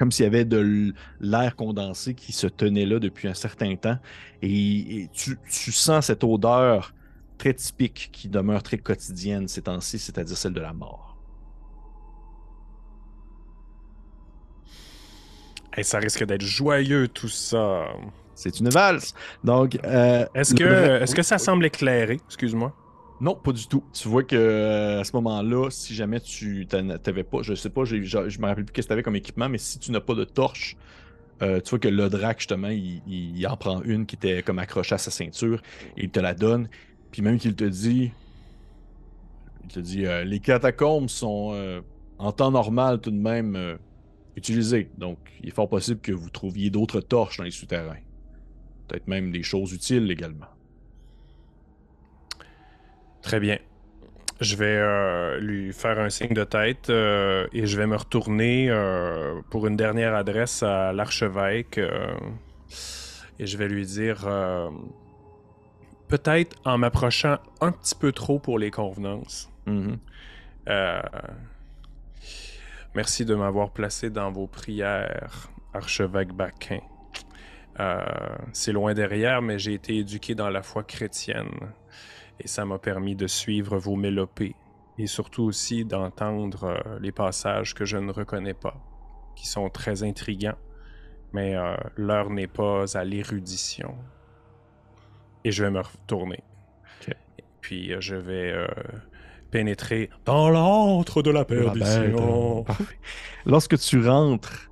[0.00, 3.98] comme s'il y avait de l'air condensé qui se tenait là depuis un certain temps
[4.40, 5.36] et, tu,
[5.72, 6.94] sens cette odeur
[7.36, 11.18] très typique qui demeure très quotidienne ces temps-ci, c'est-à-dire celle de la mort.
[15.76, 17.84] Et ça risque d'être joyeux tout ça.
[18.40, 19.12] C'est une valse.
[19.44, 22.18] Donc, euh, est-ce que, est-ce que ça semble éclairé?
[22.26, 22.74] Excuse-moi.
[23.20, 23.84] Non, pas du tout.
[23.92, 27.84] Tu vois que euh, à ce moment-là, si jamais tu n'avais pas, je sais pas,
[27.84, 30.00] je, je, me rappelle plus qu'est-ce que tu avais comme équipement, mais si tu n'as
[30.00, 30.78] pas de torche,
[31.42, 34.94] euh, tu vois que le drac, justement, il, en prend une qui était comme accrochée
[34.94, 35.60] à sa ceinture
[35.98, 36.70] et il te la donne.
[37.10, 38.10] Puis même qu'il te dit,
[39.64, 41.82] il te dit, euh, les catacombes sont
[42.16, 43.76] en temps normal tout de même
[44.34, 44.88] utilisées.
[44.96, 47.98] Donc, il est fort possible que vous trouviez d'autres torches dans les souterrains.
[48.90, 50.48] Peut-être même des choses utiles également.
[53.22, 53.58] Très bien.
[54.40, 58.68] Je vais euh, lui faire un signe de tête euh, et je vais me retourner
[58.68, 61.78] euh, pour une dernière adresse à l'archevêque
[63.38, 64.28] et je vais lui dire
[66.08, 69.48] peut-être en m'approchant un petit peu trop pour les convenances.
[69.68, 71.02] Mm-hmm.
[72.96, 76.80] merci de m'avoir placé dans vos prières, archevêque Baquin.
[78.52, 81.72] C'est loin derrière, mais j'ai été éduqué dans la foi chrétienne
[82.40, 84.56] et ça m'a permis de suivre vos mélopées
[84.98, 88.76] et surtout aussi d'entendre euh, les passages que je ne reconnais pas,
[89.36, 90.58] qui sont très intrigants,
[91.32, 93.94] mais euh, l'heure n'est pas à l'érudition.
[95.44, 96.42] Et je vais me retourner.
[97.60, 98.54] puis euh, je vais
[99.50, 102.64] pénétrer dans l'antre de la perdition.
[103.46, 104.69] Lorsque tu rentres,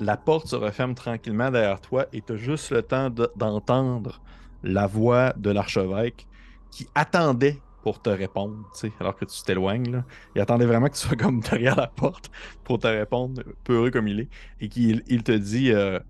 [0.00, 4.20] la porte se referme tranquillement derrière toi et tu as juste le temps d'entendre
[4.62, 6.26] la voix de l'archevêque
[6.70, 8.66] qui attendait pour te répondre,
[8.98, 10.02] alors que tu t'éloignes.
[10.34, 12.30] Il attendait vraiment que tu sois comme derrière la porte
[12.64, 14.28] pour te répondre, peureux comme il est,
[14.60, 16.00] et qu'il il te dit euh,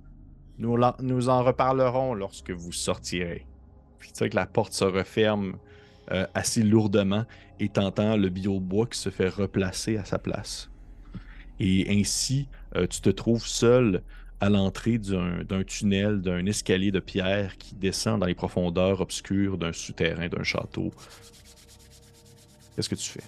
[0.59, 3.47] nous, en reparlerons lorsque vous sortirez.
[3.98, 5.56] Puis tu sais que la porte se referme
[6.12, 7.24] euh, assez lourdement
[7.59, 10.70] et t'entends le bio bois qui se fait replacer à sa place.
[11.59, 14.03] Et ainsi, euh, tu te trouves seul
[14.41, 19.73] à l'entrée d'un tunnel, d'un escalier de pierre qui descend dans les profondeurs obscures d'un
[19.73, 20.93] souterrain d'un château.
[22.75, 23.23] Qu'est-ce que tu fais?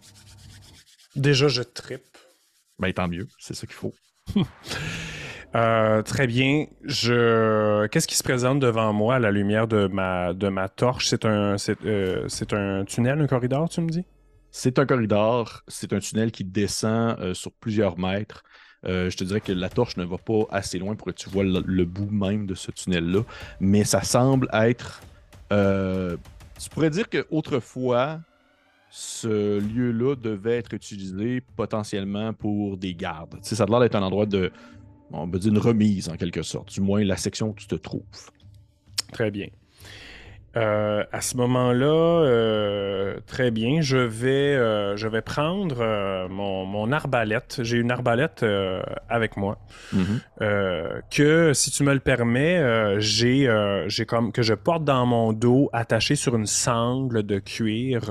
[1.15, 2.19] Déjà, je trippe.
[2.79, 3.95] Ben, tant mieux, c'est ça qu'il faut.
[5.55, 6.67] Euh, très bien.
[6.85, 7.87] Je...
[7.87, 11.09] Qu'est-ce qui se présente devant moi à la lumière de ma, de ma torche?
[11.09, 14.05] C'est un, c'est, euh, un tunnel, un corridor, tu me dis?
[14.51, 18.43] C'est un corridor, c'est un tunnel qui descend euh, sur plusieurs mètres.
[18.85, 21.29] Euh, je te dirais que la torche ne va pas assez loin pour que tu
[21.29, 23.23] vois le, bout même de ce tunnel-là.
[23.61, 25.03] Mais ça semble être.
[25.53, 26.17] Euh,
[26.59, 28.21] tu pourrais dire qu'autrefois,
[28.91, 33.39] ce lieu-là devait être utilisé potentiellement pour des gardes.
[33.43, 34.53] ça a l'air d'être un endroit de.
[35.13, 37.77] On va dire une remise en quelque sorte, du moins la section où tu te
[37.77, 38.03] trouves.
[39.13, 39.49] Très bien.
[40.57, 47.61] Euh, à ce moment-là, euh, très bien, je vais, euh, je vais prendre mon, arbalète.
[47.63, 48.45] J'ai une arbalète
[49.09, 49.59] avec moi.
[49.95, 51.03] Mm-hmm.
[51.15, 53.49] que, si tu me le permets, j'ai,
[53.89, 58.03] j'ai comme que je porte dans mon dos, attaché sur une sangle de cuir,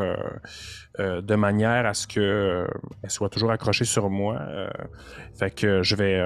[0.99, 2.67] de manière à ce que
[3.01, 4.39] elle soit toujours accrochée sur moi.
[5.37, 6.21] fait que je vais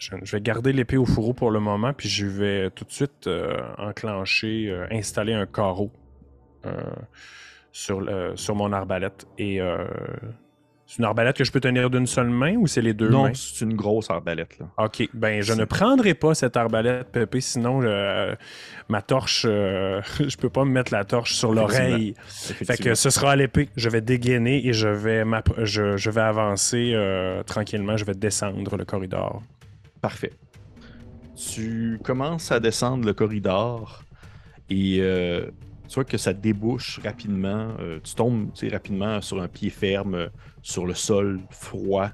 [0.00, 3.26] je, vais garder l'épée au fourreau pour le moment, puis je vais tout de suite
[3.26, 5.92] euh, enclencher, euh, installer un carreau
[6.64, 6.72] euh,
[7.70, 8.02] sur,
[8.34, 9.26] sur mon arbalète.
[9.38, 9.60] Et
[10.86, 13.28] c'est une arbalète que je peux tenir d'une seule main ou c'est les deux mains?
[13.28, 14.58] Non, c'est une grosse arbalète.
[14.58, 14.66] Là.
[14.78, 15.08] OK.
[15.14, 17.80] Ben, je ne prendrai pas cette arbalète, Pépé, sinon
[18.88, 22.14] ma torche, je peux pas me mettre la torche sur l'oreille.
[22.26, 23.68] Fait que ce sera à l'épée.
[23.76, 25.24] Je vais dégainer et je vais,
[25.58, 26.96] je, je vais avancer
[27.46, 27.96] tranquillement.
[27.96, 29.42] Je vais descendre le corridor.
[30.00, 30.32] Parfait.
[31.36, 34.02] Tu commences à descendre le corridor
[34.68, 35.50] et euh,
[35.88, 37.74] tu vois que ça débouche rapidement.
[37.80, 40.28] Euh, tu tombes rapidement sur un pied ferme, euh,
[40.62, 42.10] sur le sol froid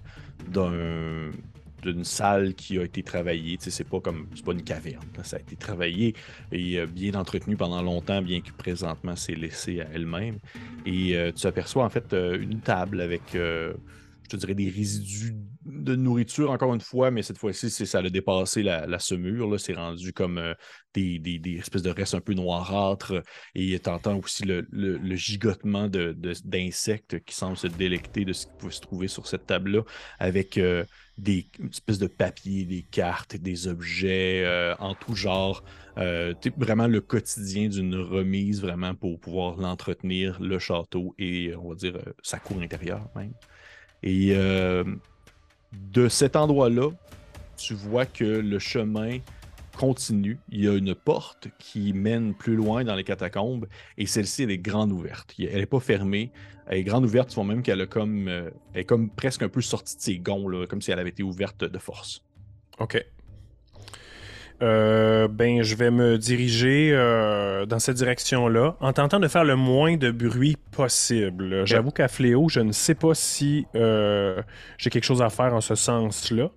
[0.48, 3.56] d'une salle qui a été travaillée.
[3.60, 5.04] C'est pas comme pas une caverne.
[5.22, 6.14] Ça a été travaillé
[6.52, 10.38] et bien entretenu pendant longtemps, bien que présentement c'est laissé à elle-même.
[10.84, 13.36] Et tu aperçois en fait une table avec
[14.26, 15.36] je te dirais, des résidus
[15.66, 19.58] de nourriture, encore une fois, mais cette fois-ci, ça a dépassé la, semure.
[19.58, 20.54] C'est rendu comme euh,
[20.94, 23.14] des, espèces de restes un peu noirâtres.
[23.54, 28.70] Et tu entends aussi le, gigotement d'insectes qui semblent se délecter de ce qui peut
[28.70, 29.82] se trouver sur cette table-là,
[30.18, 30.84] avec euh,
[31.18, 35.64] des espèces de papiers, des cartes, des objets euh, en tout genre.
[35.96, 41.98] vraiment le quotidien d'une remise, vraiment pour pouvoir l'entretenir, le château et, on va dire,
[42.22, 43.32] sa cour intérieure même.
[44.02, 44.84] Et euh,
[45.72, 46.90] de cet endroit-là,
[47.56, 49.18] tu vois que le chemin
[49.76, 50.38] continue.
[50.50, 53.66] Il y a une porte qui mène plus loin dans les catacombes
[53.98, 55.34] et celle-ci, elle est grande ouverte.
[55.38, 56.32] Elle n'est pas fermée.
[56.66, 59.60] Elle est grande ouverte, tu vois même qu'elle comme, euh, est comme presque un peu
[59.60, 62.24] sortie de ses gonds, comme si elle avait été ouverte de force.
[62.80, 63.04] OK.
[64.62, 69.54] Euh, ben, je vais me diriger euh, dans cette direction-là en tentant de faire le
[69.54, 71.66] moins de bruit possible.
[71.66, 74.42] J'avoue qu'à Fléau, je ne sais pas si euh,
[74.78, 76.50] j'ai quelque chose à faire en ce sens-là.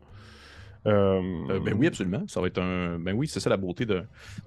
[0.86, 2.24] ben oui, absolument.
[2.28, 2.98] Ça va être un.
[3.00, 4.04] Ben oui, c'est ça la beauté de,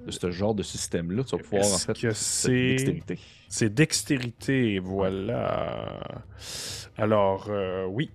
[0.09, 1.23] ce genre de système-là.
[1.25, 2.13] Tu vas pouvoir en fait.
[2.13, 3.19] C'est dextérité.
[3.49, 6.01] C'est dextérité, voilà.
[6.97, 7.51] Alors,
[7.89, 8.11] oui.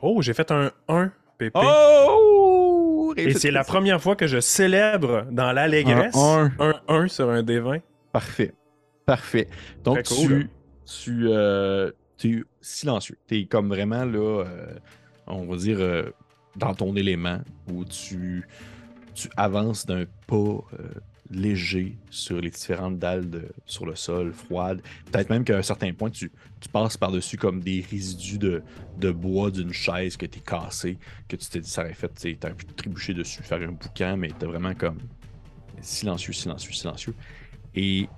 [0.00, 1.12] Oh, j'ai fait un 1
[1.54, 2.67] Oh!
[3.16, 6.50] Et c'est la première fois que je célèbre dans l'allégresse un
[6.88, 7.80] 1 sur un D20.
[8.12, 8.52] Parfait.
[9.06, 9.48] Parfait.
[9.84, 10.50] Donc, tu,
[10.84, 13.16] tu, euh, tu, es silencieux.
[13.26, 14.74] Tu es comme vraiment là, euh,
[15.26, 16.10] on va dire, euh,
[16.56, 17.38] dans ton élément
[17.72, 18.46] où tu,
[19.14, 20.60] tu avances d'un pas
[21.30, 24.80] léger sur les différentes dalles sur le sol, froides.
[25.10, 26.30] Peut-être même qu'à un certain point, tu,
[26.72, 30.98] passes par-dessus comme des résidus de, bois d'une chaise que tu es cassé,
[31.28, 33.72] que tu t'es dit ça aurait fait, tu as un peu trébuché dessus, faire un
[33.72, 34.98] boucan, mais tu vraiment comme
[35.80, 37.14] silencieux, silencieux, silencieux.
[37.74, 38.08] Et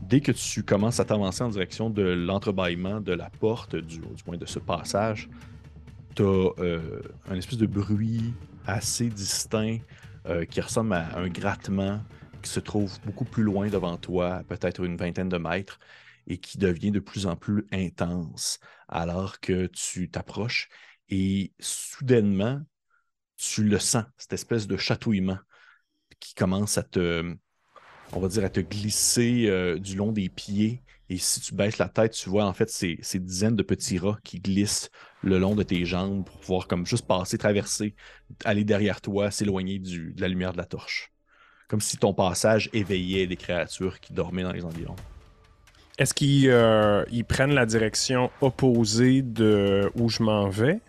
[0.00, 4.22] dès que tu commences à t'avancer en direction de l'entrebâillement de la porte, du, du
[4.26, 5.28] moins de ce passage,
[6.14, 8.32] tu as euh, un espèce de bruit
[8.66, 9.78] assez distinct
[10.26, 12.00] euh, qui ressemble à un grattement
[12.44, 15.78] qui se trouve beaucoup plus loin devant toi, peut-être une vingtaine de mètres,
[16.26, 20.68] et qui devient de plus en plus intense alors que tu t'approches
[21.08, 22.62] et soudainement,
[23.36, 25.38] tu le sens, cette espèce de chatouillement
[26.20, 27.36] qui commence à te,
[28.60, 30.82] glisser euh, du long des pieds.
[31.10, 33.98] Et si tu baisses la tête, tu vois en fait ces, ces, dizaines de petits
[33.98, 34.90] rats qui glissent
[35.22, 37.94] le long de tes jambes pour pouvoir comme juste passer, traverser,
[38.44, 41.13] aller derrière toi, s'éloigner de la lumière de la torche.
[41.68, 44.96] Comme si ton passage éveillait des créatures qui dormaient dans les environs.
[45.98, 50.80] Est-ce qu'ils euh, prennent la direction opposée de où je m'en vais?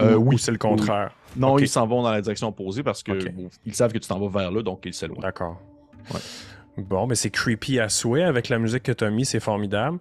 [0.00, 0.38] Euh, ou, oui.
[0.38, 1.12] c'est le contraire?
[1.36, 4.40] Non, ils s'en vont dans la direction opposée parce qu'ils savent que tu t'en vas
[4.40, 5.20] vers là, donc ils s'éloignent.
[5.20, 5.60] D'accord.
[6.76, 9.98] Bon, mais c'est creepy à souhait avec la musique que tu as mis, c'est formidable.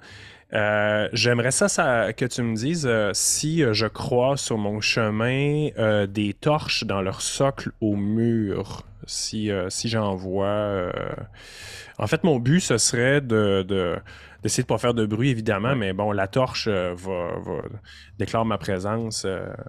[0.54, 4.82] Euh, j'aimerais ça, ça, que tu me dises euh, si euh, je crois sur mon
[4.82, 5.70] chemin
[6.08, 8.84] des torches dans leur socle au mur.
[9.10, 10.92] Si, si j'en vois.
[11.98, 14.00] En fait, mon but, ce serait de,
[14.44, 16.94] d'essayer de pas faire de bruit, évidemment, mais bon, la torche va,
[17.40, 17.62] va
[18.18, 19.26] déclare ma présence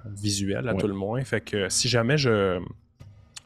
[0.06, 1.24] visuelle à tout le moins.
[1.24, 2.60] Fait que si jamais je,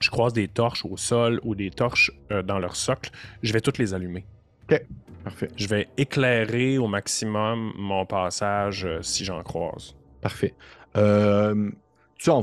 [0.00, 2.10] je croise des torches au sol ou des torches
[2.44, 3.10] dans leur socle,
[3.42, 4.26] je vais toutes les allumer.
[4.70, 4.80] OK.
[5.24, 5.48] Parfait.
[5.56, 9.96] Je vais éclairer au maximum mon passage euh, si j'en croise.
[10.20, 10.54] Parfait.
[10.96, 11.70] Euh,
[12.18, 12.42] tu en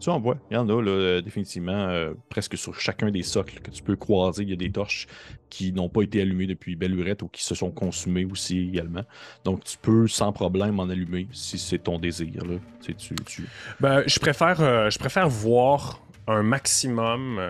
[0.00, 0.38] Tu en vois.
[0.50, 3.96] Il y en a là, euh, définitivement presque sur chacun des socles que tu peux
[3.96, 4.42] croiser.
[4.42, 5.06] Il y a des torches
[5.50, 9.02] qui n'ont pas été allumées depuis belle lurette ou qui se sont consumées aussi également.
[9.44, 12.44] Donc tu peux sans problème en allumer si c'est ton désir.
[12.44, 12.56] Là.
[12.82, 13.44] Tu, tu,
[13.80, 17.40] Ben, je, préfère, je préfère voir un maximum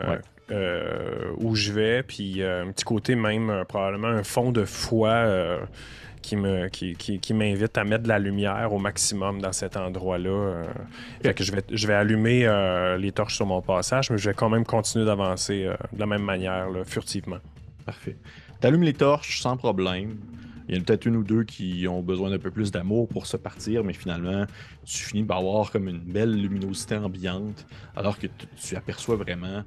[0.50, 4.64] euh, où je vais, puis euh, un petit côté même, euh, probablement un fond de
[4.64, 5.60] foi
[6.22, 10.64] qui me qui, qui, m'invite à mettre de la lumière au maximum dans cet endroit-là.
[11.22, 12.46] Fait que je vais, je vais allumer
[12.98, 16.22] les torches sur mon passage, mais je vais quand même continuer d'avancer de la même
[16.22, 17.38] manière, furtivement.
[17.84, 18.16] Parfait.
[18.60, 20.16] Tu allumes les torches sans problème.
[20.70, 23.08] Il y en a peut-être une ou deux qui ont besoin d'un peu plus d'amour
[23.08, 24.46] pour se partir, mais finalement,
[24.84, 27.66] tu finis par avoir comme une belle luminosité ambiante,
[27.96, 29.64] alors que tu aperçois vraiment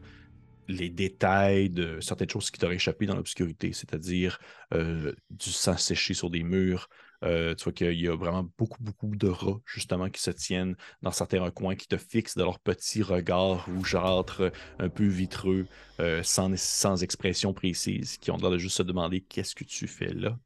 [0.68, 4.40] les détails de certaines choses qui t'auraient échappé dans l'obscurité, c'est-à-dire
[4.74, 6.90] euh, du sang séché sur des murs.
[7.24, 10.76] Euh, tu vois qu'il y a vraiment beaucoup, beaucoup de rats, justement, qui se tiennent
[11.02, 15.66] dans certains recoins, qui te fixent de leur petit regard rougeâtre, un peu vitreux,
[16.00, 19.88] euh, sans, sans expression précise, qui ont l'air de juste se demander qu'est-ce que tu
[19.88, 20.38] fais là.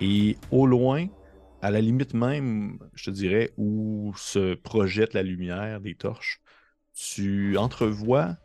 [0.00, 1.06] Et au loin,
[1.62, 6.40] à la limite même, je te dirais, où se projette la lumière des torches,
[6.94, 8.36] tu entrevois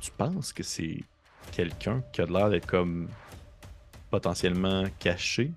[0.00, 0.98] tu penses que c'est
[1.52, 3.08] quelqu'un qui a l'air d'être comme
[4.10, 5.52] potentiellement caché?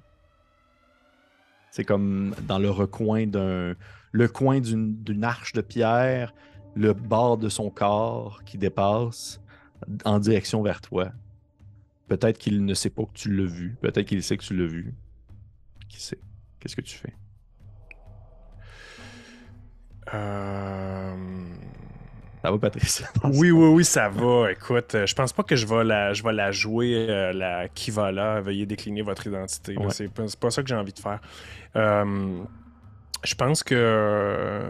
[1.72, 3.76] C'est comme dans le recoin d'un.
[4.16, 6.36] Le coin d'une arche de pierre,
[6.76, 9.42] le bord de son corps qui dépasse
[10.06, 11.12] en direction vers toi.
[12.08, 13.76] Peut-être qu'il ne sait pas que tu l'as vu.
[13.82, 14.94] Peut-être qu'il sait que tu l'as vu.
[15.90, 16.20] Qui sait?
[16.60, 17.16] Qu'est-ce que tu fais?
[20.14, 21.43] Euh...
[22.44, 23.02] Ça va, Patrice?
[23.24, 24.52] oui, oui, oui, ça va.
[24.52, 27.70] Écoute, euh, je pense pas que je vais la, je vais la jouer, euh, la
[27.70, 28.42] Kivala.
[28.42, 29.78] Veuillez décliner votre identité.
[29.90, 31.22] C'est pas, ça que j'ai envie de faire.
[31.78, 32.44] Euh,
[33.24, 34.62] je pense que,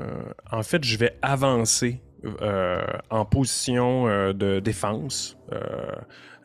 [0.52, 2.00] en fait, je vais avancer
[3.10, 5.36] en position de défense,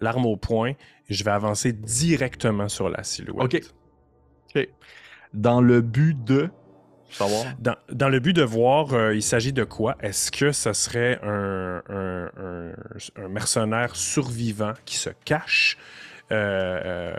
[0.00, 3.55] l'arme au poing, et je vais avancer directement sur la silhouette.
[3.55, 4.56] OK.
[4.56, 4.68] OK.
[5.34, 6.48] Dans le but de
[7.10, 7.44] savoir?
[7.59, 9.97] Dans, le but de voir, euh, il s'agit de quoi?
[10.01, 15.76] Est-ce que ce serait un, un, mercenaire survivant qui se cache?
[16.30, 17.12] Euh,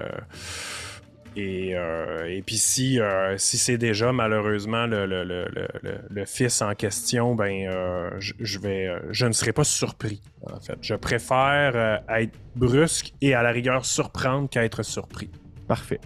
[1.38, 8.10] euh, et, puis si, euh, si c'est déjà malheureusement le, fils en question, ben euh,
[8.20, 10.22] je, vais, je ne serai pas surpris.
[10.52, 15.30] En fait, je préfère être brusque et à la rigueur surprendre qu'à être surpris.
[15.68, 15.99] Parfait.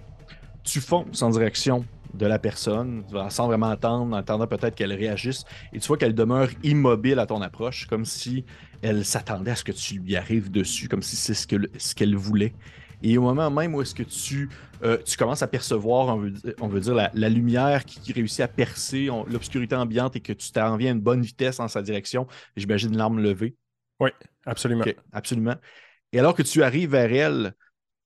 [0.64, 5.46] Tu fonces en direction de la personne, sans vraiment attendre, en attendant peut-être qu'elle réagisse,
[5.72, 8.46] et tu vois qu'elle demeure immobile à ton approche, comme si
[8.82, 12.16] elle s'attendait à ce que tu lui arrives dessus, comme si c'est ce qu'elle ce
[12.16, 12.54] voulait.
[13.04, 14.50] Et au moment même où est-ce que tu,
[14.82, 16.18] euh, tu commences à percevoir,
[16.62, 20.78] on veut, dire, la, lumière qui, réussit à percer l'obscurité ambiante et que tu t'en
[20.78, 23.56] viens à une bonne vitesse en sa direction, j'imagine l'arme levée.
[24.00, 24.12] Oui,
[24.46, 24.86] absolument.
[25.12, 25.56] absolument.
[26.14, 27.56] Et alors que tu arrives vers elle,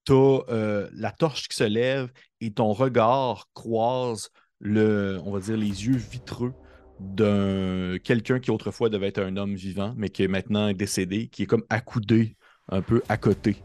[0.08, 2.10] tu as euh, la torche qui se lève
[2.40, 4.30] et ton regard croise
[4.60, 6.54] le, on va dire, les yeux vitreux
[7.00, 11.44] d'un quelqu'un qui autrefois devait être un homme vivant, mais qui est maintenant décédé, qui
[11.44, 12.38] est comme accoudé
[12.70, 13.58] un peu à côté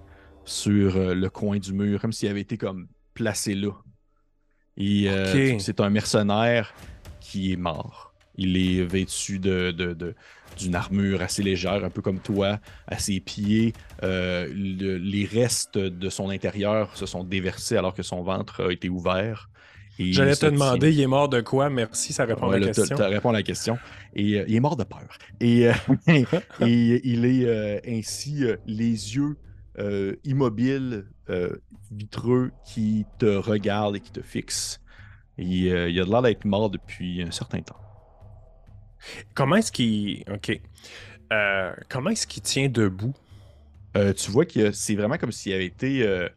[0.44, 3.73] sur euh, le coin du mur, comme s'il avait été comme placé là.
[4.77, 6.74] Et euh, c'est un mercenaire
[7.20, 8.14] qui est mort.
[8.36, 9.70] Il est vêtu de,
[10.58, 13.72] d'une armure assez légère, un peu comme toi, à ses pieds.
[14.02, 18.88] Euh, les restes de son intérieur se sont déversés alors que son ventre a été
[18.88, 19.48] ouvert.
[19.98, 21.68] J'allais te demander, il est mort de quoi?
[21.68, 22.96] Merci, ça répond à la question.
[22.96, 23.78] Ça répond à la question.
[24.14, 25.18] Et il est mort de peur.
[25.40, 25.64] Et,
[26.60, 29.36] et il est ainsi les yeux
[29.78, 31.56] euh, immobile, euh,
[31.90, 34.80] vitreux, qui te regarde et qui te fixe.
[35.38, 37.80] Et, euh, il a l'air d'être mort depuis un certain temps.
[39.34, 40.24] Comment est-ce qu'il.
[40.32, 40.60] OK.
[41.88, 43.14] comment est-ce qu'il tient debout?
[43.94, 46.28] tu vois que c'est vraiment comme s'il avait été.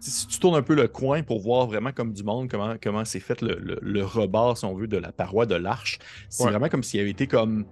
[0.00, 3.04] si tu tournes un peu le coin pour voir vraiment comme du monde, comment, comment
[3.04, 5.98] c'est fait le, le, rebord, si on veut, de la paroi de l'arche,
[6.28, 7.64] c'est vraiment comme s'il avait été comme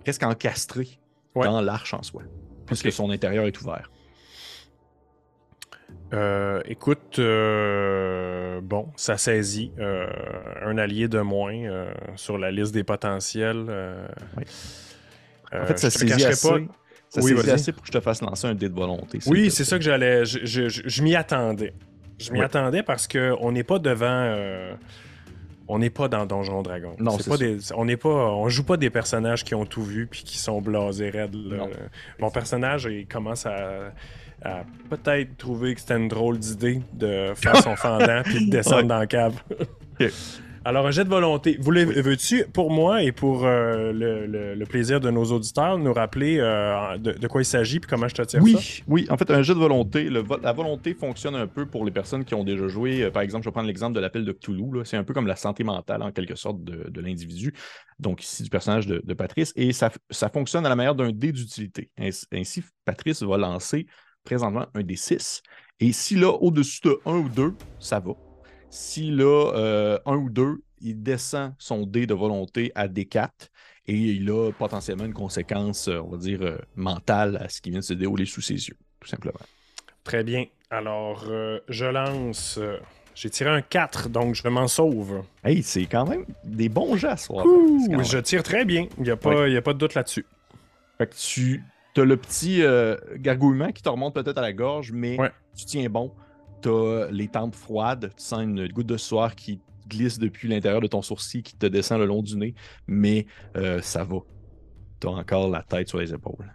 [0.00, 0.98] presque encastré
[1.34, 2.22] dans l'arche en soi,
[2.66, 3.90] puisque son intérieur est ouvert.
[6.12, 10.06] Euh, écoute, euh, bon, ça saisit euh,
[10.64, 11.86] un allié de moins
[12.16, 13.66] sur la liste des potentiels.
[15.52, 16.58] en fait, ça saisit assez, pas.
[17.08, 19.18] Ça saisit assez pour que je te fasse lancer un dé de volonté.
[19.26, 20.24] Oui, c'est ça que j'allais.
[20.24, 21.72] Je, m'y attendais.
[22.18, 24.76] Je m'y attendais parce qu'on n'est pas devant.
[25.68, 26.94] On n'est pas dans Donjon Dragon.
[26.98, 29.82] Non, c'est pas des, on n'est pas, on joue pas des personnages qui ont tout
[29.82, 31.36] vu puis qui sont blasés raides.
[32.18, 33.92] Mon personnage, il commence à
[34.90, 38.98] peut-être trouvé que c'était une drôle d'idée de faire son fendant puis de descendre dans
[38.98, 39.40] la cave.
[40.64, 41.58] Alors, un jet de volonté.
[41.60, 47.26] Veux-tu, pour moi et pour euh, le, plaisir de nos auditeurs, nous rappeler euh, de,
[47.26, 48.82] quoi il s'agit et comment je te tire oui, ça?
[48.86, 50.08] Oui, en fait, un jet de volonté.
[50.08, 53.02] la volonté fonctionne un peu pour les personnes qui ont déjà joué.
[53.02, 54.84] Euh, par exemple, je vais prendre l'exemple de l'appel de Cthulhu.
[54.84, 57.52] C'est un peu comme la santé mentale, en quelque sorte, de, l'individu.
[57.98, 59.52] Donc, ici, du personnage de, Patrice.
[59.56, 61.90] Et ça, ça, fonctionne à la manière d'un dé d'utilité.
[61.98, 63.86] Ainsi, Patrice va lancer
[64.24, 65.42] présentement un des 6.
[65.80, 68.12] Et si là, au-dessus de 1 ou 2, ça va.
[68.74, 73.28] Si là, euh, 1 ou 2, il descend son dé de volonté à D4
[73.86, 77.68] et il a potentiellement une conséquence, euh, on va dire, euh, mentale à ce qui
[77.68, 79.38] vient de se dérouler sous ses yeux, tout simplement.
[80.04, 80.46] Très bien.
[80.70, 82.58] Alors, euh, je lance.
[83.14, 85.22] J'ai tiré un 4, donc je m'en sauve.
[85.44, 87.30] Hey, c'est quand même des bons gestes.
[87.30, 88.86] je tire très bien.
[88.96, 90.24] Il n'y a, pas, a pas de doute là-dessus.
[90.96, 91.62] Fait que tu
[91.94, 95.18] T'as le petit euh, gargouillement qui te remonte peut-être à la gorge, mais
[95.54, 96.10] tu tiens bon.
[96.62, 100.86] T'as les tempes froides, tu sens une goutte de soir qui glisse depuis l'intérieur de
[100.86, 102.54] ton sourcil, qui te descend le long du nez,
[102.86, 103.26] mais
[103.56, 104.18] euh, ça va.
[105.00, 106.54] T'as encore la tête sur les épaules.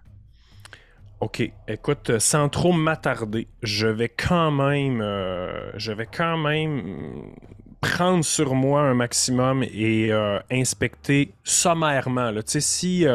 [1.19, 7.33] Ok, écoute, sans trop m'attarder, je vais quand même, euh, je vais quand même
[7.81, 10.11] prendre sur moi un maximum et
[10.51, 12.33] inspecter sommairement.
[12.33, 13.05] Tu sais, si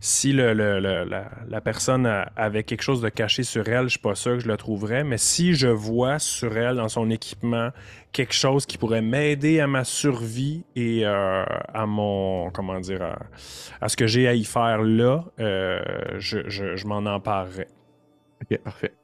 [0.00, 2.06] si la, personne
[2.36, 5.04] avait quelque chose de caché sur elle, je suis pas sûr que je le trouverais.
[5.04, 7.70] Mais si je vois sur elle, dans son équipement,
[8.12, 11.44] quelque chose qui pourrait m'aider à ma survie et euh,
[11.74, 12.50] à mon.
[12.50, 13.16] Comment dire.
[13.80, 15.80] À, ce que j'ai à y faire là, euh,
[16.18, 17.68] je, je m'en emparerais.
[18.42, 18.94] Ok, parfait.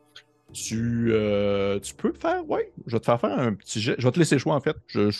[0.54, 3.96] Tu, euh, tu peux faire, oui, je vais te faire faire un petit jet.
[3.98, 4.76] Je vais te laisser le choix en fait.
[4.86, 5.10] Je,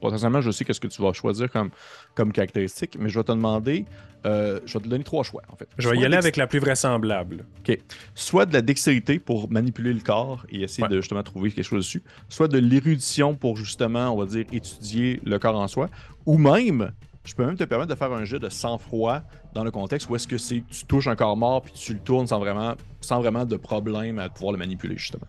[0.00, 1.70] potentiellement, je sais qu'est-ce que tu vas choisir comme,
[2.14, 3.86] comme caractéristique, mais je vais te demander,
[4.26, 5.66] euh, je vais te donner trois choix en fait.
[5.78, 7.46] Je vais y aller avec la plus vraisemblable.
[7.60, 7.78] OK.
[8.14, 11.86] Soit de la dextérité pour manipuler le corps et essayer de justement trouver quelque chose
[11.86, 15.88] dessus, soit de l'érudition pour justement, on va dire, étudier le corps en soi,
[16.26, 16.92] ou même
[17.24, 19.22] je peux même te permettre de faire un jet de sang-froid
[19.54, 22.00] dans le contexte où est-ce que c'est tu touches un corps mort puis tu le
[22.00, 25.26] tournes sans vraiment, sans vraiment de problème à pouvoir le manipuler, justement.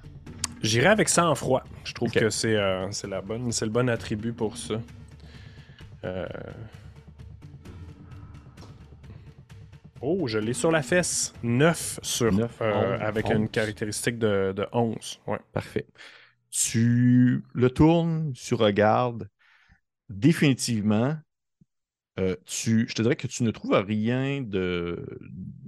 [0.61, 1.63] J'irai avec sang-froid.
[1.83, 4.75] Je trouve que c'est euh, la bonne, le bon attribut pour ça.
[10.05, 11.33] Oh, je l'ai sur la fesse.
[11.43, 15.21] 9 sur 9, avec une caractéristique de, de 11.
[15.27, 15.39] Ouais.
[15.53, 15.87] Parfait.
[16.51, 19.29] Tu le tournes, tu regardes.
[20.09, 21.15] Définitivement,
[22.19, 25.03] euh, tu, je te dirais que tu ne trouves rien de,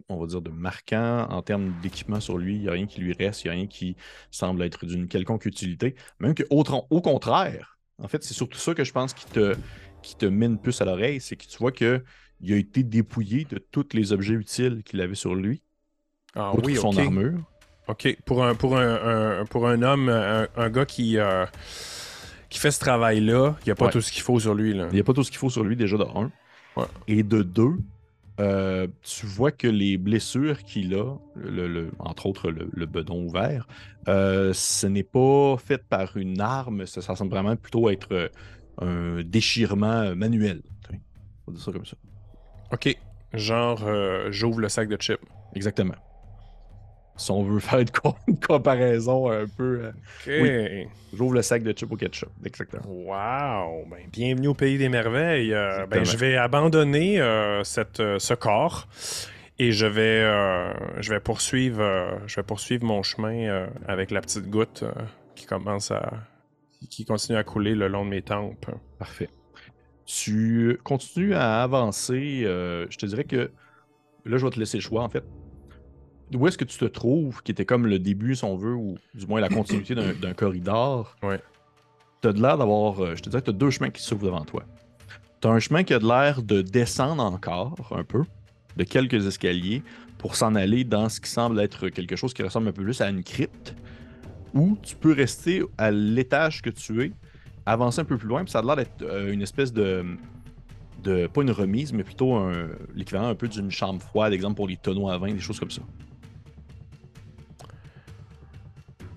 [0.10, 2.56] on va dire, de marquant en termes d'équipement sur lui.
[2.56, 3.96] Il n'y a rien qui lui reste, il n'y a rien qui
[4.30, 5.96] semble être d'une quelconque utilité.
[6.20, 9.56] Même que, au, au contraire, en fait, c'est surtout ça que je pense qui te,
[10.04, 12.04] qui te mine plus à l'oreille, c'est que tu vois qu'il
[12.54, 15.64] a été dépouillé de tous les objets utiles qu'il avait sur lui.
[16.36, 17.40] Ah oui, son armure.
[17.88, 18.18] OK.
[18.26, 21.46] Pour un, pour un, pour un homme, un, gars qui, euh,
[22.56, 24.72] qui fait ce travail-là, il n'y a pas tout ce qu'il faut sur lui.
[24.72, 26.32] Il n'y a pas tout ce qu'il faut sur lui, déjà, de un.
[27.06, 27.76] Et de deux,
[28.40, 33.68] euh, tu vois que les blessures qu'il a, le, entre autres le, bedon ouvert,
[34.08, 38.32] euh, ce n'est pas fait par une arme, ça, semble vraiment plutôt être
[38.82, 40.62] un déchirement manuel.
[41.48, 41.98] On va dire ça comme ça.
[42.72, 42.98] OK.
[43.34, 43.86] Genre,
[44.32, 45.20] j'ouvre le sac de chips.
[45.56, 45.96] Exactement
[47.18, 49.92] si on veut faire une, comparaison un peu.
[50.28, 50.84] Euh,
[51.14, 52.30] j'ouvre le sac de chips au ketchup.
[52.46, 52.84] Exactement.
[52.88, 53.86] Wow!
[53.90, 55.54] Ben, bienvenue au pays des merveilles.
[55.54, 58.88] Euh, ben, je vais abandonner euh, cette, ce corps
[59.58, 60.22] et je vais,
[61.02, 61.82] je, vais poursuivre,
[62.28, 64.84] je vais poursuivre mon chemin avec la petite goutte
[65.36, 66.12] qui commence à.
[66.90, 68.70] qui continue à couler le long de mes tempes.
[69.00, 69.30] Parfait.
[70.06, 72.42] Tu continues à avancer.
[72.44, 73.50] je te dirais que.
[74.26, 75.24] Là, je vais te laisser le choix, en fait
[76.34, 78.98] où est-ce que tu te trouves, qui était comme le début, si on veut, ou
[79.14, 81.40] du moins la continuité d'un corridor, ouais.
[82.22, 84.26] tu as de l'air d'avoir, euh, je te dirais, tu as deux chemins qui s'ouvrent
[84.26, 84.64] devant toi.
[85.42, 88.24] Tu as un chemin qui a de l'air de descendre encore un peu,
[88.76, 89.84] de quelques escaliers,
[90.18, 93.02] pour s'en aller dans ce qui semble être quelque chose qui ressemble un peu plus
[93.02, 93.76] à une crypte,
[94.54, 97.12] ou tu peux rester à l'étage que tu es,
[97.66, 100.06] avancer un peu plus loin, puis ça a l'air d'être euh, une espèce de,
[101.04, 102.40] de, pas une remise, mais plutôt
[102.96, 105.72] l'équivalent un peu d'une chambre froide, exemple pour les tonneaux à vin, des choses comme
[105.72, 105.82] ça.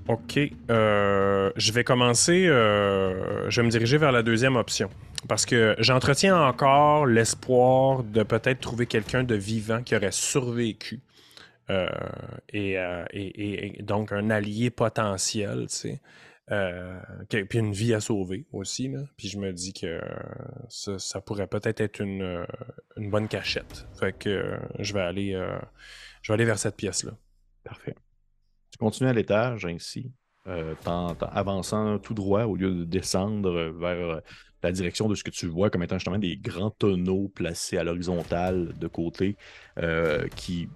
[0.09, 0.41] OK.
[0.71, 2.47] Euh, je vais commencer.
[2.47, 4.89] Euh, je vais me diriger vers la deuxième option.
[5.29, 11.01] Parce que j'entretiens encore l'espoir de peut-être trouver quelqu'un de vivant qui aurait survécu.
[11.71, 11.87] Euh,
[12.55, 15.99] et, donc un allié potentiel, tu
[16.49, 17.45] sais.
[17.45, 18.89] puis une vie à sauver aussi.
[18.89, 19.01] Là.
[19.19, 20.01] Puis je me dis que
[20.71, 22.47] ça, pourrait peut-être être une,
[22.97, 23.87] bonne cachette.
[24.01, 25.33] Fait que je vais aller
[26.23, 27.13] je vais aller vers cette pièce-là.
[27.65, 27.95] Parfait.
[28.79, 30.13] Tu continues à l'étage ainsi,
[30.47, 34.21] euh, en, avançant tout droit au lieu de descendre vers euh,
[34.63, 37.83] la direction de ce que tu vois comme étant justement des grands tonneaux placés à
[37.83, 39.37] l'horizontale de côté
[39.79, 40.69] euh, qui,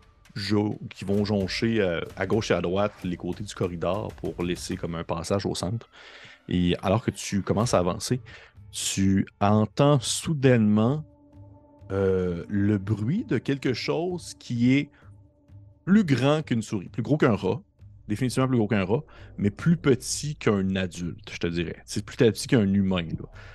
[0.90, 1.80] qui vont joncher
[2.16, 5.54] à gauche et à droite les côtés du corridor pour laisser comme un passage au
[5.54, 5.88] centre.
[6.48, 8.20] Et alors que tu commences à avancer,
[8.72, 11.04] tu entends soudainement
[11.88, 14.90] le bruit de quelque chose qui est
[15.84, 17.62] plus grand qu'une souris, plus gros qu'un rat,
[18.08, 19.02] définitivement plus gros qu'un rat,
[19.38, 21.76] mais plus petit qu'un adulte, je te dirais.
[21.84, 23.06] C'est plus petit qu'un humain.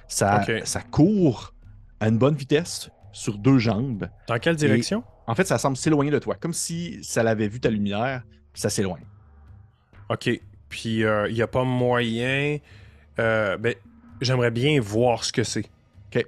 [0.07, 1.53] Ça, ça court
[1.99, 4.09] à une bonne vitesse sur deux jambes.
[4.27, 5.03] Dans quelle direction?
[5.27, 8.61] en fait, ça semble s'éloigner de toi, comme si ça l'avait vu ta lumière, puis
[8.61, 9.05] ça s'éloigne.
[10.09, 10.29] OK.
[10.69, 12.57] Puis il euh, n'y a pas moyen.
[13.19, 13.75] Euh, ben,
[14.21, 15.69] j'aimerais bien voir ce que c'est.
[16.07, 16.25] OK.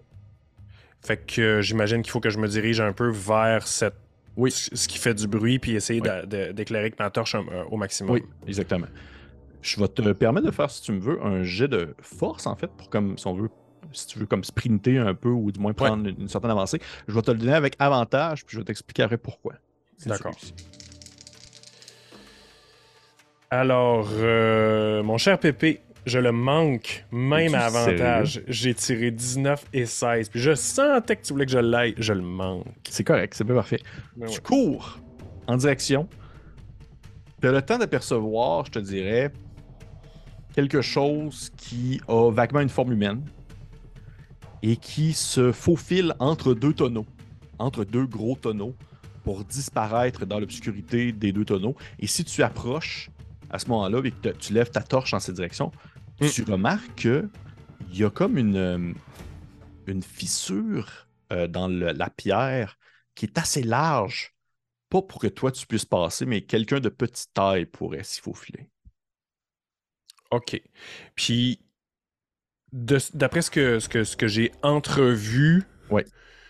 [1.01, 3.95] Fait que euh, j'imagine qu'il faut que je me dirige un peu vers cette
[4.35, 4.51] oui.
[4.51, 8.13] Ce qui fait du bruit, puis essayer d'éclairer avec ma torche euh, au maximum.
[8.13, 8.87] Oui, exactement.
[9.61, 12.55] Je vais te permettre de faire, si tu me veux, un jet de force, en
[12.55, 13.49] fait, pour comme, si on veut,
[13.91, 16.79] si tu veux, comme sprinter un peu ou du moins prendre une, certaine avancée.
[17.07, 19.55] Je vais te le donner avec avantage, puis je vais t'expliquer après pourquoi.
[20.05, 20.35] D'accord.
[23.51, 28.41] Alors, euh, mon cher Pépé, je le manque, même à avantage.
[28.47, 30.29] J'ai tiré 19 et 16.
[30.29, 31.93] Puis je sentais que tu voulais que je l'aille.
[31.97, 32.65] Je le manque.
[32.89, 33.81] C'est correct, c'est bien parfait.
[34.15, 34.99] Ben tu cours
[35.47, 36.07] en direction.
[37.41, 39.31] Tu as le temps d'apercevoir, je te dirais,
[40.53, 43.23] quelque chose qui a vaguement une forme humaine
[44.61, 47.05] et qui se faufile entre deux tonneaux,
[47.59, 48.75] entre deux gros tonneaux,
[49.23, 51.75] pour disparaître dans l'obscurité des deux tonneaux.
[51.99, 53.09] Et si tu approches
[53.49, 55.71] à ce moment-là et que tu lèves ta torche en cette direction,
[56.21, 56.27] Mm.
[56.29, 57.29] tu remarques qu'il
[57.91, 58.93] y a comme une, euh,
[59.87, 62.77] une fissure euh, dans la pierre
[63.15, 64.35] qui est assez large.
[64.89, 68.69] Pas pour que toi tu puisses passer, mais quelqu'un de petite taille pourrait s'y faufiler.
[70.31, 70.61] OK.
[71.15, 71.59] Puis,
[72.71, 76.05] d'après ce que, ce que, ce que j'ai entrevu, ouais.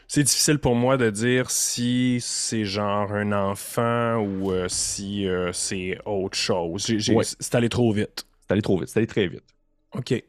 [0.10, 5.98] C'est difficile pour moi de dire si c'est genre un enfant ou euh, si c'est
[6.06, 6.92] autre chose.
[7.40, 8.26] C'est allé trop vite.
[8.42, 9.46] C'est allé trop vite, c'est allé très vite.
[9.94, 10.22] OK.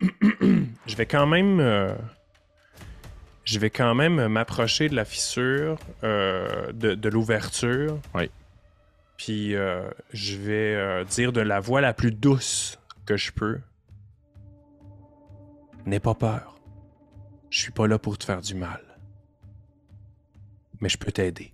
[0.00, 1.60] je vais quand même.
[1.60, 1.92] Euh,
[3.48, 7.98] je vais quand même m'approcher de la fissure, euh, de, l'ouverture.
[8.14, 8.30] Oui.
[9.16, 13.58] Puis euh, je vais euh, dire de la voix la plus douce que je peux.
[15.86, 16.60] N'aie pas peur.
[17.48, 18.82] Je suis pas là pour te faire du mal.
[20.80, 21.52] Mais je peux t'aider.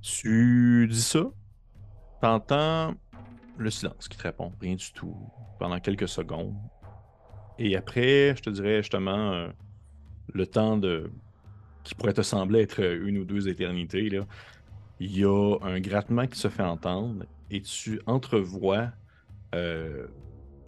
[0.00, 1.24] Tu dis ça,
[2.20, 2.94] t'entends
[3.56, 5.16] le silence qui te répond, rien du tout,
[5.58, 6.54] pendant quelques secondes.
[7.58, 9.48] Et après, je te dirais justement, euh,
[10.32, 11.10] le temps de
[11.82, 14.10] qui pourrait te sembler être une ou deux éternités,
[15.00, 18.90] il y a un grattement qui se fait entendre et tu entrevois
[19.54, 20.06] euh,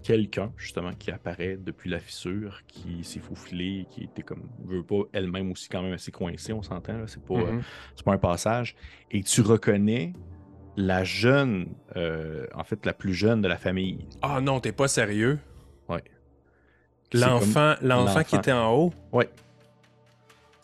[0.02, 5.02] quelqu'un justement qui apparaît depuis la fissure, qui s'est faufilé, qui était comme veut pas
[5.12, 8.02] elle-même aussi quand même assez coincée, on s'entend, c'est pas, mm-hmm.
[8.04, 8.76] pas un passage.
[9.10, 10.12] Et tu reconnais
[10.76, 14.06] la jeune, euh, en fait la plus jeune de la famille.
[14.22, 15.38] Ah non, t'es pas sérieux?
[15.88, 16.02] Ouais.
[17.12, 18.94] L'enfant, l'enfant qui était en haut?
[19.12, 19.28] Ouais.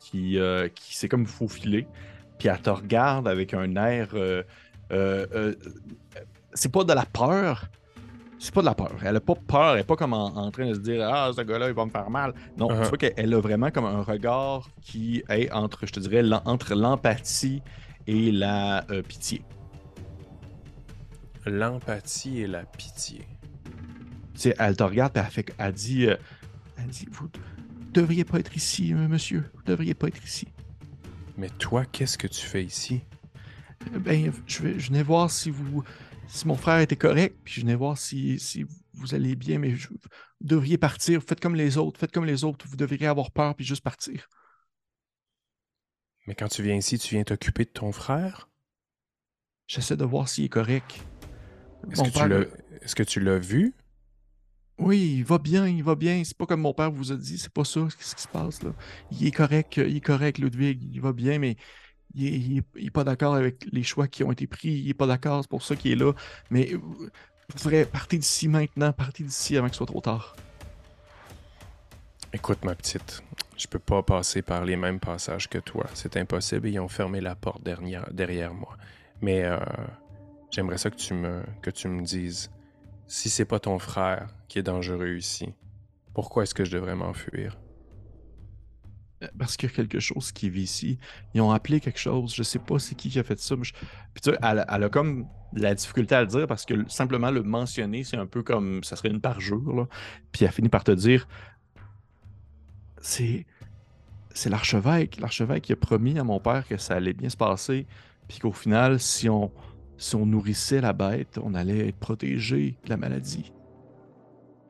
[0.00, 1.86] Qui, euh, qui s'est comme faufilé.
[2.38, 4.10] Puis elle te regarde avec un air.
[4.14, 4.44] Euh,
[4.92, 5.54] euh,
[6.54, 7.68] c'est pas de la peur.
[8.38, 8.92] C'est pas de la peur.
[9.02, 9.74] Elle a pas peur.
[9.74, 11.90] Elle est pas comme en, train de se dire Ah, ce gars-là, il va me
[11.90, 12.34] faire mal.
[12.58, 12.82] Non, uh-huh.
[12.82, 16.74] tu vois qu'elle a vraiment comme un regard qui est entre, je te dirais, entre
[16.74, 17.62] l'empathie
[18.06, 19.42] et la pitié.
[21.46, 23.26] L'empathie et la pitié.
[24.34, 26.08] sais, elle te regarde et elle, fait, elle dit
[26.78, 27.28] elle dit Vous
[27.92, 29.44] devriez pas être ici, euh, monsieur.
[29.54, 30.48] Vous devriez pas être ici.
[31.36, 33.02] Mais toi, qu'est-ce que tu fais ici?
[33.02, 33.25] euh,
[34.00, 35.82] Ben, je, vais, je venais voir si vous.
[36.28, 39.74] Si mon frère était correct, puis je venais voir si, si vous allez bien, mais
[39.74, 39.96] vous
[40.40, 41.22] devriez partir.
[41.22, 42.00] Faites comme les autres.
[42.00, 42.66] Faites comme les autres.
[42.68, 44.28] Vous devriez avoir peur, puis juste partir.
[46.26, 48.48] Mais quand tu viens ici, tu viens t'occuper de ton frère?
[49.68, 51.06] J'essaie de voir s'il est correct.
[51.90, 53.74] Est-ce que tu l'as vu?
[54.78, 56.22] Oui, il va bien, il va bien.
[56.24, 58.62] C'est pas comme mon père vous a dit, c'est pas ça ce qui se passe
[58.62, 58.72] là.
[59.10, 61.56] Il est correct, il est correct, Ludwig, il va bien, mais
[62.14, 64.68] il est, pas d'accord avec les choix qui ont été pris.
[64.68, 66.12] Il est pas d'accord, c'est pour ça qu'il est là.
[66.50, 67.08] Mais vous
[67.56, 70.36] devrez partir d'ici maintenant, partez d'ici avant ce soit trop tard.
[72.32, 73.22] Écoute, ma petite,
[73.56, 75.86] je peux pas passer par les mêmes passages que toi.
[75.94, 76.68] C'est impossible.
[76.68, 78.76] Ils ont fermé la porte derrière, derrière moi.
[79.22, 79.58] Mais euh,
[80.50, 82.50] j'aimerais ça que tu me que tu me dises
[83.06, 85.54] si c'est pas ton frère qui est dangereux ici,
[86.12, 87.56] pourquoi est-ce que je devrais m'enfuir?
[89.38, 90.98] Parce qu'il y a quelque chose qui vit ici.
[91.34, 92.34] Ils ont appelé quelque chose.
[92.34, 93.56] Je sais pas c'est qui qui a fait ça.
[93.56, 93.72] Puis
[94.22, 98.04] tu sais, elle, a comme la difficulté à le dire parce que simplement le mentionner,
[98.04, 99.74] c'est un peu comme ça serait une par jour.
[99.74, 99.86] Là.
[100.32, 101.26] Puis elle finit par te dire
[103.00, 103.46] c'est
[104.36, 105.18] c'est l'archevêque.
[105.18, 107.86] L'archevêque qui a promis à mon père que ça allait bien se passer.
[108.28, 109.50] Puis qu'au final, si on,
[109.96, 113.52] si on nourrissait la bête, on allait être protégé de la maladie.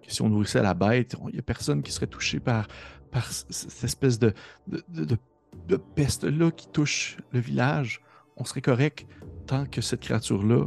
[0.03, 2.69] Que si on nourrissait la bête, il n'y a personne qui serait touché par,
[3.16, 4.34] par cette espèce de,
[4.66, 8.02] de, peste-là qui touche le village.
[8.36, 9.06] On serait correct
[9.47, 10.66] tant que cette créature-là,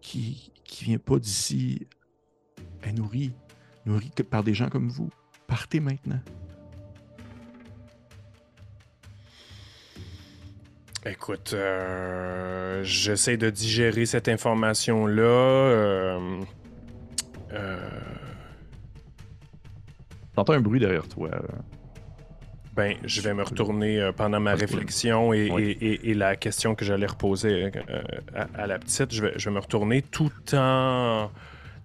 [0.00, 0.52] qui
[0.82, 1.88] ne vient pas d'ici,
[2.84, 3.32] est nourrie,
[3.86, 5.10] nourrie par des gens comme vous.
[5.48, 6.20] Partez maintenant.
[11.04, 15.22] Écoute, euh, j'essaie de digérer cette information-là.
[15.22, 16.40] Euh,
[17.52, 17.90] euh...
[20.36, 21.30] T'entends un bruit derrière toi.
[22.74, 27.70] Ben, je vais me retourner euh, pendant ma réflexion et, la question que j'allais reposer
[28.54, 29.12] à, la petite.
[29.12, 31.30] Je vais, je vais, me retourner tout en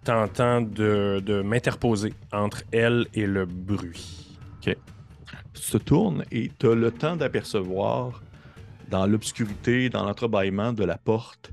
[0.03, 4.38] tentant de, de m'interposer entre elle et le bruit.
[4.57, 4.76] OK.
[5.53, 8.22] Tu te tournes et tu as le temps d'apercevoir
[8.90, 11.52] dans l'obscurité, dans l'entrebâillement de la porte.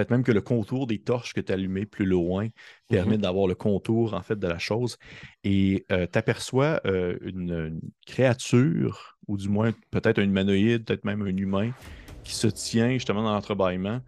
[0.00, 2.48] Peut-être même que le contour des torches que tu allumées plus loin
[2.88, 3.20] permet mhm.
[3.20, 4.96] d'avoir le contour en fait de la chose.
[5.44, 11.20] Et euh, tu aperçois euh, une, créature, ou du moins peut-être un humanoïde, peut-être même
[11.20, 11.72] un humain,
[12.24, 14.00] qui se tient justement dans l'entrebâillement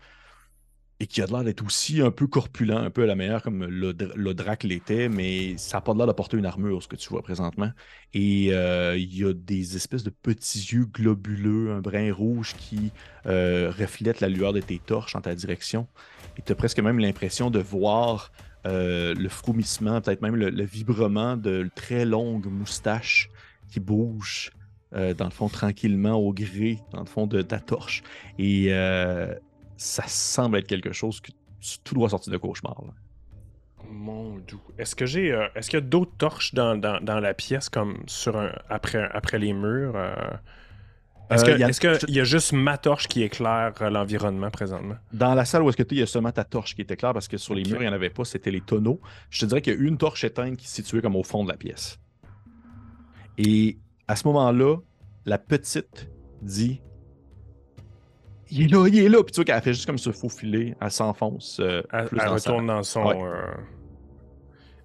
[1.03, 3.65] et qui a l'air d'être aussi un peu corpulent, un peu à la meilleure comme
[3.65, 3.93] le,
[4.35, 7.73] drac l'était, mais ça n'a pas l'air d'apporter une armure, ce que tu vois présentement.
[8.15, 12.93] Et euh, il y a des espèces de petits yeux globuleux, un brin rouge qui
[13.27, 15.89] euh, reflètent la lueur de tes torches en ta direction.
[16.39, 18.31] Et tu as presque même l'impression de voir
[18.65, 23.29] euh, le froumissement, peut-être même le, vibrement de très longues moustaches
[23.73, 24.53] qui bougent.
[24.93, 28.05] dans le fond, tranquillement au gré, dans le fond de ta torche.
[28.39, 28.71] Et
[29.83, 31.33] ça semble être quelque chose que
[31.83, 32.83] tout doit sortir de cauchemar.
[33.91, 34.61] Mon doux.
[34.79, 35.33] Est-ce que j'ai.
[35.33, 39.39] Euh, est-ce qu'il y a d'autres torches dans, la pièce comme sur un, après, après
[39.39, 40.15] les murs euh?
[41.31, 44.97] Est-ce euh, qu'il y, a juste ma torche qui éclaire l'environnement présentement?
[45.13, 46.91] Dans la salle où est-ce que tu il y a seulement ta torche qui est
[46.91, 49.01] éclaire parce que sur les murs, il n'y en avait pas, c'était les tonneaux.
[49.31, 51.43] Je te dirais qu'il y a une torche éteinte qui est située comme au fond
[51.43, 51.99] de la pièce.
[53.39, 53.79] Et
[54.09, 54.77] à ce moment-là,
[55.25, 56.11] la petite
[56.43, 56.83] dit
[58.55, 59.23] Il est là, il est là.
[59.23, 61.59] Puis tu vois qu'elle fait juste comme se faufiler, elle s'enfonce.
[61.61, 63.25] Euh, elle, retourne dans son.
[63.25, 63.55] Euh,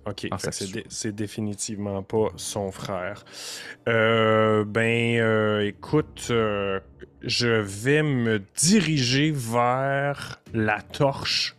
[0.05, 0.29] ok,
[0.87, 3.25] c'est définitivement pas son frère.
[3.89, 11.57] Euh, ben, écoute, je vais me diriger vers la torche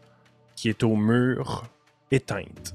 [0.57, 1.65] qui est au mur
[2.11, 2.75] éteinte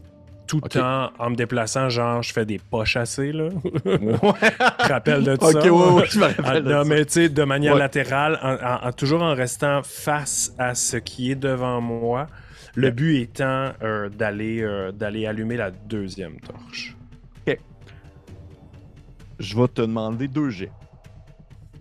[0.54, 3.50] tout le temps en me déplaçant, genre, je fais des pas chassés, là.
[3.86, 4.50] Ouais.
[4.80, 5.48] rappelle de ça?
[5.48, 9.82] Ouais, je me rappelle de mais tu sais, de manière latérale, en, toujours en restant
[9.84, 12.28] face à ce qui est devant moi.
[12.76, 16.96] Le but étant euh, d'aller euh, d'aller allumer la deuxième torche.
[17.48, 17.58] OK.
[19.40, 20.72] Je vais te demander deux jets.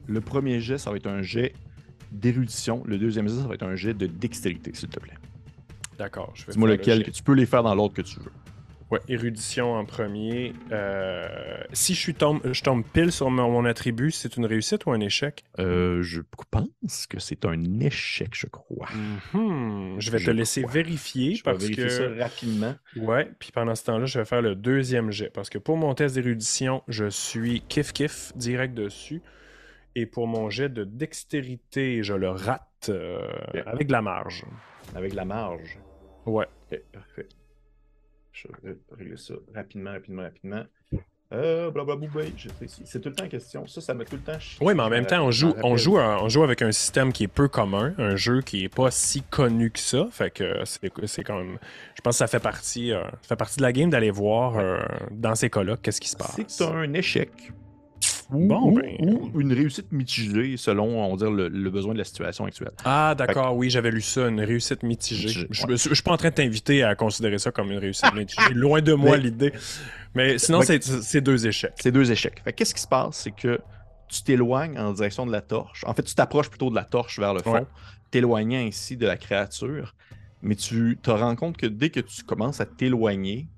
[0.06, 1.54] Le premier jet, ça va être un jet
[2.10, 2.82] d'érudition.
[2.86, 5.16] Le deuxième jet, ça va être un jet de dextérité, s'il te plaît.
[5.98, 6.34] D'accord.
[6.48, 8.32] Dis-moi lequel, que tu peux les faire dans l'ordre que tu veux.
[8.92, 10.52] Ouais, érudition en premier.
[10.70, 11.26] Euh,
[11.72, 15.44] si je, tombe, je tombe pile sur mon, attribut, c'est une réussite ou un échec?
[15.58, 16.20] Euh, je
[16.50, 18.90] pense que c'est un échec, je crois.
[19.32, 19.96] Mhm.
[19.98, 21.36] Je vais te laisser vérifier.
[21.36, 22.74] Je vais vérifier ça rapidement.
[22.96, 25.30] Ouais, puis pendant ce temps-là, je vais faire le deuxième jet.
[25.32, 29.22] Parce que pour mon test d'érudition, je suis kiff-kiff direct dessus.
[29.94, 33.26] Et pour mon jet de dextérité, je le rate euh,
[33.64, 34.44] avec de la marge.
[34.94, 35.78] Avec la marge?
[36.26, 36.46] Ouais.
[36.92, 37.26] parfait.
[38.32, 40.64] Je vais régler ça rapidement, rapidement, rapidement.
[41.32, 42.24] Euh, blablabla,
[42.84, 43.66] c'est tout le temps en question.
[43.66, 44.38] Ça, ça met tout le temps.
[44.60, 47.24] Oui, mais en même temps, on joue, on, joue, on joue avec un système qui
[47.24, 50.06] est peu commun, un jeu qui est pas si connu que ça.
[50.10, 51.58] Fait que c'est quand même.
[51.94, 54.58] Je pense que ça fait partie, euh, ça fait partie de la game d'aller voir
[54.58, 54.78] euh,
[55.10, 56.38] dans ces cas-là qu'est-ce qui se passe.
[56.46, 57.30] C'est un échec.
[58.32, 62.72] Ou, ben, une réussite mitigée selon, on dire, le, besoin de la situation actuelle.
[62.84, 65.46] Ah, d'accord, oui, j'avais lu ça, une réussite mitigée.
[65.50, 68.54] je, ne suis pas en train de t'inviter à considérer ça comme une réussite mitigée.
[68.54, 69.52] Loin de moi l'idée.
[70.14, 71.74] Mais sinon, c'est deux échecs.
[71.76, 72.42] C'est deux échecs.
[72.56, 73.16] Qu'est-ce qui se passe?
[73.16, 73.60] C'est que
[74.08, 75.84] tu t'éloignes en direction de la torche.
[75.86, 77.66] En fait, tu t'approches plutôt de la torche vers le fond,
[78.10, 79.94] t'éloignant ainsi de la créature.
[80.42, 83.48] Mais tu te rends compte que dès que tu commences à t'éloigner,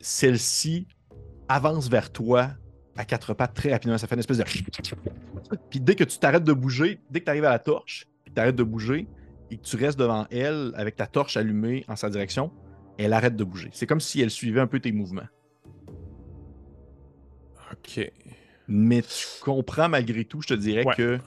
[0.00, 0.86] celle-ci
[1.48, 2.50] avance vers toi
[2.98, 3.96] à quatre pattes très rapidement.
[3.96, 4.44] Ça fait une espèce de.
[5.70, 8.38] Puis dès que tu t'arrêtes de bouger, dès que tu arrives à la torche, tu
[8.38, 9.06] arrêtes de bouger
[9.50, 12.50] et que tu restes devant elle avec ta torche allumée en sa direction,
[12.98, 13.70] elle arrête de bouger.
[13.72, 15.28] C'est comme si elle suivait un peu tes mouvements.
[17.72, 18.12] OK.
[18.66, 21.18] Mais tu comprends malgré tout, je te dirais que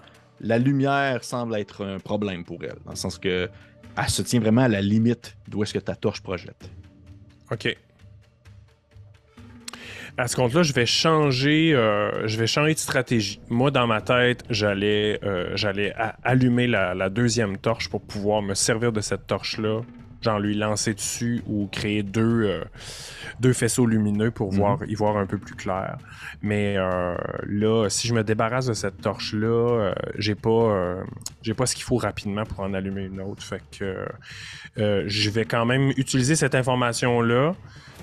[0.41, 2.77] la lumière semble être un problème pour elle.
[2.85, 3.49] Dans le sens que
[3.97, 6.69] elle se tient vraiment à la limite d'où est-ce que ta torche projette.
[7.49, 7.77] OK.
[10.17, 13.39] À ce compte-là, je vais changer, euh, je vais changer de stratégie.
[13.49, 15.93] Moi, dans ma tête, j'allais, euh, j'allais
[16.23, 19.81] allumer la, deuxième torche pour pouvoir me servir de cette torche-là,
[20.21, 22.63] genre lui lancer dessus ou créer deux, euh,
[23.39, 24.57] deux faisceaux lumineux pour mhm.
[24.59, 25.97] voir, y voir un peu plus clair.
[26.41, 30.97] Mais là, si je me débarrasse de cette torche-là, j'ai pas,
[31.41, 33.43] j'ai pas ce qu'il faut rapidement pour en allumer une autre.
[33.43, 34.05] Fait que
[35.07, 37.55] je vais quand même utiliser cette information-là.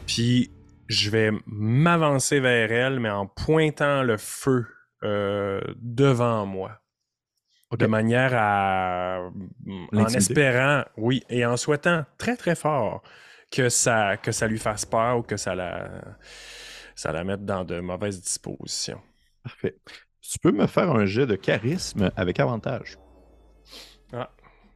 [0.06, 0.50] Puis
[0.88, 4.66] je vais m'avancer vers elle, mais en pointant le feu
[5.04, 6.80] euh, devant moi.
[7.76, 9.30] De manière à.
[9.92, 13.02] En espérant, oui, et en souhaitant très très fort
[13.52, 15.90] que ça, que ça lui fasse peur ou que ça la,
[16.94, 19.02] ça la mette dans de mauvaises dispositions.
[19.42, 19.76] Parfait.
[20.22, 22.98] Tu peux me faire un jet de charisme avec avantage.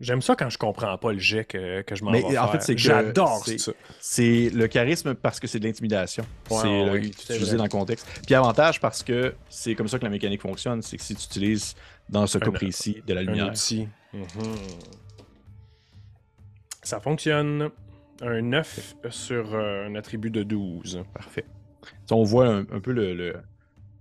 [0.02, 2.76] J'aime ça quand je comprends pas le jet que, que je m'en vais en fait,
[2.76, 3.72] J'adore ça.
[4.00, 6.24] C'est le charisme parce que c'est de l'intimidation.
[6.50, 8.06] c'est utilisé dans le contexte.
[8.26, 10.82] Puis avantage parce que c'est comme ça que la mécanique fonctionne.
[10.82, 11.76] C'est que si tu utilises,
[12.08, 13.52] dans ce cas précis, de la lumière.
[14.12, 14.26] Mhm.
[16.82, 17.70] Ça fonctionne.
[18.20, 21.04] Un 9 sur euh, un attribut de 12.
[21.14, 21.44] Parfait.
[22.10, 23.34] on voit un, peu le...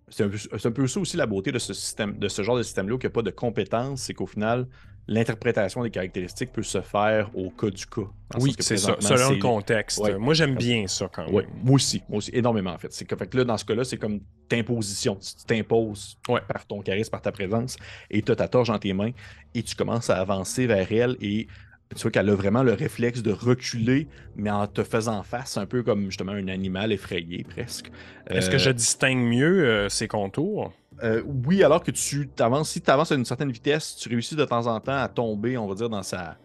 [0.10, 0.30] C'est un,
[0.64, 3.08] un, peu ça aussi la beauté de ce système, de ce genre de système-là, qu'il
[3.08, 4.68] n'y a pas de compétences, c'est qu'au final,
[5.08, 8.08] l'interprétation des caractéristiques peut se faire au cas du cas.
[8.40, 10.02] Oui, c'est ça, selon le contexte.
[10.18, 11.46] Moi, j'aime bien ça quand même.
[11.64, 12.94] moi aussi, moi aussi, énormément en fait.
[12.94, 15.16] C'est que, fait que là, dans ce cas-là, c'est comme t'imposition.
[15.16, 17.78] Tu t'imposes par ton charisme, par ta présence,
[18.10, 19.12] et tu as ta torche dans tes mains,
[19.54, 21.48] et tu commences à avancer vers elle, et
[21.96, 25.66] tu vois qu'elle a vraiment le réflexe de reculer, mais en te faisant face, un
[25.66, 27.92] peu comme justement un animal effrayé presque.
[28.28, 30.72] Est-ce que je euh, distingue mieux euh, ses contours?
[31.04, 34.36] Euh, oui, alors que tu avances, si tu avances à une certaine vitesse, tu réussis
[34.36, 36.38] de temps en temps à tomber, on va dire, dans sa.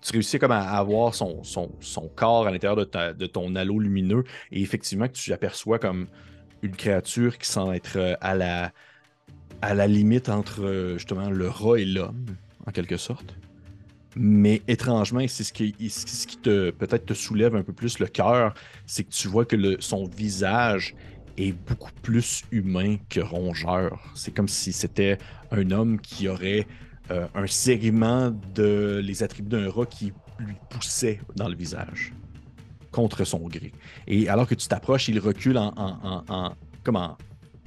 [0.00, 1.42] Tu réussis comme à avoir son,
[2.14, 6.06] corps à l'intérieur de, ton halo lumineux et effectivement que tu aperçois comme
[6.62, 8.72] une créature qui semble être euh, à la,
[9.60, 12.26] à la limite entre euh, justement le rat et l'homme,
[12.66, 13.34] en quelque sorte.
[14.14, 18.54] Mais étrangement, c'est ce qui, te peut-être te soulève un peu plus le cœur,
[18.86, 20.94] c'est que tu vois que son visage
[21.38, 23.98] est beaucoup plus humain que rongeur.
[24.14, 25.18] C'est comme si c'était
[25.50, 26.66] un homme qui aurait
[27.10, 32.12] euh, un segment de les attributs d'un rat qui lui poussait dans le visage
[32.90, 33.72] contre son gré.
[34.06, 36.54] Et alors que tu t'approches, il recule en, en,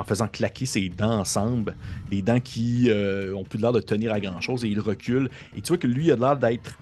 [0.01, 1.75] en faisant claquer ses dents ensemble,
[2.09, 5.29] des dents qui euh, ont plus l'air de tenir à grand chose, et il recule.
[5.55, 6.77] Et tu vois que lui, il a l'air d'être,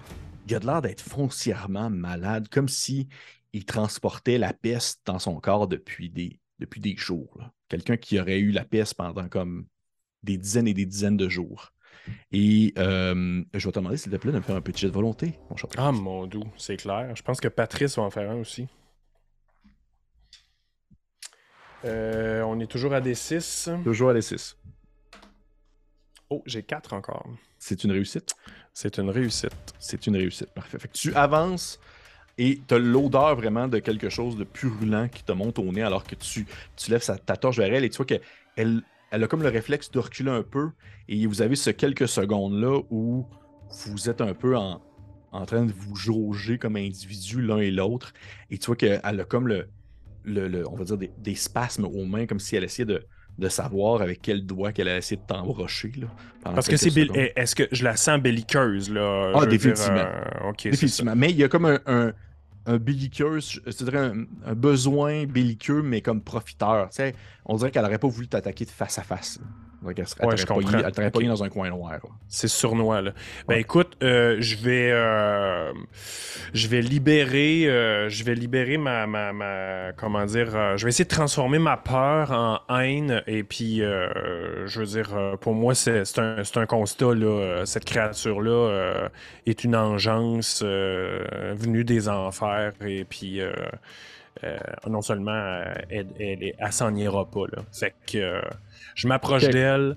[0.48, 3.08] il a l'air d'être foncièrement malade, comme si
[3.52, 7.38] il transportait la peste dans son corps depuis des, depuis des jours.
[7.68, 9.66] Quelqu'un qui aurait eu la peste pendant comme
[10.22, 11.72] des dizaines et des dizaines de jours.
[12.32, 14.88] Et euh, je vais te demander, s'il te plaît, de me faire un petit jet
[14.88, 15.70] de volonté, mon cher.
[15.76, 17.14] Ah, mon doux, c'est clair.
[17.14, 18.68] Je pense que Patrice va en faire un aussi.
[21.84, 23.82] Euh, on est toujours à D6.
[23.82, 24.56] Toujours à D6.
[26.28, 27.26] Oh, j'ai 4 encore.
[27.58, 28.34] C'est une réussite?
[28.72, 29.74] C'est une réussite.
[29.78, 30.78] C'est une réussite, parfait.
[30.78, 31.80] Fait que tu avances
[32.38, 35.82] et tu as l'odeur vraiment de quelque chose de purulent qui te monte au nez
[35.82, 36.46] alors que tu,
[36.76, 38.22] tu lèves ta torche vers elle et tu vois qu'elle
[38.56, 40.70] elle, a comme le réflexe de reculer un peu
[41.08, 43.26] et vous avez ce quelques secondes-là où
[43.86, 44.80] vous êtes un peu en,
[45.46, 48.12] train de vous jauger comme individu l'un et l'autre
[48.50, 49.68] et tu vois qu'elle a comme le,
[50.24, 53.06] le, on va dire des, spasmes aux mains, comme si elle essayait de,
[53.38, 55.92] de savoir avec quel doigt qu'elle a essayé de t'embrocher.
[56.42, 56.90] Parce que c'est
[57.36, 59.32] est-ce que je la sens belliqueuse là?
[59.34, 59.98] Ah définitivement.
[59.98, 61.14] Euh, définitivement.
[61.16, 62.12] Mais il y a comme un, un,
[62.66, 66.88] un belliqueuse, c'est un, un, besoin belliqueux, mais comme profiteur.
[67.46, 69.40] on dirait qu'elle n'aurait pas voulu t'attaquer de face à face.
[69.82, 70.78] Donc, elle, ouais, je comprends.
[70.78, 72.00] elle t'aurait pas dans un coin noir.
[72.28, 73.12] C'est sournois, là.
[73.48, 75.72] Ben écoute, euh, je vais euh,
[76.52, 81.04] je vais libérer euh, je vais libérer ma, ma, ma comment dire je vais essayer
[81.04, 86.42] de transformer ma peur en haine et puis je veux dire pour moi c'est un,
[86.54, 89.08] un constat là cette créature là
[89.46, 93.40] est une engeance venue des enfers et puis
[94.86, 97.62] non seulement elle, elle, elle s'en ira pas là.
[97.72, 98.40] Fait que
[98.94, 99.96] je m'approche d'elle.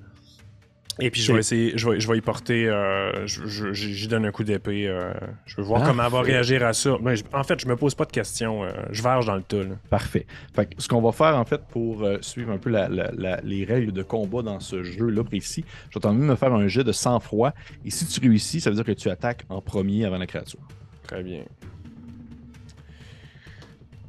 [1.00, 4.32] Et puis je vais essayer, je vais, je vais y porter, euh, j'y donne un
[4.32, 4.88] coup d'épée.
[4.88, 5.12] Euh,
[5.46, 6.92] je veux voir comment elle va réagir à ça.
[7.34, 8.64] en fait, je me pose pas de questions.
[8.64, 9.64] Euh, je verge dans le tas.
[9.90, 10.28] Parfait.
[10.54, 14.44] Fait ce qu'on va faire en fait pour suivre un peu les règles de combat
[14.44, 17.54] dans ce jeu-là précis, je vais de me faire un jet de sang-froid.
[17.84, 20.60] Et si tu réussis, ça veut dire que tu attaques en premier avant la créature.
[21.08, 21.44] Très bien.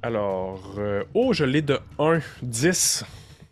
[0.03, 0.79] Alors,
[1.15, 3.05] oh, je l'ai de 1, 10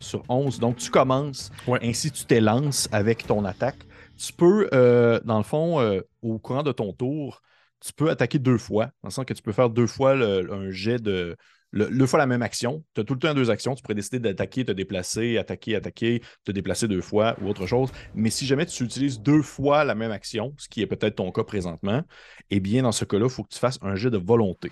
[0.03, 0.59] sur 11.
[0.59, 3.79] Donc, tu commences, ainsi tu t'élances avec ton attaque.
[4.17, 7.43] Tu peux, euh, dans le fond, euh, au courant de ton tour,
[7.81, 10.71] tu peux attaquer deux fois, dans le sens que tu peux faire deux fois un
[10.71, 11.37] jet de.
[11.75, 12.85] Le, fois la même action.
[12.95, 13.75] Tu as tout le temps deux actions.
[13.75, 17.91] Tu pourrais décider d'attaquer, te déplacer, attaquer, attaquer, te déplacer deux fois ou autre chose.
[18.15, 21.33] Mais si jamais tu utilises deux fois la même action, ce qui est peut-être ton
[21.33, 22.03] cas présentement,
[22.51, 24.71] eh bien, dans ce cas-là, il faut que tu fasses un jet de volonté.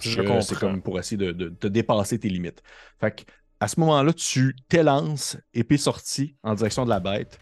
[0.00, 2.62] C'est comme pour essayer de, de, de, dépasser tes limites.
[3.00, 3.22] Fait que
[3.60, 7.38] à ce moment-là, tu t'élances, épée sortie, en direction de la bête.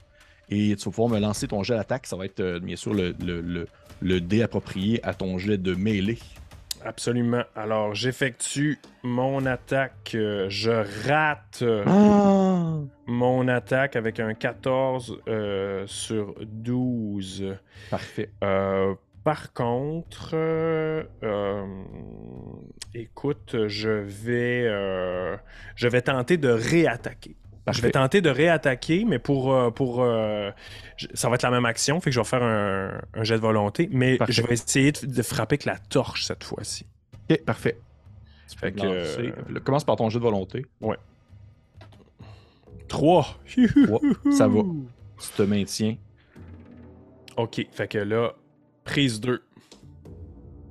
[0.51, 2.07] Et tu vas pouvoir me lancer ton jet d'attaque.
[2.07, 3.15] Ça va être euh, bien sûr le,
[4.01, 6.19] le, dé approprié à ton jet de mêlée.
[6.85, 7.43] Absolument.
[7.55, 10.12] Alors, j'effectue mon attaque.
[10.15, 10.70] Euh, je
[11.07, 12.78] rate euh, ah!
[13.07, 15.20] mon attaque avec un 14
[15.86, 17.57] sur 12.
[17.90, 18.31] Parfait.
[19.28, 21.66] Par contre, euh, euh,
[22.94, 25.36] écoute, je vais, euh,
[25.76, 27.36] je vais tenter de réattaquer.
[27.70, 29.96] Je vais tenter de réattaquer, mais pour, pour
[31.12, 33.90] ça va être la même action, fait que je vais faire un, jet de volonté,
[33.92, 36.86] mais je vais essayer de, frapper avec la torche cette fois-ci.
[37.28, 37.78] Ok, parfait.
[38.56, 40.64] Fait que, commence par ton jet de volonté.
[40.80, 40.96] Ouais.
[42.88, 43.40] 3.
[44.30, 44.62] Ça va.
[45.20, 45.98] Tu te maintiens.
[47.36, 48.32] Ok, fait que là,
[48.89, 49.43] Prise 2.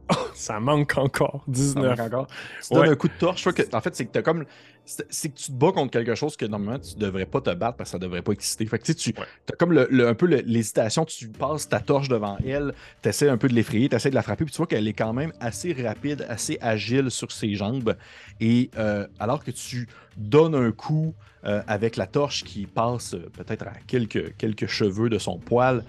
[0.34, 1.44] ça manque encore.
[1.48, 2.00] 19.
[2.00, 2.28] encore.
[2.66, 3.44] Tu donnes un coup de torche.
[3.44, 4.46] que, en fait, c'est que tu comme.
[4.86, 7.76] C'est que tu te bats contre quelque chose que normalement tu devrais pas te battre
[7.76, 8.66] parce que ça devrait pas exister.
[8.66, 12.74] Fait que tu as comme le, un peu l'hésitation, tu passes ta torche devant elle,
[13.04, 14.88] tu essaies un peu de l'effrayer, tu essaies de la frapper, puis tu vois qu'elle
[14.88, 17.98] est quand même assez rapide, assez agile sur ses jambes.
[18.40, 21.14] Et euh, alors que tu donnes un coup
[21.44, 25.84] euh, avec la torche qui passe euh, peut-être à quelques, quelques cheveux de son poil,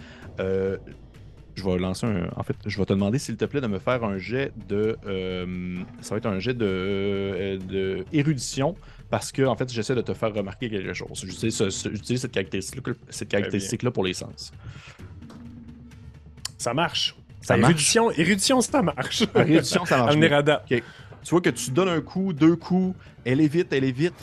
[1.58, 2.28] je vais lancer un.
[2.36, 4.96] En fait, je vais te demander, s'il te plaît, de me faire un jet de.
[5.06, 8.74] Euh, ça va être un jet de, euh, de érudition
[9.10, 11.24] parce que, en fait, j'essaie de te faire remarquer quelque chose.
[11.24, 14.52] J'utilise cette caractéristique-là cette caractéristique pour les sens.
[16.56, 17.16] Ça marche.
[17.40, 18.18] Ça érudition, marche.
[18.18, 19.24] érudition, ça marche.
[19.34, 20.16] Érudition, ça marche.
[21.24, 24.14] Tu vois que tu donnes un coup, deux coups, elle est vite, elle est vite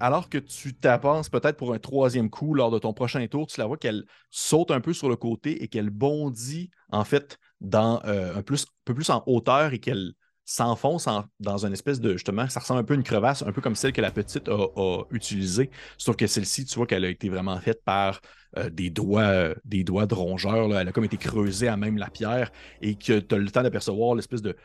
[0.00, 3.60] alors que tu t'avances peut-être pour un troisième coup lors de ton prochain tour, tu
[3.60, 8.00] la vois qu'elle saute un peu sur le côté et qu'elle bondit en fait dans
[8.06, 10.12] euh, un, peu plus en hauteur et qu'elle
[10.44, 11.08] s'enfonce
[11.38, 13.76] dans une espèce de justement, ça ressemble un peu à une crevasse, un peu comme
[13.76, 17.60] celle que la petite a, utilisée, sauf que celle-ci, tu vois qu'elle a été vraiment
[17.60, 18.20] faite par
[18.56, 20.76] euh, des doigts, des doigts de rongeur.
[20.76, 22.50] Elle a comme été creusée à même la pierre
[22.80, 24.56] et que tu as le temps d'apercevoir l'espèce de,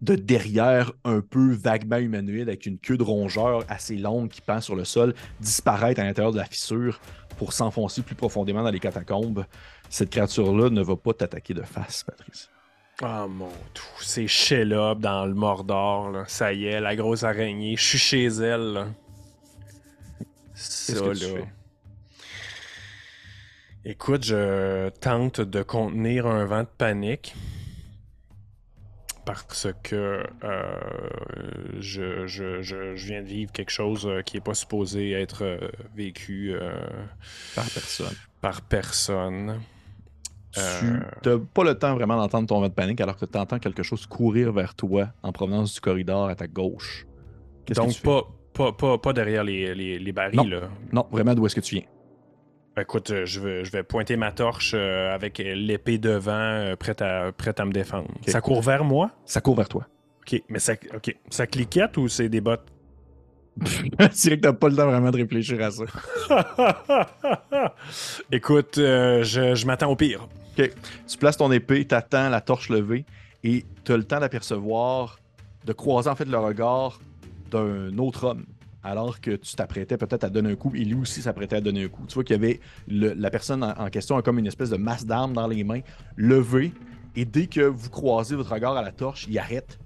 [0.00, 4.60] de derrière un peu vaguement humanoïde avec une queue de rongeur assez longue qui pend
[4.60, 7.00] sur le sol disparaître à l'intérieur de la fissure
[7.38, 9.44] pour s'enfoncer plus profondément dans les catacombes.
[9.88, 12.50] Cette créature-là ne va pas t'attaquer de face, Patrice.
[13.02, 16.24] Ah mon tout, c'est Shelob dans le Mordor, là.
[16.28, 18.72] ça y est, la grosse araignée, je suis chez elle.
[18.72, 18.86] Là.
[20.54, 21.12] Ça là.
[23.84, 27.34] Écoute, je tente de contenir un vent de panique
[29.26, 30.78] parce que euh,
[31.80, 35.58] je, je, viens de vivre quelque chose euh, qui n'est pas supposé être euh,
[35.96, 36.54] vécu
[37.54, 38.14] par personne.
[38.40, 39.60] Par personne.
[40.52, 40.60] Tu
[41.28, 43.82] n'as pas le temps vraiment d'entendre ton vent de panique alors que tu entends quelque
[43.82, 47.06] chose courir vers toi en provenance du corridor à ta gauche.
[47.74, 50.36] Donc, pas, pas, pas, derrière les, les, barils.
[50.36, 50.70] Non, là.
[50.92, 51.84] non vraiment, d'où est-ce que tu viens?
[52.78, 57.00] Écoute, euh, je vais, je vais pointer ma torche euh, avec l'épée devant, euh, prête,
[57.00, 58.08] à, prête à me défendre.
[58.26, 59.10] Ça court vers moi?
[59.24, 59.86] Ça court vers toi.
[60.20, 61.16] OK, mais ça, ok.
[61.30, 62.66] ça cliquette ou c'est des bottes?
[64.12, 65.84] C'est que t'as pas le temps vraiment de réfléchir à ça.
[68.30, 70.28] Écoute, je, je m'attends au pire.
[70.58, 70.70] OK.
[71.08, 73.06] Tu places ton épée, t'attends la torche levée
[73.42, 75.20] et tu as le temps d'apercevoir,
[75.64, 77.00] de croiser en fait le regard
[77.50, 78.44] d'un autre homme
[78.86, 81.84] alors que tu t'apprêtais peut-être à donner un coup, et lui aussi s'apprêtait à donner
[81.84, 82.04] un coup.
[82.06, 85.04] Tu vois qu'il y avait la personne en, question a comme une espèce de masse
[85.04, 85.80] d'armes dans les mains,
[86.14, 86.72] levée,
[87.16, 89.78] et dès que vous croisez votre regard à la torche, il arrête.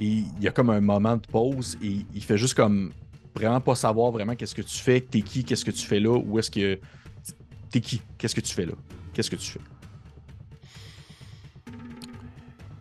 [0.00, 2.92] Et il y a comme un moment de pause, et il fait juste comme
[3.34, 6.16] vraiment pas savoir vraiment qu'est-ce que tu fais, t'es qui, qu'est-ce que tu fais là,
[6.16, 6.78] ou est-ce que.
[7.70, 8.72] T'es qui, qu'est-ce que tu fais là,
[9.12, 9.60] qu'est-ce que tu fais?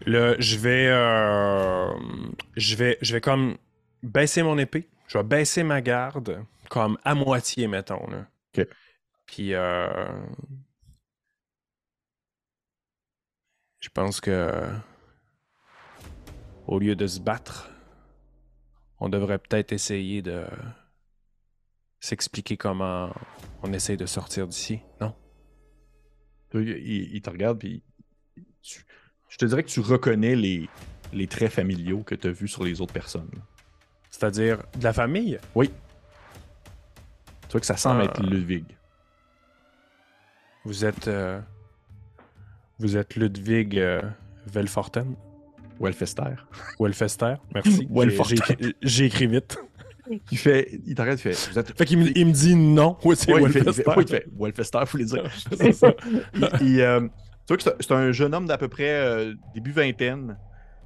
[0.05, 1.89] Là, je vais, euh,
[2.55, 3.57] je vais, je vais comme
[4.03, 8.05] baisser mon épée je vais baisser ma garde comme à moitié, mettons.
[8.07, 8.27] Là.
[8.55, 8.67] OK.
[9.25, 10.07] Puis, euh,
[13.79, 14.51] je pense que
[16.65, 17.71] au lieu de se battre,
[18.99, 20.45] on devrait peut-être essayer de
[21.99, 23.13] s'expliquer comment
[23.63, 25.15] on essaye de sortir d'ici, non?
[26.53, 27.83] Il, te regarde, puis
[28.61, 30.69] je te dirais que tu reconnais les,
[31.13, 33.29] les traits familiaux que tu as vus sur les autres personnes.
[34.09, 35.39] C'est-à-dire de la famille?
[35.55, 35.71] Oui.
[37.47, 38.27] Tu vois que ça semble être ah.
[38.27, 38.65] Ludwig.
[40.65, 41.07] Vous êtes.
[41.07, 41.39] Euh,
[42.79, 44.01] vous êtes Ludwig euh,
[44.47, 45.15] Velforten?
[45.79, 46.35] Welfester.
[46.79, 47.87] Welfester, merci.
[48.81, 49.57] J'ai écrit vite.
[50.31, 50.81] Il fait.
[50.85, 51.51] Il t'arrête, il fait.
[51.51, 51.77] Vous êtes...
[51.77, 52.97] Fait qu'il me, il me dit non.
[53.03, 53.61] Oui, c'est Welfester.
[53.67, 55.31] Il fait, il fait, Welfester, il faut les dire.
[55.57, 55.93] c'est ça.
[56.61, 60.37] il, euh, tu vois que c'est un jeune homme d'à peu près début vingtaine.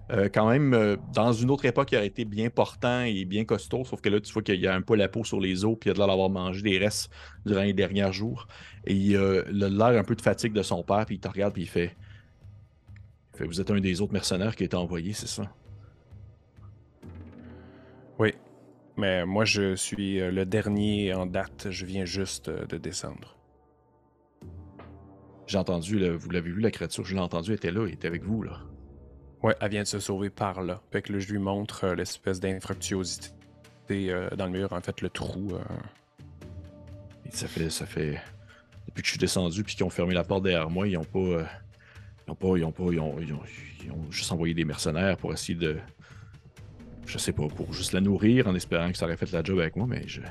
[0.10, 3.46] Euh, quand même, euh, dans une autre époque, il aurait été bien portant et bien
[3.46, 5.64] costaud, sauf que là, tu vois qu'il y a un peu la peau sur les
[5.64, 7.10] os, puis il a de l'air d'avoir mangé des restes
[7.46, 8.48] durant les derniers jours.
[8.86, 11.54] Et il a l'air un peu de fatigue de son père, puis il te regarde,
[11.54, 11.96] puis il fait,
[13.34, 15.44] fait Vous êtes un des autres mercenaires qui a été envoyé, c'est ça
[18.20, 18.34] Oui,
[18.98, 23.38] mais moi, je suis euh, le dernier en date, je viens juste de descendre.
[25.48, 28.08] J'ai entendu, vous l'avez vu, la créature, je l'ai entendu, elle était là, elle était
[28.08, 28.60] avec vous, là.
[29.44, 30.82] Ouais, elle vient de se sauver par là.
[30.92, 33.32] Fait que là, je lui montre euh, l'espèce d'infructuosité
[33.92, 35.50] euh, dans le mur, en fait, le trou.
[35.54, 35.64] Euh.
[37.32, 38.22] ça fait, ça fait.
[38.88, 41.04] Depuis que je suis descendu puis qu'ils ont fermé la porte derrière moi, ils ont
[41.04, 41.48] pas.
[42.28, 42.58] ils ont pas.
[42.58, 42.92] Ils ont pas.
[42.92, 43.34] Ils ont, ils
[43.92, 45.78] ont, juste envoyé des mercenaires pour essayer de.
[47.08, 49.60] Je sais pas, pour juste la nourrir en espérant que ça aurait fait la job
[49.60, 50.22] avec moi, mais je.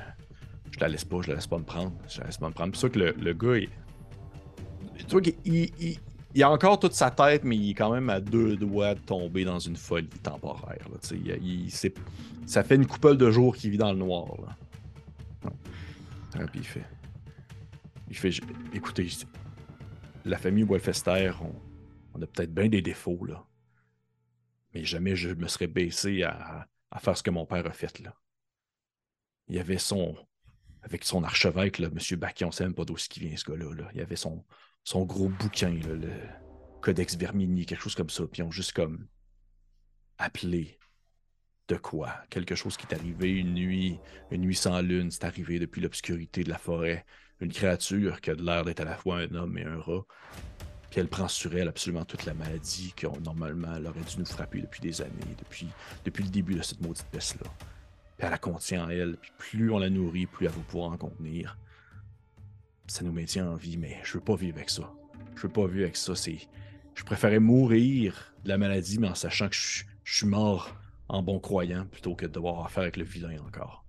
[0.71, 1.91] Je la laisse pas, je la laisse pas me prendre.
[2.07, 2.73] Je la laisse pas me prendre.
[2.73, 3.67] C'est ça que le, le gars, il,
[4.97, 5.97] tu vois qu'il il
[6.39, 9.43] a encore toute sa tête, mais il est quand même à deux doigts de tomber
[9.43, 10.87] dans une folie temporaire.
[12.45, 14.27] ça fait une couple de jours qu'il vit dans le noir.
[16.33, 16.47] Là.
[16.47, 16.85] puis il fait.
[18.09, 18.31] Il fait.
[18.73, 19.07] Écoutez,
[20.25, 21.33] la famille Wolfester,
[22.13, 23.45] on, a peut-être bien des défauts, là.
[24.73, 26.67] Mais jamais je me serais baissé à,
[26.99, 28.15] faire ce que mon père a fait, là.
[29.49, 30.15] Il y avait son.
[30.83, 32.17] Avec son archevêque, là, M.
[32.17, 33.71] Baki, on sait même pas d'où qui vient ce gars-là.
[33.75, 33.89] Là.
[33.93, 34.43] Il y avait son,
[34.83, 36.11] son gros bouquin, le
[36.81, 38.25] Codex Vermini, quelque chose comme ça.
[38.27, 39.07] Puis ils ont juste comme
[40.17, 40.79] appelé
[41.67, 42.13] de quoi?
[42.29, 43.99] Quelque chose qui est arrivé une nuit,
[44.31, 47.05] une nuit sans lune, c'est arrivé depuis l'obscurité de la forêt.
[47.39, 50.05] Une créature qui a l'air d'être à la fois un homme et un rat.
[50.89, 54.25] Puis elle prend sur elle absolument toute la maladie qu'on normalement elle aurait dû nous
[54.25, 55.67] frapper depuis des années, depuis,
[56.03, 57.49] depuis le début de cette maudite peste-là.
[58.17, 60.91] Puis elle la contient en elle, puis plus on la nourrit, plus elle va pouvoir
[60.91, 61.57] en contenir
[62.91, 64.91] ça nous maintient en vie, mais je veux pas vivre avec ça.
[65.35, 66.13] Je veux pas vivre avec ça.
[66.13, 66.37] C'est,
[66.93, 70.75] je préférais mourir de la maladie, mais en sachant que je, je suis mort
[71.07, 73.85] en bon croyant plutôt que de devoir affaire avec le vilain encore.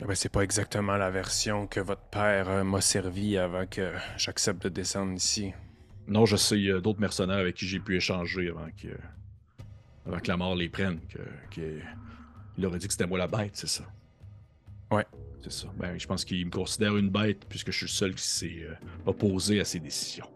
[0.00, 3.94] Ah ben, c'est pas exactement la version que votre père euh, m'a servi avant que
[4.16, 5.52] j'accepte de descendre ici.
[6.06, 8.88] Non, je sais, il y a d'autres mercenaires avec qui j'ai pu échanger avant que,
[10.06, 11.00] avant que la mort les prenne.
[11.50, 11.80] Que,
[12.56, 13.84] il aurait dit que c'était moi la bête, c'est ça.
[14.90, 15.04] Ouais.
[15.42, 15.68] C'est ça.
[15.78, 18.62] Ben, je pense qu'il me considère une bête puisque je suis le seul qui s'est
[18.62, 18.74] euh,
[19.06, 20.28] opposé à ses décisions.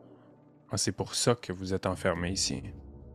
[0.71, 2.63] Ah, c'est pour ça que vous êtes enfermé ici.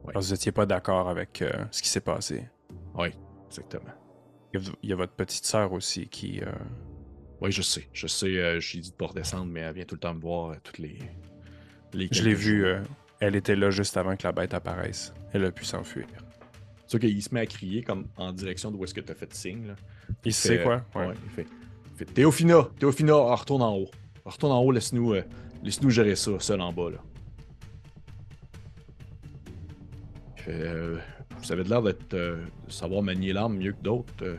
[0.06, 2.48] Parce que vous n'étiez pas d'accord avec euh, ce qui s'est passé.
[2.94, 3.10] Oui,
[3.48, 3.94] exactement.
[4.54, 6.42] Il y, a, votre petite sœur aussi qui.
[6.42, 6.52] Euh,
[7.42, 7.88] oui, je sais.
[7.94, 10.56] Je sais, j'ai dit de pas redescendre, mais elle vient tout le temps me voir
[10.64, 10.98] toutes les.
[11.94, 12.66] les je l'ai vue.
[13.20, 15.14] elle était là juste avant que la bête apparaisse.
[15.34, 16.08] Elle a pu s'enfuir.
[16.86, 19.16] C'est sûr qu'il se met à crier comme en direction d'où est-ce que tu as
[19.16, 19.68] fait signe.
[19.68, 19.76] Là.
[20.26, 20.84] Il, sait quoi?
[20.96, 21.14] Ouais.
[21.24, 21.48] il fait
[22.06, 23.90] Théophina, Théophina, retourne en haut.
[24.26, 25.24] Retourne en haut, laisse-nous euh,
[25.64, 26.92] laisse gérer ça, seul en bas.
[26.92, 26.98] Là.
[30.48, 30.98] Euh,
[31.42, 34.38] vous avez l'air d'être euh, savoir manier l'arme mieux que d'autres.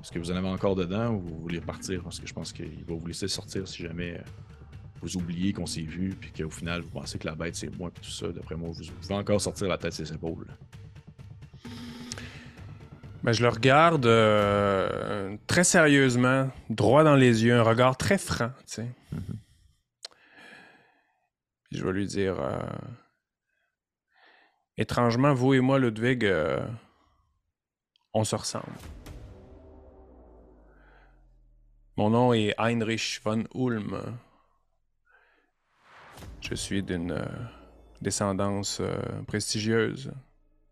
[0.00, 2.02] Est-ce que vous en avez encore dedans ou vous voulez partir?
[2.02, 4.20] Parce que je pense qu'il va vous laisser sortir si jamais
[5.00, 7.90] vous oubliez qu'on s'est vu puis qu'au final vous pensez que la bête c'est moi
[7.94, 8.28] et tout ça.
[8.28, 10.46] D'après moi, vous pouvez encore sortir la tête de ses épaules.
[13.22, 18.50] Ben, je le regarde euh, très sérieusement, droit dans les yeux, un regard très franc,
[18.66, 18.88] tu sais.
[19.14, 19.36] Mm-hmm.
[21.70, 22.58] je vais lui dire euh,
[24.76, 26.66] Étrangement, vous et moi, Ludwig, euh,
[28.12, 28.72] on se ressemble.
[31.96, 34.18] Mon nom est Heinrich von Ulm.
[36.40, 37.24] Je suis d'une
[38.00, 38.82] descendance
[39.28, 40.12] prestigieuse,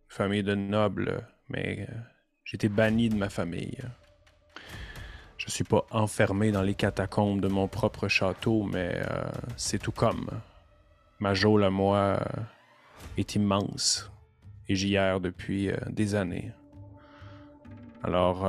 [0.08, 1.86] famille de nobles, mais
[2.56, 3.78] été banni de ma famille.
[5.36, 9.24] Je suis pas enfermé dans les catacombes de mon propre château, mais euh,
[9.56, 10.28] c'est tout comme.
[11.18, 12.42] Ma geôle à moi euh,
[13.16, 14.10] est immense
[14.68, 16.52] et j'y erre depuis euh, des années.
[18.02, 18.48] Alors,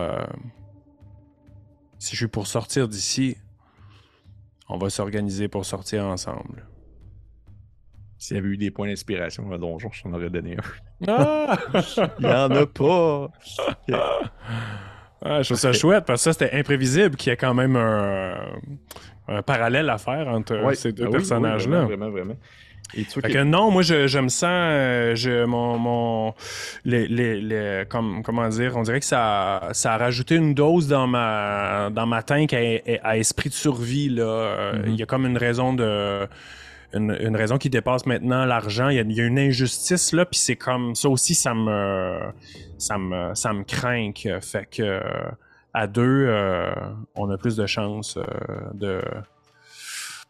[1.99, 3.35] si je suis pour sortir d'ici,
[4.69, 6.65] on va s'organiser pour sortir ensemble.
[8.21, 11.07] S'il y avait eu des points d'inspiration à Donjon, je t'en aurais donné un.
[11.07, 11.57] Ah!
[12.19, 13.31] Il n'y en a pas!
[15.23, 17.75] Ah, je trouve ça chouette parce que ça, c'était imprévisible qu'il y ait quand même
[17.75, 21.85] un, parallèle à faire entre ces deux ah personnages-là.
[21.85, 22.35] vraiment, vraiment.
[22.93, 26.33] Et que non, moi je, me sens, euh, je, mon, mon
[26.85, 31.07] les, les, comme, comment dire, on dirait que ça, ça a rajouté une dose dans
[31.07, 34.73] ma, dans ma tank à, esprit de survie là.
[34.73, 34.83] Mm-hmm.
[34.87, 36.27] Il y a comme une raison de
[36.93, 38.89] une, raison qui dépasse maintenant l'argent.
[38.89, 42.19] Il, y, a, une injustice là, puis c'est comme ça aussi, ça me,
[42.77, 44.11] ça me, ça me craint.
[44.41, 45.01] Fait que
[45.73, 46.73] à deux, euh,
[47.15, 49.01] on a plus de chances euh,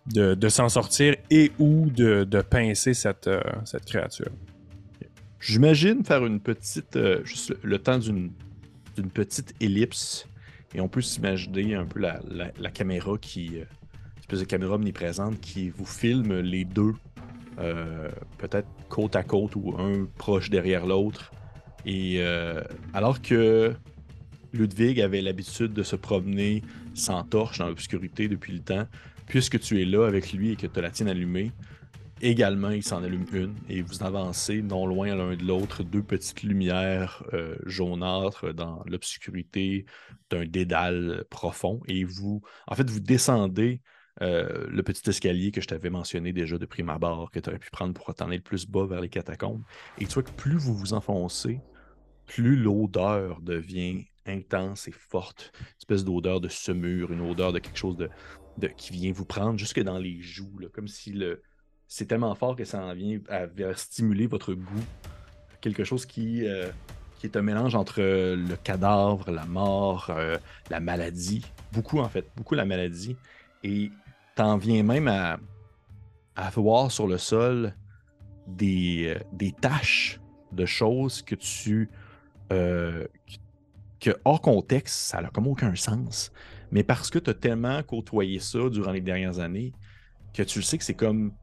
[0.06, 4.32] de, de, s'en sortir et ou de, de pincer cette, euh, cette créature.
[5.40, 8.32] J'imagine faire une petite, juste le, temps d'une
[9.12, 10.28] petite ellipse,
[10.76, 13.58] et on peut s'imaginer un peu la, la caméra qui
[14.40, 16.94] de caméra omniprésente qui vous filme les deux,
[17.60, 21.32] euh, peut-être côte à côte ou un proche derrière l'autre.
[21.86, 22.62] Et euh,
[22.94, 23.74] alors que
[24.54, 26.64] Ludwig avait l'habitude de se promener
[26.94, 28.88] sans torche dans l'obscurité depuis le temps,
[29.28, 31.52] puisque tu es là avec lui et que tu as la tienne allumée,
[32.22, 36.44] également il s'en allume une et vous avancez non loin l'un de l'autre deux petites
[36.44, 39.86] lumières euh, jaunâtres dans l'obscurité
[40.30, 43.82] d'un dédale profond et vous en fait vous descendez
[44.22, 47.60] euh, le petit escalier que je t'avais mentionné déjà de prime abord, que tu aurais
[47.60, 49.64] pu prendre pour t'en aller le plus bas vers les catacombes.
[49.98, 51.60] Et tu vois que plus vous vous enfoncez,
[52.28, 55.52] plus l'odeur devient intense et forte.
[55.60, 59.58] Une espèce d'odeur de semure, une odeur de quelque chose de, qui vient vous prendre
[59.58, 61.42] jusque dans les joues, comme si le,
[61.88, 64.86] c'est tellement fort que ça en vient à, stimuler votre goût.
[65.62, 66.70] Quelque chose qui, euh,
[67.20, 70.38] qui est un mélange entre le cadavre, la mort, euh,
[70.70, 71.46] la maladie.
[71.72, 73.16] Beaucoup, en fait, beaucoup la maladie.
[73.64, 73.92] Et
[74.36, 75.40] t'en viens même à,
[76.56, 77.76] voir sur le sol
[78.48, 80.20] des, des taches
[80.52, 81.90] de choses que tu.
[82.52, 83.06] Euh,
[84.00, 86.32] que hors contexte, ça n'a comme aucun sens.
[86.72, 89.74] Mais parce que tu as tellement côtoyé ça durant les dernières années,
[90.34, 91.34] que tu le sais que c'est comme.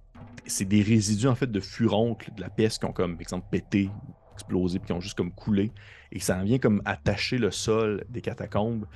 [0.47, 3.47] C'est des résidus en fait de furoncles, de la peste qui ont comme, par exemple,
[3.51, 3.90] pété,
[4.32, 5.73] explosé, puis qui ont juste comme coulé.
[6.10, 8.86] Et ça en vient comme attacher le sol des catacombes.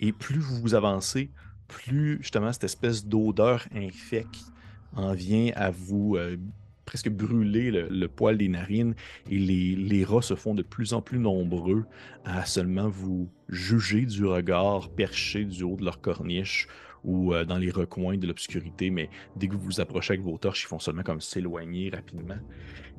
[0.00, 1.30] Et plus vous avancez,
[1.72, 4.52] plus justement cette espèce d'odeur infecte
[4.94, 6.36] en vient à vous euh,
[6.84, 8.94] presque brûler le, poil des narines
[9.30, 11.86] et les, rats se font de plus en plus nombreux
[12.24, 16.68] à seulement vous juger du regard perché du haut de leur corniche
[17.04, 20.62] ou dans les recoins de l'obscurité, mais dès que vous vous approchez avec vos torches,
[20.62, 22.38] ils font seulement comme s'éloigner rapidement.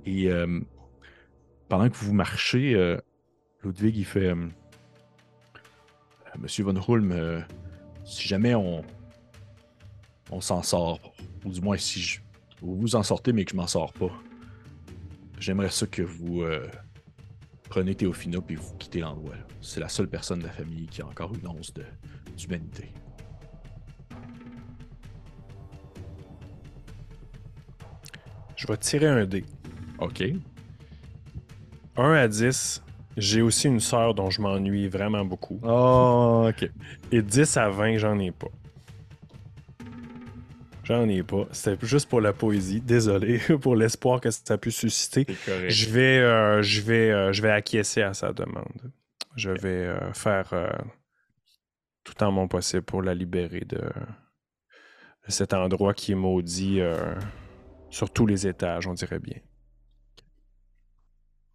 [0.05, 0.29] Et
[1.69, 2.97] pendant que vous marchez,
[3.63, 4.33] Ludwig, il fait
[6.37, 7.45] Monsieur Von Hulm,
[8.05, 8.84] si jamais on,
[10.31, 10.99] on s'en sort,
[11.45, 12.19] ou du moins si
[12.61, 14.11] vous vous en sortez mais que je m'en sors pas,
[15.39, 16.67] j'aimerais ça que vous euh,
[17.69, 19.35] prenez Théophina et vous quittez l'endroit.
[19.61, 21.73] C'est la seule personne de la famille qui a encore une once
[22.38, 22.91] d'humanité.
[28.55, 29.43] Je vais tirer un dé.
[29.99, 30.23] OK.
[31.97, 32.81] 1 à 10,
[33.18, 35.60] j'ai aussi une sœur dont je m'ennuie vraiment beaucoup.
[35.64, 36.69] Oh, ok.
[37.11, 38.49] Et 10 à 20, j'en ai pas.
[40.84, 41.48] J'en ai pas.
[41.52, 42.81] C'était juste pour la poésie.
[42.81, 45.26] Désolé pour l'espoir que ça a pu susciter.
[45.68, 48.91] Je vais, euh, je, vais, euh, je vais acquiescer à sa demande.
[49.35, 50.53] Je vais euh, faire
[52.03, 53.81] tout en mon possible pour la libérer de,
[55.27, 56.81] cet endroit qui est maudit
[57.90, 59.40] sur tous les étages, on dirait bien.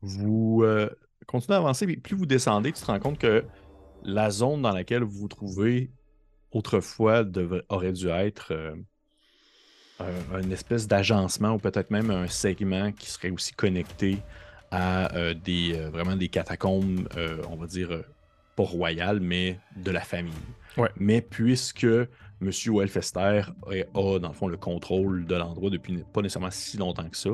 [0.01, 0.65] Vous
[1.29, 3.45] continuez à avancer, mais plus vous descendez, tu te rends compte que
[4.03, 5.91] la zone dans laquelle vous vous trouvez
[6.51, 7.25] autrefois
[7.69, 8.53] aurait dû être
[10.01, 14.19] un, une espèce d'agencement ou peut-être même un segment qui serait aussi connecté
[14.71, 18.03] à euh, des euh, vraiment des catacombes, euh, on va dire
[18.57, 20.33] pas royales, mais de la famille.
[20.97, 22.51] Mais puisque M.
[22.67, 27.17] Welfester a, dans le fond, le contrôle de l'endroit depuis pas nécessairement si longtemps que
[27.17, 27.31] ça,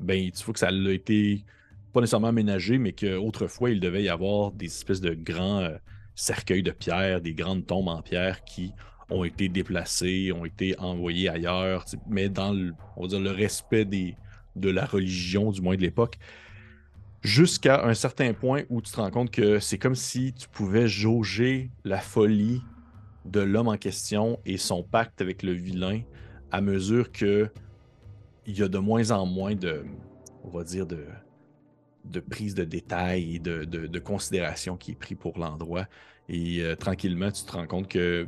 [0.00, 1.44] ben, tu vois que ça a été
[1.92, 5.68] pas nécessairement aménagé, mais qu'autrefois, il devait y avoir des espèces de grands
[6.14, 8.72] cercueils de pierre, des grandes tombes en pierre qui
[9.10, 13.84] ont été déplacés, ont été envoyés ailleurs, mais dans le, on va dire, le respect
[13.84, 16.18] de la religion, du moins de l'époque,
[17.22, 20.88] jusqu'à un certain point où tu te rends compte que c'est comme si tu pouvais
[20.88, 22.62] jauger la folie
[23.26, 26.00] de l'homme en question et son pacte avec le vilain
[26.50, 27.50] à mesure que
[28.46, 29.84] il y a de moins en moins de,
[30.44, 31.04] on va dire, de,
[32.04, 35.86] de prise de détails et de, considération qui est pris pour l'endroit.
[36.32, 38.22] Et euh, tranquillement, tu te rends compte qu'à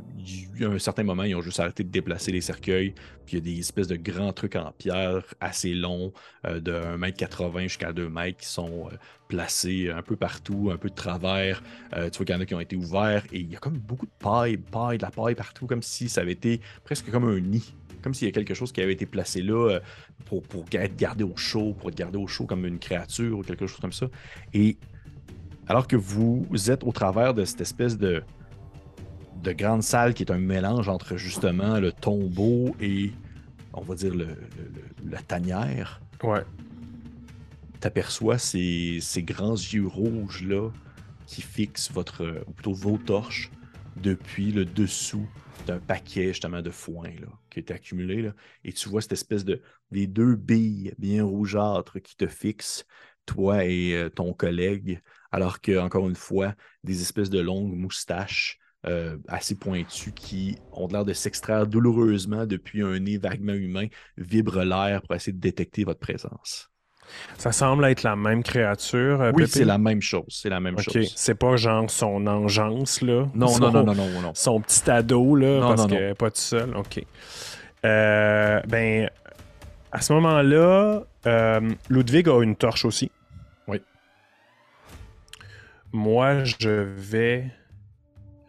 [0.61, 2.93] un certain moment, ils ont juste arrêté de déplacer les cercueils.
[3.25, 6.11] Puis il y a des espèces de grands trucs en pierre assez longs,
[6.45, 8.97] euh, de 1m80 jusqu'à 2 mètres, qui sont euh,
[9.29, 11.63] placés un peu partout, un peu de travers.
[11.93, 13.25] tu vois qu'il y en a qui ont été ouverts.
[13.31, 16.09] Et il y a comme beaucoup de paille, paille, de la paille partout, comme si
[16.09, 17.73] ça avait été presque comme un nid.
[18.03, 19.79] Comme s'il y a quelque chose qui avait été placé là
[20.25, 23.41] pour, pour être gardé au chaud, pour être gardé au chaud comme une créature ou
[23.41, 24.07] quelque chose comme ça.
[24.53, 24.77] Et
[25.67, 28.21] alors que vous êtes au travers de cette espèce de,
[29.41, 33.11] de grande salle qui est un mélange entre justement le tombeau et,
[33.73, 34.27] on va dire, le,
[35.09, 36.01] la tanière.
[36.21, 36.43] Ouais.
[37.79, 40.69] T'aperçois ces, ces grands yeux rouges-là
[41.25, 43.49] qui fixent votre, ou plutôt vos torches
[43.95, 45.27] depuis le dessous
[45.67, 48.21] d'un paquet justement de foin là, qui est accumulé.
[48.21, 49.61] Là, et tu vois cette espèce de
[49.91, 52.85] des deux billes bien rougeâtres qui te fixent,
[53.25, 55.01] toi et euh, ton collègue,
[55.31, 60.87] alors que, encore une fois, des espèces de longues moustaches euh, assez pointues qui ont
[60.87, 65.85] l'air de s'extraire douloureusement depuis un nez vaguement humain vibrent l'air pour essayer de détecter
[65.85, 66.72] votre présence.
[67.37, 69.21] Ça semble être la même créature.
[69.21, 70.25] Euh, oui, c'est la même chose.
[70.29, 71.13] C'est la même chose.
[71.15, 73.27] C'est pas genre son engeance, là?
[73.33, 76.75] Non, non, non, non, non, Son petit ado, là, parce qu'elle n'est pas tout seul.
[76.75, 77.03] OK.
[77.85, 79.09] Euh, ben,
[79.91, 81.01] à ce moment-là,
[81.89, 83.11] Ludwig a une torche aussi
[85.93, 87.45] moi, je vais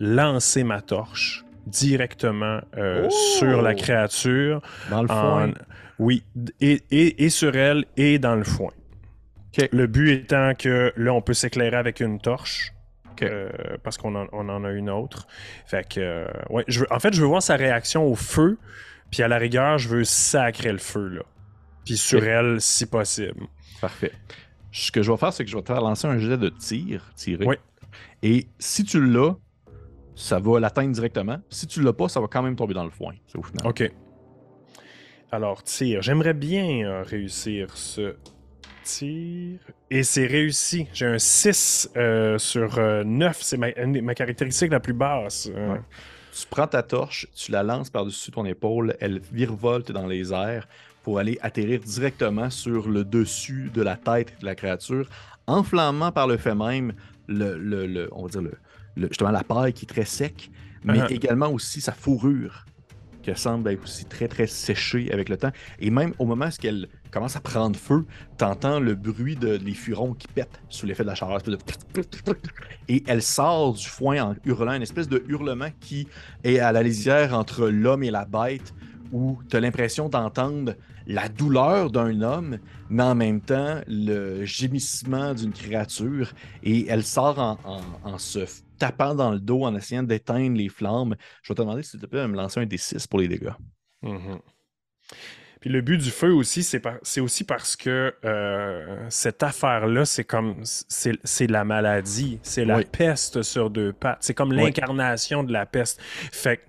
[0.01, 3.09] lancer ma torche directement euh,
[3.39, 3.77] sur la oh!
[3.77, 4.63] créature.
[4.91, 5.53] Dans le foin.
[5.99, 6.25] Oui,
[6.61, 8.73] et, sur elle et dans le foin.
[9.73, 12.73] Le but étant que là, on peut s'éclairer avec une torche.
[13.23, 13.49] Euh,
[13.85, 15.29] parce qu'on en, a une autre.
[15.67, 18.59] Fait que, euh, ouais, je en fait, je veux voir sa réaction au feu.
[19.13, 21.23] Puis à la rigueur, je veux sacrer le feu, là.
[21.85, 23.47] Puis sur elle, si possible.
[23.81, 24.11] Parfait.
[24.73, 26.49] Ce que je vais faire, c'est que je vais te faire lancer un jet de
[26.49, 27.47] tir, tirer.
[27.47, 27.57] Oui.
[28.23, 29.37] Et si tu l'as,
[30.17, 31.39] ça va l'atteindre directement.
[31.51, 33.15] Si tu l'as pas, ça va quand même tomber dans le foin.
[33.27, 33.67] C'est au final.
[33.67, 33.93] OK.
[35.35, 36.01] Alors, tir.
[36.01, 38.15] J'aimerais bien euh, réussir ce
[38.85, 39.59] tir.
[39.91, 40.87] Et c'est réussi.
[40.95, 42.79] J'ai un 6 euh, sur 9.
[42.79, 43.67] Euh, c'est ma,
[44.01, 45.51] ma, caractéristique la plus basse.
[45.51, 50.69] Tu prends ta torche, tu la lances par-dessus ton épaule, elle virevolte dans les airs
[51.03, 55.09] pour aller atterrir directement sur le dessus de la tête de la créature,
[55.49, 56.93] enflammant par le fait même
[57.27, 60.51] le, on va dire le, justement la paille qui est très sec,
[60.85, 61.13] mais uh-huh.
[61.13, 62.67] également aussi sa fourrure
[63.25, 65.53] qui semble être aussi très très séchée avec le temps.
[65.79, 68.05] Et même au moment où elle commence à prendre feu,
[68.37, 71.41] t'entends le bruit de les furons qui pètent sous l'effet de la chaleur.
[72.89, 76.07] Et elle sort du foin en hurlant, une espèce de hurlement qui
[76.43, 78.75] est à la lisière entre l'homme et la bête,
[79.13, 80.75] où tu as l'impression d'entendre
[81.07, 86.33] la douleur d'un homme, mais en même temps le gémissement d'une créature.
[86.63, 87.59] Et elle sort
[88.05, 88.41] en, se
[88.79, 91.17] tapant dans le dos, en essayant d'éteindre les flammes.
[91.43, 93.55] Je vais te demander, s'il te plaît, de me lancer un D6 pour les dégâts.
[94.03, 94.41] Mm-hmm.
[95.65, 100.57] Puis le but du feu aussi, c'est aussi parce que euh, cette affaire-là, c'est comme
[100.63, 104.19] c'est la maladie, c'est la peste sur deux pattes.
[104.21, 106.03] C'est comme l'incarnation de la peste.
[106.03, 106.63] Fait que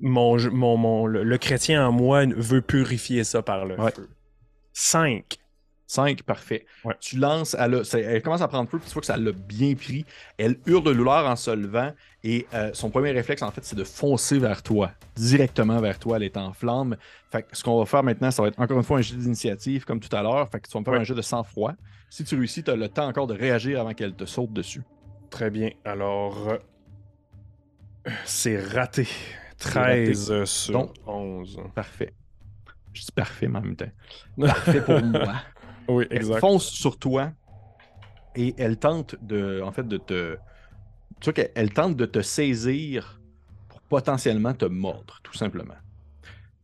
[0.00, 0.38] mon,
[0.76, 4.08] mon, le, chrétien en moi veut purifier ça par le feu.
[4.72, 5.24] 5.
[5.90, 6.66] 5, parfait.
[7.00, 9.74] Tu lances, elle, elle, commence à prendre feu, puis tu vois que ça l'a bien
[9.74, 10.04] pris.
[10.38, 11.92] Elle hurle de douleur en se levant,
[12.22, 16.18] et euh, son premier réflexe, en fait, c'est de foncer vers toi, directement vers toi.
[16.18, 16.96] Elle est en flamme.
[17.32, 19.16] Fait que ce qu'on va faire maintenant, ça va être encore une fois un jeu
[19.16, 20.48] d'initiative, comme tout à l'heure.
[20.50, 21.72] Fait que tu vas me faire un jeu de sang-froid.
[22.08, 24.82] Si tu réussis, tu as le temps encore de réagir avant qu'elle te saute dessus.
[25.28, 25.70] Très bien.
[25.84, 26.58] Alors, euh,
[28.24, 29.08] c'est raté.
[29.58, 31.60] 13 sur 11.
[31.74, 32.14] Parfait.
[32.92, 33.90] Je dis parfait, mais en même temps.
[34.40, 35.34] Parfait pour moi.
[35.90, 36.34] Oui, exact.
[36.34, 37.32] Elle fonce sur toi
[38.36, 40.36] et elle tente de, en fait, de te.
[41.20, 43.20] Tu qu'elle tente de te saisir
[43.68, 45.74] pour potentiellement te mordre, tout simplement.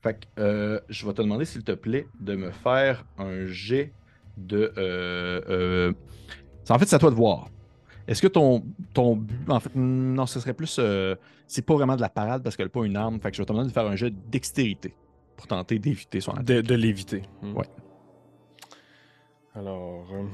[0.03, 3.93] Fait que euh, je vais te demander, s'il te plaît, de me faire un jet
[4.36, 4.73] de.
[4.78, 5.93] Euh, euh,
[6.69, 7.48] en fait, c'est à toi de voir.
[8.09, 10.81] Est-ce que ton, ton but, en fait, non, ce serait plus,
[11.48, 13.20] c'est pas vraiment de la parade parce qu'elle n'a pas une arme.
[13.20, 14.94] Fait que je vais te demander de faire un jeu de dextérité
[15.36, 16.65] pour tenter d'éviter son attaque.
[16.65, 17.23] De, l'éviter.
[17.43, 17.57] Hmm.
[17.57, 17.66] Ouais.
[19.57, 20.07] Alors.
[20.12, 20.24] Euh,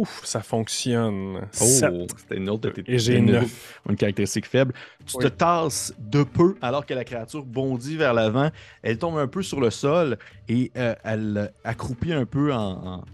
[0.00, 1.46] Ouf, ça fonctionne.
[1.60, 3.42] Oh, c'était une autre de tes Et j'ai une,
[3.86, 4.72] une caractéristique faible.
[5.04, 8.50] Tu te tasses de peu alors que la créature bondit vers l'avant.
[8.82, 10.16] Elle tombe un peu sur le sol
[10.48, 13.04] et euh, elle accroupit un peu, en,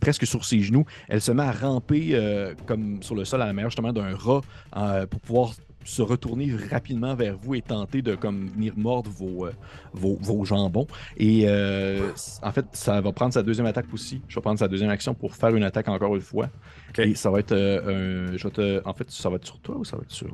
[0.00, 0.84] presque sur ses genoux.
[1.08, 4.14] Elle se met à ramper euh, comme sur le sol à la manière justement d'un
[4.14, 4.42] rat
[4.76, 5.54] euh, pour pouvoir
[5.88, 9.52] se retourner rapidement vers vous et tenter de comme venir mordre vos, euh,
[9.94, 10.86] vos, jambons.
[11.16, 12.12] Et euh,
[12.42, 14.20] en fait, ça va prendre sa deuxième attaque aussi.
[14.28, 16.50] Je vais prendre sa deuxième action pour faire une attaque encore une fois.
[16.98, 18.36] Et ça va être euh, un.
[18.36, 18.86] Je te...
[18.86, 20.28] En fait, ça va être sur toi ou ça va être sur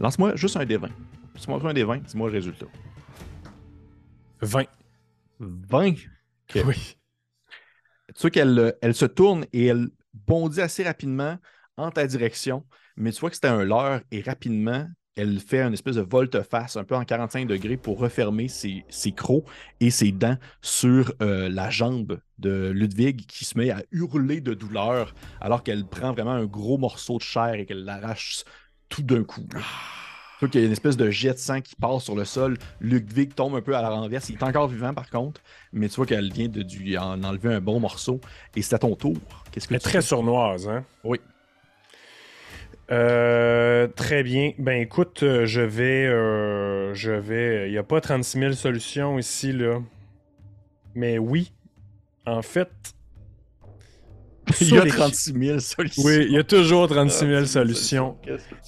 [0.00, 0.88] Lance-moi juste un D20.
[1.36, 2.66] Si tu un D20, dis-moi le résultat.
[4.40, 4.64] 20.
[5.38, 5.94] 20?
[6.66, 6.96] Oui.
[8.16, 11.38] Tu vois qu'elle elle se tourne et elle bondit assez rapidement
[11.80, 12.64] en ta direction,
[12.96, 14.86] mais tu vois que c'était un leurre et rapidement,
[15.16, 19.44] elle fait une espèce de volte-face un peu en 45 degrés pour refermer ses, crocs
[19.80, 24.54] et ses dents sur euh, la jambe de Ludwig qui se met à hurler de
[24.54, 28.44] douleur alors qu'elle prend vraiment un gros morceau de chair et qu'elle l'arrache
[28.88, 29.46] tout d'un coup.
[30.40, 32.24] Tu vois qu'il y a une espèce de jet de sang qui passe sur le
[32.24, 32.56] sol.
[32.80, 34.30] Ludwig tombe un peu à la renverse.
[34.30, 37.52] Il est encore vivant par contre, mais tu vois qu'elle vient de lui en enlever
[37.52, 38.22] un bon morceau.
[38.56, 39.18] Et c'est à ton tour.
[39.52, 40.82] Qu'est-ce que Elle est très sournoise, hein?
[41.04, 41.20] Oui.
[42.90, 44.52] Euh, très bien.
[44.58, 46.06] Ben écoute, euh, je vais.
[46.06, 47.68] Euh, je vais.
[47.68, 49.80] Il n'y a pas 36 000 solutions ici, là.
[50.94, 51.52] Mais oui.
[52.26, 52.70] En fait.
[54.60, 56.02] il y a 36 000 solutions.
[56.04, 58.16] Oui, il y a toujours 36 000 solutions.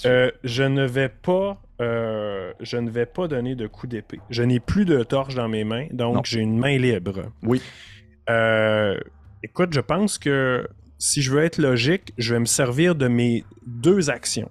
[0.04, 1.60] je ne vais pas.
[1.80, 4.20] je ne vais pas donner de coup d'épée.
[4.30, 7.24] Je n'ai plus de torche dans mes mains, donc j'ai une main libre.
[7.42, 7.60] Oui.
[9.42, 10.68] écoute, je pense que
[11.02, 14.48] si je veux être logique, je vais me servir de mes deux actions.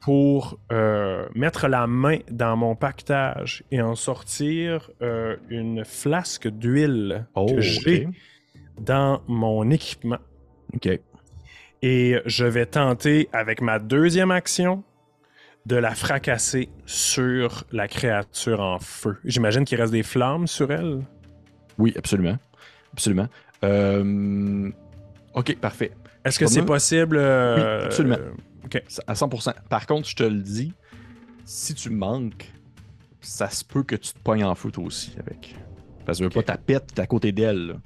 [0.00, 7.26] Pour euh, mettre la main dans mon pactage et en sortir euh, une flasque d'huile
[7.34, 8.08] oh, que j'ai
[8.78, 10.18] dans mon équipement.
[10.74, 11.00] OK.
[11.80, 14.84] Et je vais tenter, avec ma deuxième action,
[15.64, 19.16] de la fracasser sur la créature en feu.
[19.24, 21.00] J'imagine qu'il reste des flammes sur elle?
[21.78, 22.36] Oui, absolument.
[22.92, 23.28] Absolument.
[23.64, 24.70] Euh,
[25.34, 25.92] OK, parfait.
[26.24, 27.16] Est-ce que c'est possible?
[27.18, 28.18] Euh, oui, absolument.
[28.64, 28.82] OK.
[29.06, 29.54] À 100%.
[29.68, 30.72] Par contre, je te le dis,
[31.44, 32.50] si tu manques,
[33.20, 35.56] ça se peut que tu te pognes en feu toi aussi avec.
[36.04, 37.76] Parce que je veux pas ta pète, à côté d'elle.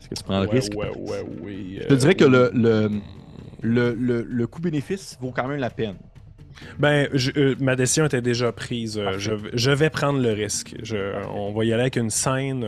[0.00, 0.74] Est-ce que tu prends le risque?
[0.74, 1.78] Ouais, ouais, oui.
[1.82, 2.90] Je te dirais que le, le,
[3.62, 5.96] le, le, coût-bénéfice vaut quand même la peine.
[6.78, 8.98] Ben, euh, ma décision était déjà prise.
[8.98, 10.76] Euh, je, je, vais prendre le risque.
[10.82, 12.66] Je, on va y aller avec une scène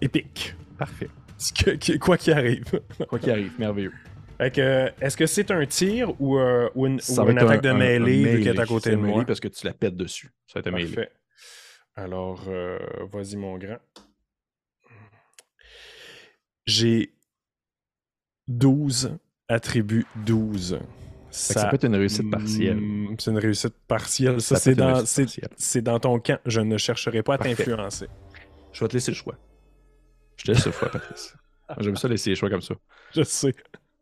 [0.00, 0.54] épique.
[0.78, 1.08] Parfait
[2.00, 2.64] quoi qu'il arrive.
[3.08, 3.92] quoi qu'il arrive, merveilleux.
[4.40, 8.66] Est-ce que c'est un tir ou, euh, une, attaque de mêlée, vu qu'elle est à
[8.66, 9.24] côté de moi?
[9.24, 10.30] parce que tu la pètes dessus.
[10.46, 11.08] Ça va être mêlée.
[11.96, 12.78] Alors, euh,
[13.12, 13.78] vas-y, mon grand.
[16.66, 17.12] J'ai
[18.46, 20.78] 12 Attribut 12.
[21.30, 22.80] Ça, peut être une réussite partielle.
[23.18, 24.40] C'est une réussite partielle.
[24.40, 25.02] Ça, c'est dans,
[25.82, 26.38] dans, ton camp.
[26.46, 28.06] Je ne chercherai pas à t'influencer.
[28.72, 29.36] Je vais te laisser le choix.
[30.38, 31.34] Je te laisse le choix, Patrice.
[31.78, 32.74] J'aime ça laisser les choix comme ça.
[33.14, 33.54] Je sais.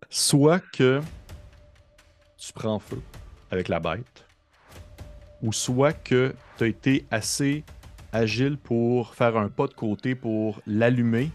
[0.09, 1.01] Soit que
[2.37, 3.01] tu prends feu
[3.51, 4.25] avec la bête,
[5.43, 7.65] ou soit que tu as été assez
[8.13, 11.31] agile pour faire un pas de côté pour l'allumer,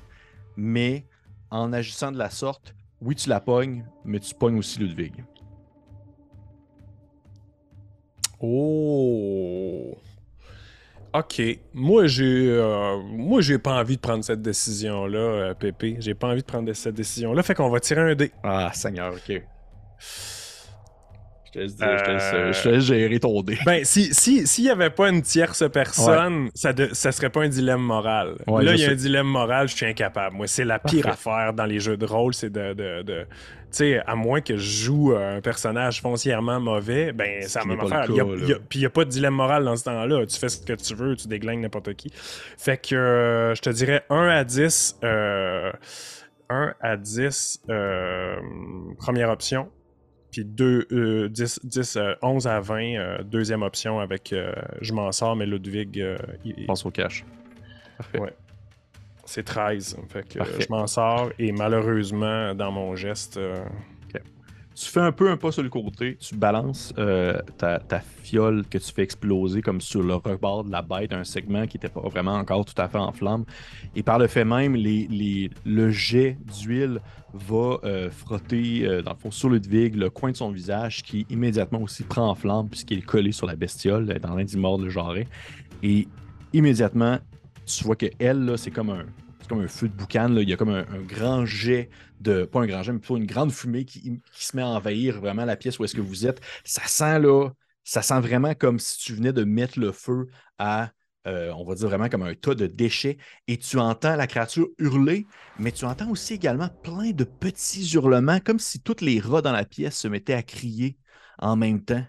[0.56, 1.06] mais
[1.50, 5.26] en agissant de la sorte, oui, tu la pognes, mais tu pognes aussi Ludwig.
[8.40, 9.98] Oh!
[11.14, 11.42] OK.
[11.74, 15.98] Moi, j'ai euh, moi j'ai pas envie de prendre cette décision-là, euh, Pépé.
[16.00, 17.44] J'ai pas envie de prendre cette décision-là.
[17.44, 18.32] Fait qu'on va tirer un dé.
[18.44, 19.42] Ah, Seigneur, OK.
[21.54, 23.58] Je te, laisse, gérer ton dé.
[23.66, 27.42] Ben, s'il si, si, y avait pas une tierce personne, ça, de, ça serait pas
[27.42, 28.36] un dilemme moral.
[28.48, 30.36] Là, il y a un dilemme moral, je suis incapable.
[30.36, 32.74] Moi, c'est la pire affaire dans les jeux de rôle, c'est de.
[32.74, 33.26] de, de
[33.72, 38.06] tu sais, à moins que je joue un personnage foncièrement mauvais, ben, ça m'a faire.
[38.68, 40.26] Puis il n'y a pas de dilemme moral dans ce temps-là.
[40.26, 42.12] Tu fais ce que tu veux, tu déglingues n'importe qui.
[42.58, 45.00] Fait que euh, je te dirais 1 à 10.
[45.02, 45.72] 1 euh,
[46.82, 48.36] à 10, euh,
[48.98, 49.70] première option.
[50.32, 55.36] Puis 2, 10, 10 11 à 20, euh, deuxième option avec euh, je m'en sors,
[55.36, 56.00] mais Ludwig.
[56.00, 57.26] Euh, il pense au cash.
[57.98, 58.20] Parfait.
[58.20, 58.34] Ouais.
[59.26, 59.98] C'est 13.
[60.10, 63.40] Fait que je m'en sors et malheureusement, dans mon geste,
[64.74, 67.80] tu fais un peu un pas sur le côté, tu balances euh, ta,
[68.24, 71.78] fiole que tu fais exploser comme sur le rebord de la bête, un segment qui
[71.78, 73.44] n'était pas vraiment encore tout à fait en flamme.
[73.96, 77.00] Et par le fait même, le jet d'huile
[77.34, 81.26] va euh, frotter, euh, dans le fond, sur Ludwig, le coin de son visage qui
[81.30, 85.28] immédiatement aussi prend en flamme puisqu'il est collé sur la bestiole, dans mordre le jarret.
[85.84, 86.08] Et
[86.54, 87.20] immédiatement,
[87.66, 89.06] tu vois que elle, c'est comme un,
[89.52, 90.30] comme un feu de boucan.
[90.30, 90.42] Là.
[90.42, 92.46] Il y a comme un, grand jet de.
[92.46, 95.46] Pas un grand jet, mais plutôt une grande fumée qui, se met à envahir vraiment
[95.46, 96.42] la pièce où est-ce que vous êtes.
[96.64, 97.50] Ça sent là.
[97.84, 100.92] Ça sent vraiment comme si tu venais de mettre le feu à.
[101.28, 104.68] Euh, on va dire vraiment comme un tas de déchets, et tu entends la créature
[104.80, 105.28] hurler,
[105.60, 109.52] mais tu entends aussi également plein de petits hurlements, comme si tous les rats dans
[109.52, 110.98] la pièce se mettaient à crier
[111.38, 112.04] en même temps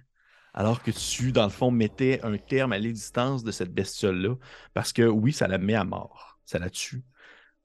[0.55, 4.36] alors que tu, dans le fond, mettais un terme à l'existence de cette bestiole-là,
[4.74, 7.05] parce que oui, ça la met à mort, ça la tue,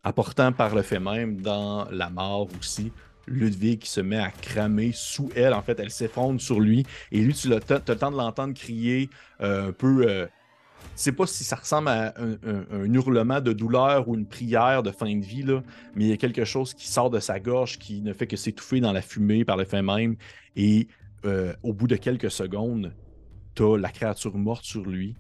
[0.04, 2.92] apportant par le fait même dans la mort aussi
[3.28, 5.54] Ludwig qui se met à cramer sous elle.
[5.54, 6.86] En fait, elle s'effondre sur lui.
[7.12, 9.10] Et lui, tu as, le temps de l'entendre crier
[9.42, 10.04] euh, un peu.
[10.04, 10.28] Je euh,
[10.96, 15.14] sais pas si ça ressemble à un, hurlement de douleur ou une prière de fin
[15.14, 15.44] de vie,
[15.96, 18.38] mais il y a quelque chose qui sort de sa gorge qui ne fait que
[18.38, 20.16] s'étouffer dans la fumée par le fait même.
[20.56, 20.88] Et
[21.26, 22.94] euh, au bout de quelques secondes,
[23.56, 25.16] tu as la créature morte sur lui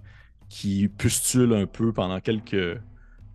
[0.50, 2.80] qui pustule un peu pendant quelques,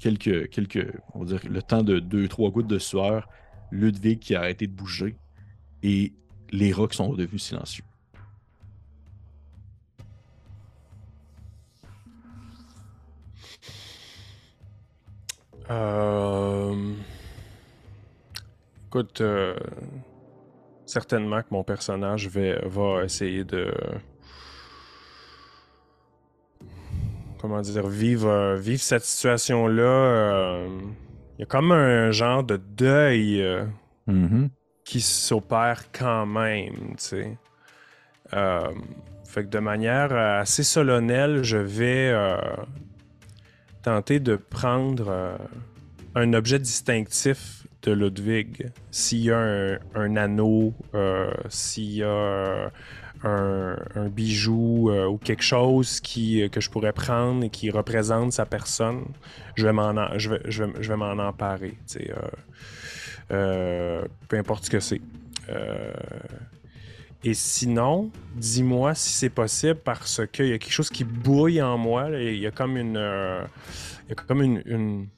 [0.03, 3.29] quelques, on va dire, le temps de deux, trois gouttes de sueur,
[3.71, 5.17] Ludwig qui a arrêté de bouger
[5.83, 6.13] et
[6.51, 7.85] les rocs sont redevenus silencieux.
[15.71, 16.95] Euh...
[18.89, 19.57] Écoute, euh,
[20.85, 23.73] certainement que mon personnage va essayer de
[27.43, 30.69] comment dire, vivre, euh, vivre cette situation-là, euh,
[31.37, 33.65] il y a comme un genre de deuil euh,
[34.09, 34.49] mm-hmm.
[34.85, 37.37] qui s'opère quand même, tu sais.
[38.31, 42.15] fait que de manière assez solennelle, je vais
[43.83, 45.37] tenter de prendre
[46.15, 48.71] un objet distinctif de Ludwig.
[48.93, 50.75] S'il y a un, un anneau,
[51.49, 52.71] s'il y a
[53.25, 58.33] un, bijou euh, ou quelque chose qui, euh, que je pourrais prendre et qui représente
[58.33, 59.05] sa personne,
[59.55, 61.75] je vais m'en, je vais, je vais, je vais m'en emparer.
[63.31, 65.01] Euh, peu importe ce que c'est.
[67.25, 71.79] et sinon, dis-moi si c'est possible parce qu'il y a quelque chose qui bouille en
[71.79, 72.09] moi.
[72.11, 72.97] Il y a comme une.
[72.97, 75.09] il y a comme une,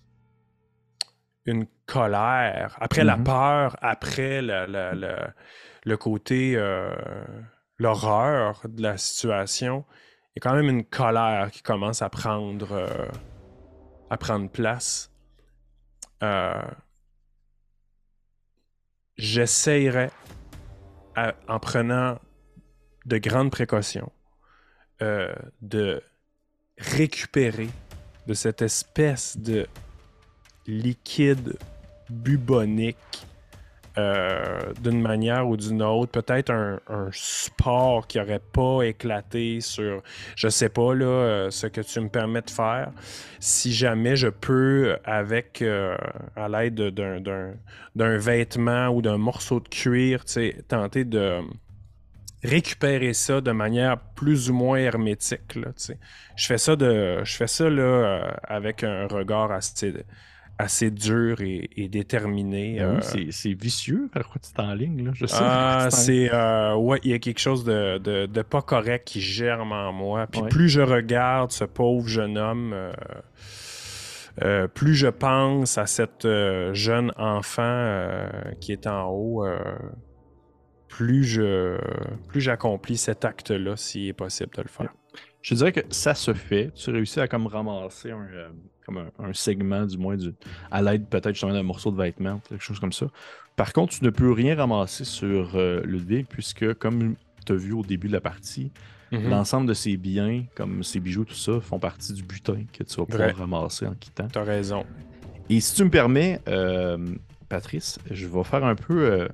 [1.46, 2.78] une, colère.
[2.80, 3.24] Après la mm-hmm.
[3.24, 6.56] peur, après le côté
[7.78, 9.84] l'horreur de la situation,
[10.28, 13.08] il y a quand même une colère qui commence à prendre, euh,
[14.10, 15.10] à prendre place.
[16.22, 16.62] Euh,
[19.16, 20.10] J'essayerai,
[21.46, 22.18] en prenant
[23.06, 24.10] de grandes précautions,
[25.02, 26.02] euh, de
[26.78, 27.68] récupérer
[28.26, 29.68] de cette espèce de
[30.66, 31.56] liquide
[32.10, 33.26] bubonique
[33.96, 36.80] euh, d'une manière ou d'une autre, peut-être un,
[37.12, 40.02] sport qui n'aurait pas éclaté sur,
[40.34, 42.90] je sais pas, là, euh, ce que tu me permets de faire.
[43.38, 45.96] Si jamais je peux, avec, euh,
[46.34, 50.24] à l'aide d'un vêtement ou d'un morceau de cuir,
[50.66, 51.38] tenter de
[52.42, 55.56] récupérer ça de manière plus ou moins hermétique.
[56.34, 59.92] Je fais ça, de, je fais ça là, avec un regard assez
[60.58, 62.78] assez dur et, déterminé.
[62.78, 65.10] Ben euh, c'est vicieux, alors que tu es en ligne, là?
[65.14, 65.36] Je sais.
[65.38, 66.32] Ah, c'est.
[66.32, 70.26] Euh, ouais, il y a quelque chose de, pas correct qui germe en moi.
[70.26, 72.74] Puis plus je regarde ce pauvre jeune homme.
[74.42, 76.26] Euh, plus je pense à cette
[76.72, 78.26] jeune enfant
[78.60, 79.46] qui est en haut,
[80.88, 81.78] plus je
[82.28, 84.92] plus j'accomplis cet acte-là, s'il est possible de le faire.
[85.40, 86.72] Je dirais que ça se fait.
[86.74, 88.26] Tu réussis à comme ramasser un,
[88.84, 90.34] comme un, segment, du moins, du,
[90.70, 93.06] à l'aide peut-être justement d'un morceau de vêtement, quelque chose comme ça.
[93.56, 97.14] Par contre, tu ne peux rien ramasser sur euh, Ludwig, puisque, comme
[97.46, 98.72] tu as vu au début de la partie,
[99.12, 99.28] mhm.
[99.28, 102.96] l'ensemble de ses biens, comme ses bijoux, tout ça, font partie du butin que tu
[102.96, 104.28] vas pouvoir ramasser en quittant.
[104.28, 104.84] Tu as raison.
[105.48, 106.98] Et si tu me permets, euh,
[107.48, 109.04] Patrice, je vais faire un peu.
[109.04, 109.28] Euh,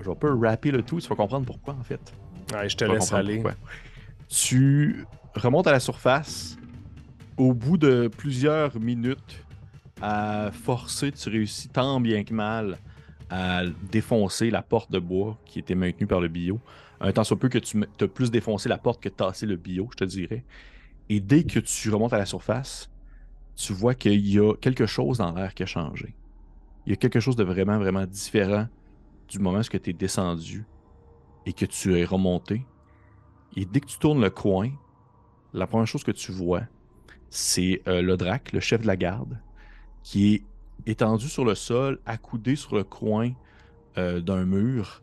[0.00, 2.00] je vais un peu rapper le tout, tu vas comprendre pourquoi, en fait.
[2.52, 3.42] Ouais, je te laisse aller.
[4.28, 5.04] Tu
[5.34, 6.56] remontes à la surface
[7.36, 9.44] au bout de plusieurs minutes
[10.00, 12.78] à forcer, tu réussis tant bien que mal
[13.30, 16.60] à défoncer la porte de bois qui était maintenue par le bio.
[17.00, 19.88] Un temps soit peu que tu as plus défoncé la porte que tasser le bio,
[19.92, 20.44] je te dirais.
[21.08, 22.90] Et dès que tu remontes à la surface,
[23.56, 26.14] tu vois qu'il y a quelque chose dans l'air qui a changé.
[26.86, 28.66] Il y a quelque chose de vraiment, vraiment différent
[29.28, 30.64] du moment où tu es descendu
[31.46, 32.66] et que tu es remonté.
[33.56, 34.70] Et dès que tu tournes le coin,
[35.52, 36.62] la première chose que tu vois,
[37.32, 39.38] c'est euh, le drac, le chef de la garde,
[40.02, 40.42] qui est
[40.86, 43.32] étendu sur le sol, accoudé sur le coin
[43.96, 45.02] euh, d'un mur,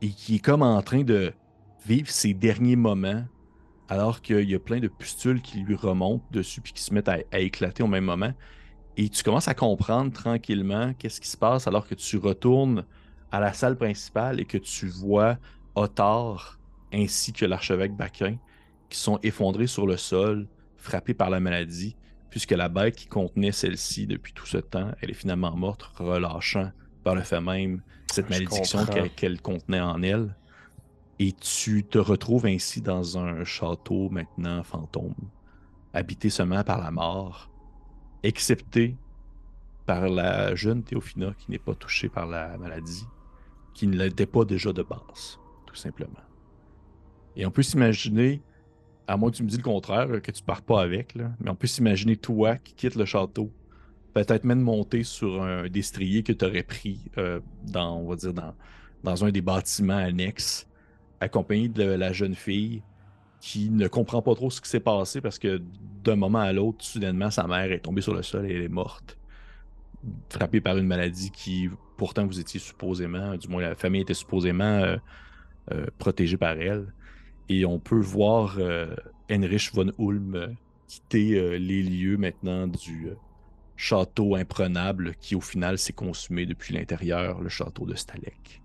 [0.00, 1.32] et qui est comme en train de
[1.84, 3.24] vivre ses derniers moments,
[3.88, 7.08] alors qu'il y a plein de pustules qui lui remontent dessus, puis qui se mettent
[7.08, 8.32] à, éclater au même moment.
[8.96, 12.84] Et tu commences à comprendre tranquillement qu'est-ce qui se passe alors que tu retournes
[13.32, 15.38] à la salle principale et que tu vois
[15.74, 16.60] Otard
[16.92, 18.36] ainsi que l'archevêque Baquin
[18.88, 20.46] qui sont effondrés sur le sol,
[20.84, 21.96] frappée par la maladie,
[22.30, 26.70] puisque la bête qui contenait celle-ci depuis tout ce temps, elle est finalement morte, relâchant
[27.02, 27.82] par le fait même
[28.12, 30.36] cette malédiction qu'elle contenait en elle.
[31.18, 35.14] Et tu te retrouves ainsi dans un château maintenant fantôme,
[35.92, 37.50] habité seulement par la mort,
[38.22, 38.96] excepté
[39.86, 43.06] par la jeune Théophina qui n'est pas touchée par la maladie,
[43.74, 46.24] qui ne l'était pas déjà de base, tout simplement.
[47.36, 48.42] Et on peut s'imaginer
[49.06, 51.54] à moins que tu me dis le contraire, que tu pars pas avec, mais on
[51.54, 53.50] peut s'imaginer toi qui quitte le château,
[54.14, 58.32] peut-être même monter sur un destrier que tu aurais pris euh, dans, on va dire,
[58.32, 58.54] dans,
[59.02, 60.66] dans un des bâtiments annexes,
[61.20, 62.82] accompagné de la jeune fille
[63.40, 65.60] qui ne comprend pas trop ce qui s'est passé parce que
[66.02, 68.68] d'un moment à l'autre, soudainement, sa mère est tombée sur le sol et elle est
[68.68, 69.18] morte,
[70.30, 74.64] frappée par une maladie qui, pourtant, vous étiez supposément, du moins la famille était supposément
[74.64, 74.96] euh,
[75.72, 76.86] euh, protégée par elle.
[77.48, 78.94] Et on peut voir euh,
[79.28, 80.48] Heinrich von Ulm euh,
[80.86, 83.08] quitter euh, les lieux maintenant du
[83.76, 88.62] château imprenable qui au final s'est consumé depuis l'intérieur, le château de Stalek.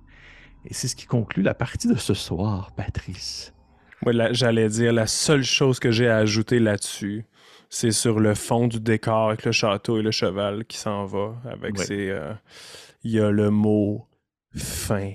[0.66, 3.54] Et c'est ce qui conclut la partie de ce soir, Patrice.
[4.02, 7.26] Voilà, j'allais dire, la seule chose que j'ai à ajouter là-dessus,
[7.70, 11.36] c'est sur le fond du décor avec le château et le cheval qui s'en va.
[11.46, 12.14] Avec ses.
[13.04, 14.08] Il y a le mot
[14.56, 15.14] fin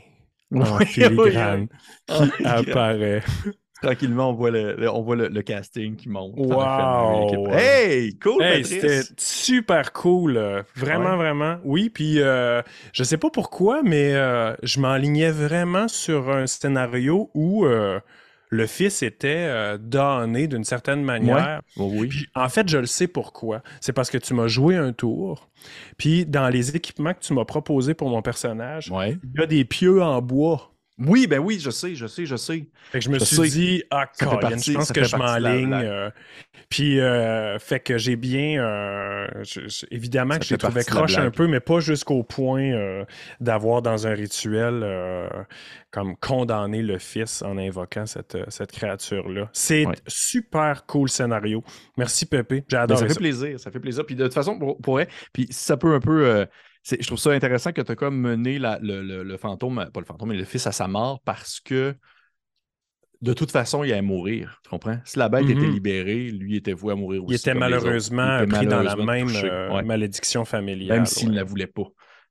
[0.62, 1.68] en filigrane
[2.06, 3.22] qui apparaît.
[3.82, 6.32] Tranquillement, on voit le, on voit le, casting qui monte.
[6.36, 7.50] Wow!
[7.52, 8.42] Hey, cool!
[8.42, 10.64] Hey, c'était super cool.
[10.74, 11.58] Vraiment, vraiment.
[11.64, 17.30] Oui, puis euh, je sais pas pourquoi, mais euh, je m'enlignais vraiment sur un scénario
[17.34, 18.00] où euh,
[18.50, 21.62] le fils était euh, donné d'une certaine manière.
[21.76, 22.10] Oh oui.
[22.34, 23.62] en fait, je le sais pourquoi.
[23.80, 25.50] C'est parce que tu m'as joué un tour.
[25.96, 29.64] Puis dans les équipements que tu m'as proposés pour mon personnage, il y a des
[29.64, 30.73] pieux en bois.
[30.98, 32.66] Oui, ben oui, je sais, je sais, je sais.
[32.92, 35.74] Fait que je me suis dit, ah, Colin, je pense que je m'enligne.
[35.74, 36.10] Euh,
[36.68, 38.62] puis, euh, fait que j'ai bien.
[38.62, 39.26] Euh,
[39.90, 43.04] évidemment que j'ai trouvé croche un peu, mais pas jusqu'au point
[43.40, 44.86] d'avoir dans un rituel
[45.90, 49.48] comme condamner le fils en invoquant cette, cette créature-là.
[49.52, 51.64] C'est super cool scénario.
[51.96, 52.64] Merci, Pépé.
[52.68, 53.00] J'ai ben, adoré.
[53.00, 54.06] ça fait plaisir, ça fait plaisir.
[54.06, 55.00] Puis de toute façon, pour, pour
[55.32, 56.46] puis ça peut un peu
[56.84, 60.36] je trouve ça intéressant que tu as comme mené le, fantôme, pas le fantôme, mais
[60.36, 61.94] le fils à sa mort parce que
[63.22, 64.60] de toute façon, il allait mourir.
[64.62, 64.98] Tu comprends?
[65.04, 65.72] Si la bête était mm-hmm.
[65.72, 67.34] libérée, lui était voué à mourir aussi.
[67.34, 70.98] Il était malheureusement pris dans la même euh, malédiction familiale.
[70.98, 71.86] Même s'il ne la voulait pas.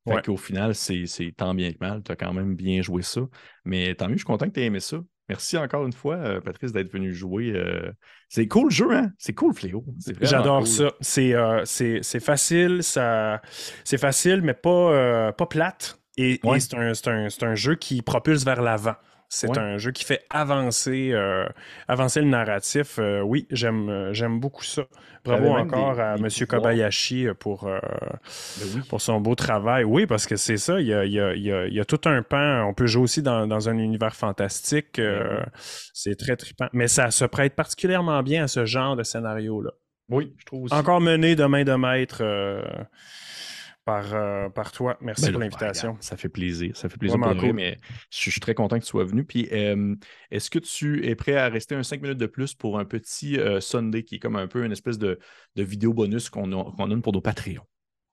[0.06, 2.04] Fait qu'au final, c'est tant bien que mal.
[2.04, 3.22] Tu as quand même bien joué ça.
[3.66, 4.98] Mais tant mieux, je suis content que tu aies aimé ça.
[5.30, 7.52] Merci encore une fois, euh, Patrice, d'être venu jouer.
[7.56, 7.92] Euh.
[8.28, 9.12] C'est cool le jeu, hein?
[9.18, 9.86] C'est cool, Fléau.
[10.20, 10.92] J'adore ça.
[11.18, 13.42] Euh, c'est facile, ça...
[13.86, 16.00] c'est facile, mais pas, pas plate.
[16.18, 18.96] Et, c'est un, un, jeu qui propulse vers l'avant.
[19.34, 21.48] C'est un jeu qui fait avancer, euh,
[21.88, 23.00] avancer le narratif.
[23.00, 24.84] Euh, oui, j'aime, euh, j'aime beaucoup ça.
[25.26, 26.28] Bravo encore à M.
[26.48, 29.86] Kobayashi pour, ben pour son beau travail.
[29.86, 32.66] Oui, parce que c'est ça, il y a, il y, a, tout un pan.
[32.68, 34.98] On peut jouer aussi dans, un univers fantastique.
[34.98, 35.46] Ben
[35.94, 36.68] c'est très trippant.
[36.74, 39.72] Mais ça se prête particulièrement bien à ce genre de scénario-là.
[40.10, 40.76] Oui, je trouve aussi.
[40.76, 42.22] Encore mené de main de maître
[43.86, 44.98] par, euh, par toi.
[45.02, 45.98] Merci ben pour l'invitation.
[46.00, 46.76] ça fait plaisir.
[46.76, 47.54] Ça fait plaisir pour cool.
[47.54, 47.78] mais
[48.10, 49.26] je, suis très content que tu sois venu.
[49.26, 49.48] Puis,
[50.32, 53.40] est-ce que tu es prêt à rester un 5 minutes de plus pour un petit
[53.40, 55.20] euh, Sunday qui est comme un peu une espèce de,
[55.56, 57.66] vidéo bonus qu'on donne pour nos Patreons?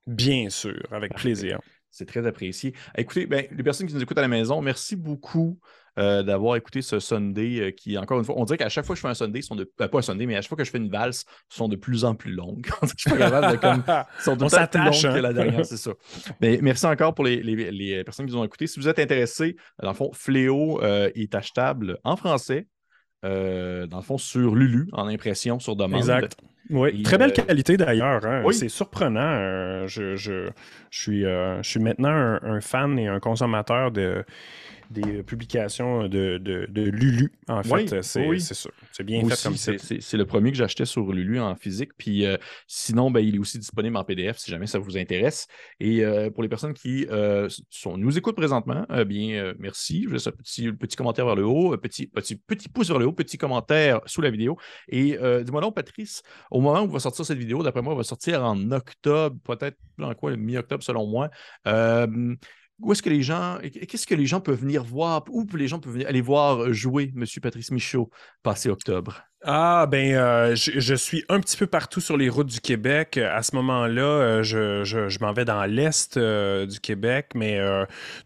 [0.06, 1.60] Bien sûr, avec plaisir.
[1.90, 2.74] C'est très apprécié.
[2.96, 5.58] Écoutez, ben, les personnes qui nous écoutent à la maison, merci beaucoup
[5.98, 8.94] euh, d'avoir écouté ce Sunday euh, qui, encore une fois, on dirait qu'à chaque fois
[8.94, 10.58] que je fais un Sunday, sont de, euh, pas un Sunday, mais à chaque fois
[10.58, 12.68] que je fais une valse, sont de plus en plus longues.
[12.82, 13.82] je suis pas capable de comme.
[14.20, 15.32] sont de plus longues que la hein.
[15.32, 15.92] dernière, c'est ça.
[16.40, 18.66] Mais merci encore pour les, personnes qui nous ont écouté.
[18.66, 22.66] Si vous êtes intéressés, dans le fond, Fléau est achetable en français.
[23.22, 26.00] dans le fond, sur Lulu, en impression, sur demande.
[26.00, 26.36] Exact.
[26.70, 28.24] Oui, très belle qualité d'ailleurs.
[28.24, 28.42] Hein.
[28.52, 29.86] C'est surprenant.
[29.86, 30.50] je, je,
[30.90, 34.24] suis, je suis maintenant un, fan et un consommateur de,
[34.90, 38.02] des publications de, de, Lulu, en fait.
[38.02, 38.70] c'est ça.
[38.92, 39.72] C'est bien fait comme ça.
[39.78, 41.92] C'est le premier que j'achetais sur Lulu en physique.
[41.96, 45.46] Puis euh, sinon, ben, il est aussi disponible en PDF si jamais ça vous intéresse.
[45.78, 50.06] Et euh, pour les personnes qui euh, sont, nous écoutent présentement, bien, merci.
[50.08, 53.06] Je laisse un petit, petit commentaire vers le haut, petit, petit, petit pouce vers le
[53.06, 54.58] haut, petit commentaire sous la vidéo.
[54.88, 58.04] Et dis-moi donc, Patrice, au moment où va sortir cette vidéo, d'après moi, elle va
[58.04, 61.30] sortir en octobre, peut-être en quoi, mi-octobre selon moi
[62.80, 65.78] où est-ce que les gens, qu'est-ce que les gens peuvent venir voir, où les gens
[65.78, 67.24] peuvent venir aller voir jouer M.
[67.42, 68.10] Patrice Michaud
[68.42, 69.22] passé octobre?
[69.42, 73.16] Ah, ben, euh, je, suis un petit peu partout sur les routes du Québec.
[73.16, 77.58] À ce moment-là, euh, je, m'en vais dans l'Est euh, du Québec, mais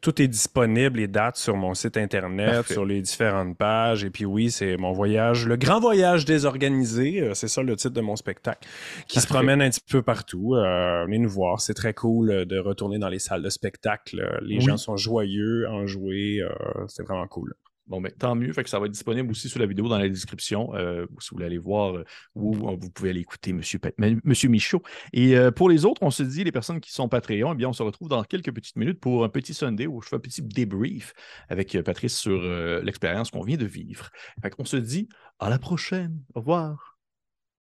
[0.01, 4.02] tout est disponible, les dates sur mon site Internet, sur les différentes pages.
[4.02, 8.01] Et puis oui, c'est mon voyage, le grand voyage désorganisé, c'est ça le titre de
[8.01, 8.67] mon spectacle,
[9.07, 10.55] qui se promène un petit peu partout.
[10.57, 14.41] venez nous voir, c'est très cool de retourner dans les salles de spectacle.
[14.43, 16.41] Les gens sont joyeux, enjoués,
[16.89, 17.55] c'est vraiment cool.
[17.86, 18.52] Bon, mais ben, tant mieux.
[18.52, 20.74] Fait que ça va être disponible aussi sous la vidéo dans la description.
[20.74, 22.04] Euh, si vous voulez aller voir euh,
[22.34, 24.16] où vous pouvez aller écouter M.
[24.48, 24.82] Michaud.
[25.12, 27.68] Et euh, pour les autres, on se dit, les personnes qui sont Patreon, eh bien,
[27.68, 30.20] on se retrouve dans quelques petites minutes pour un petit Sunday où je fais un
[30.20, 31.12] petit débrief
[31.48, 32.40] avec Patrice sur
[32.82, 34.10] l'expérience qu'on vient de vivre.
[34.42, 36.22] Fait qu'on se dit à la prochaine.
[36.34, 36.93] Au revoir.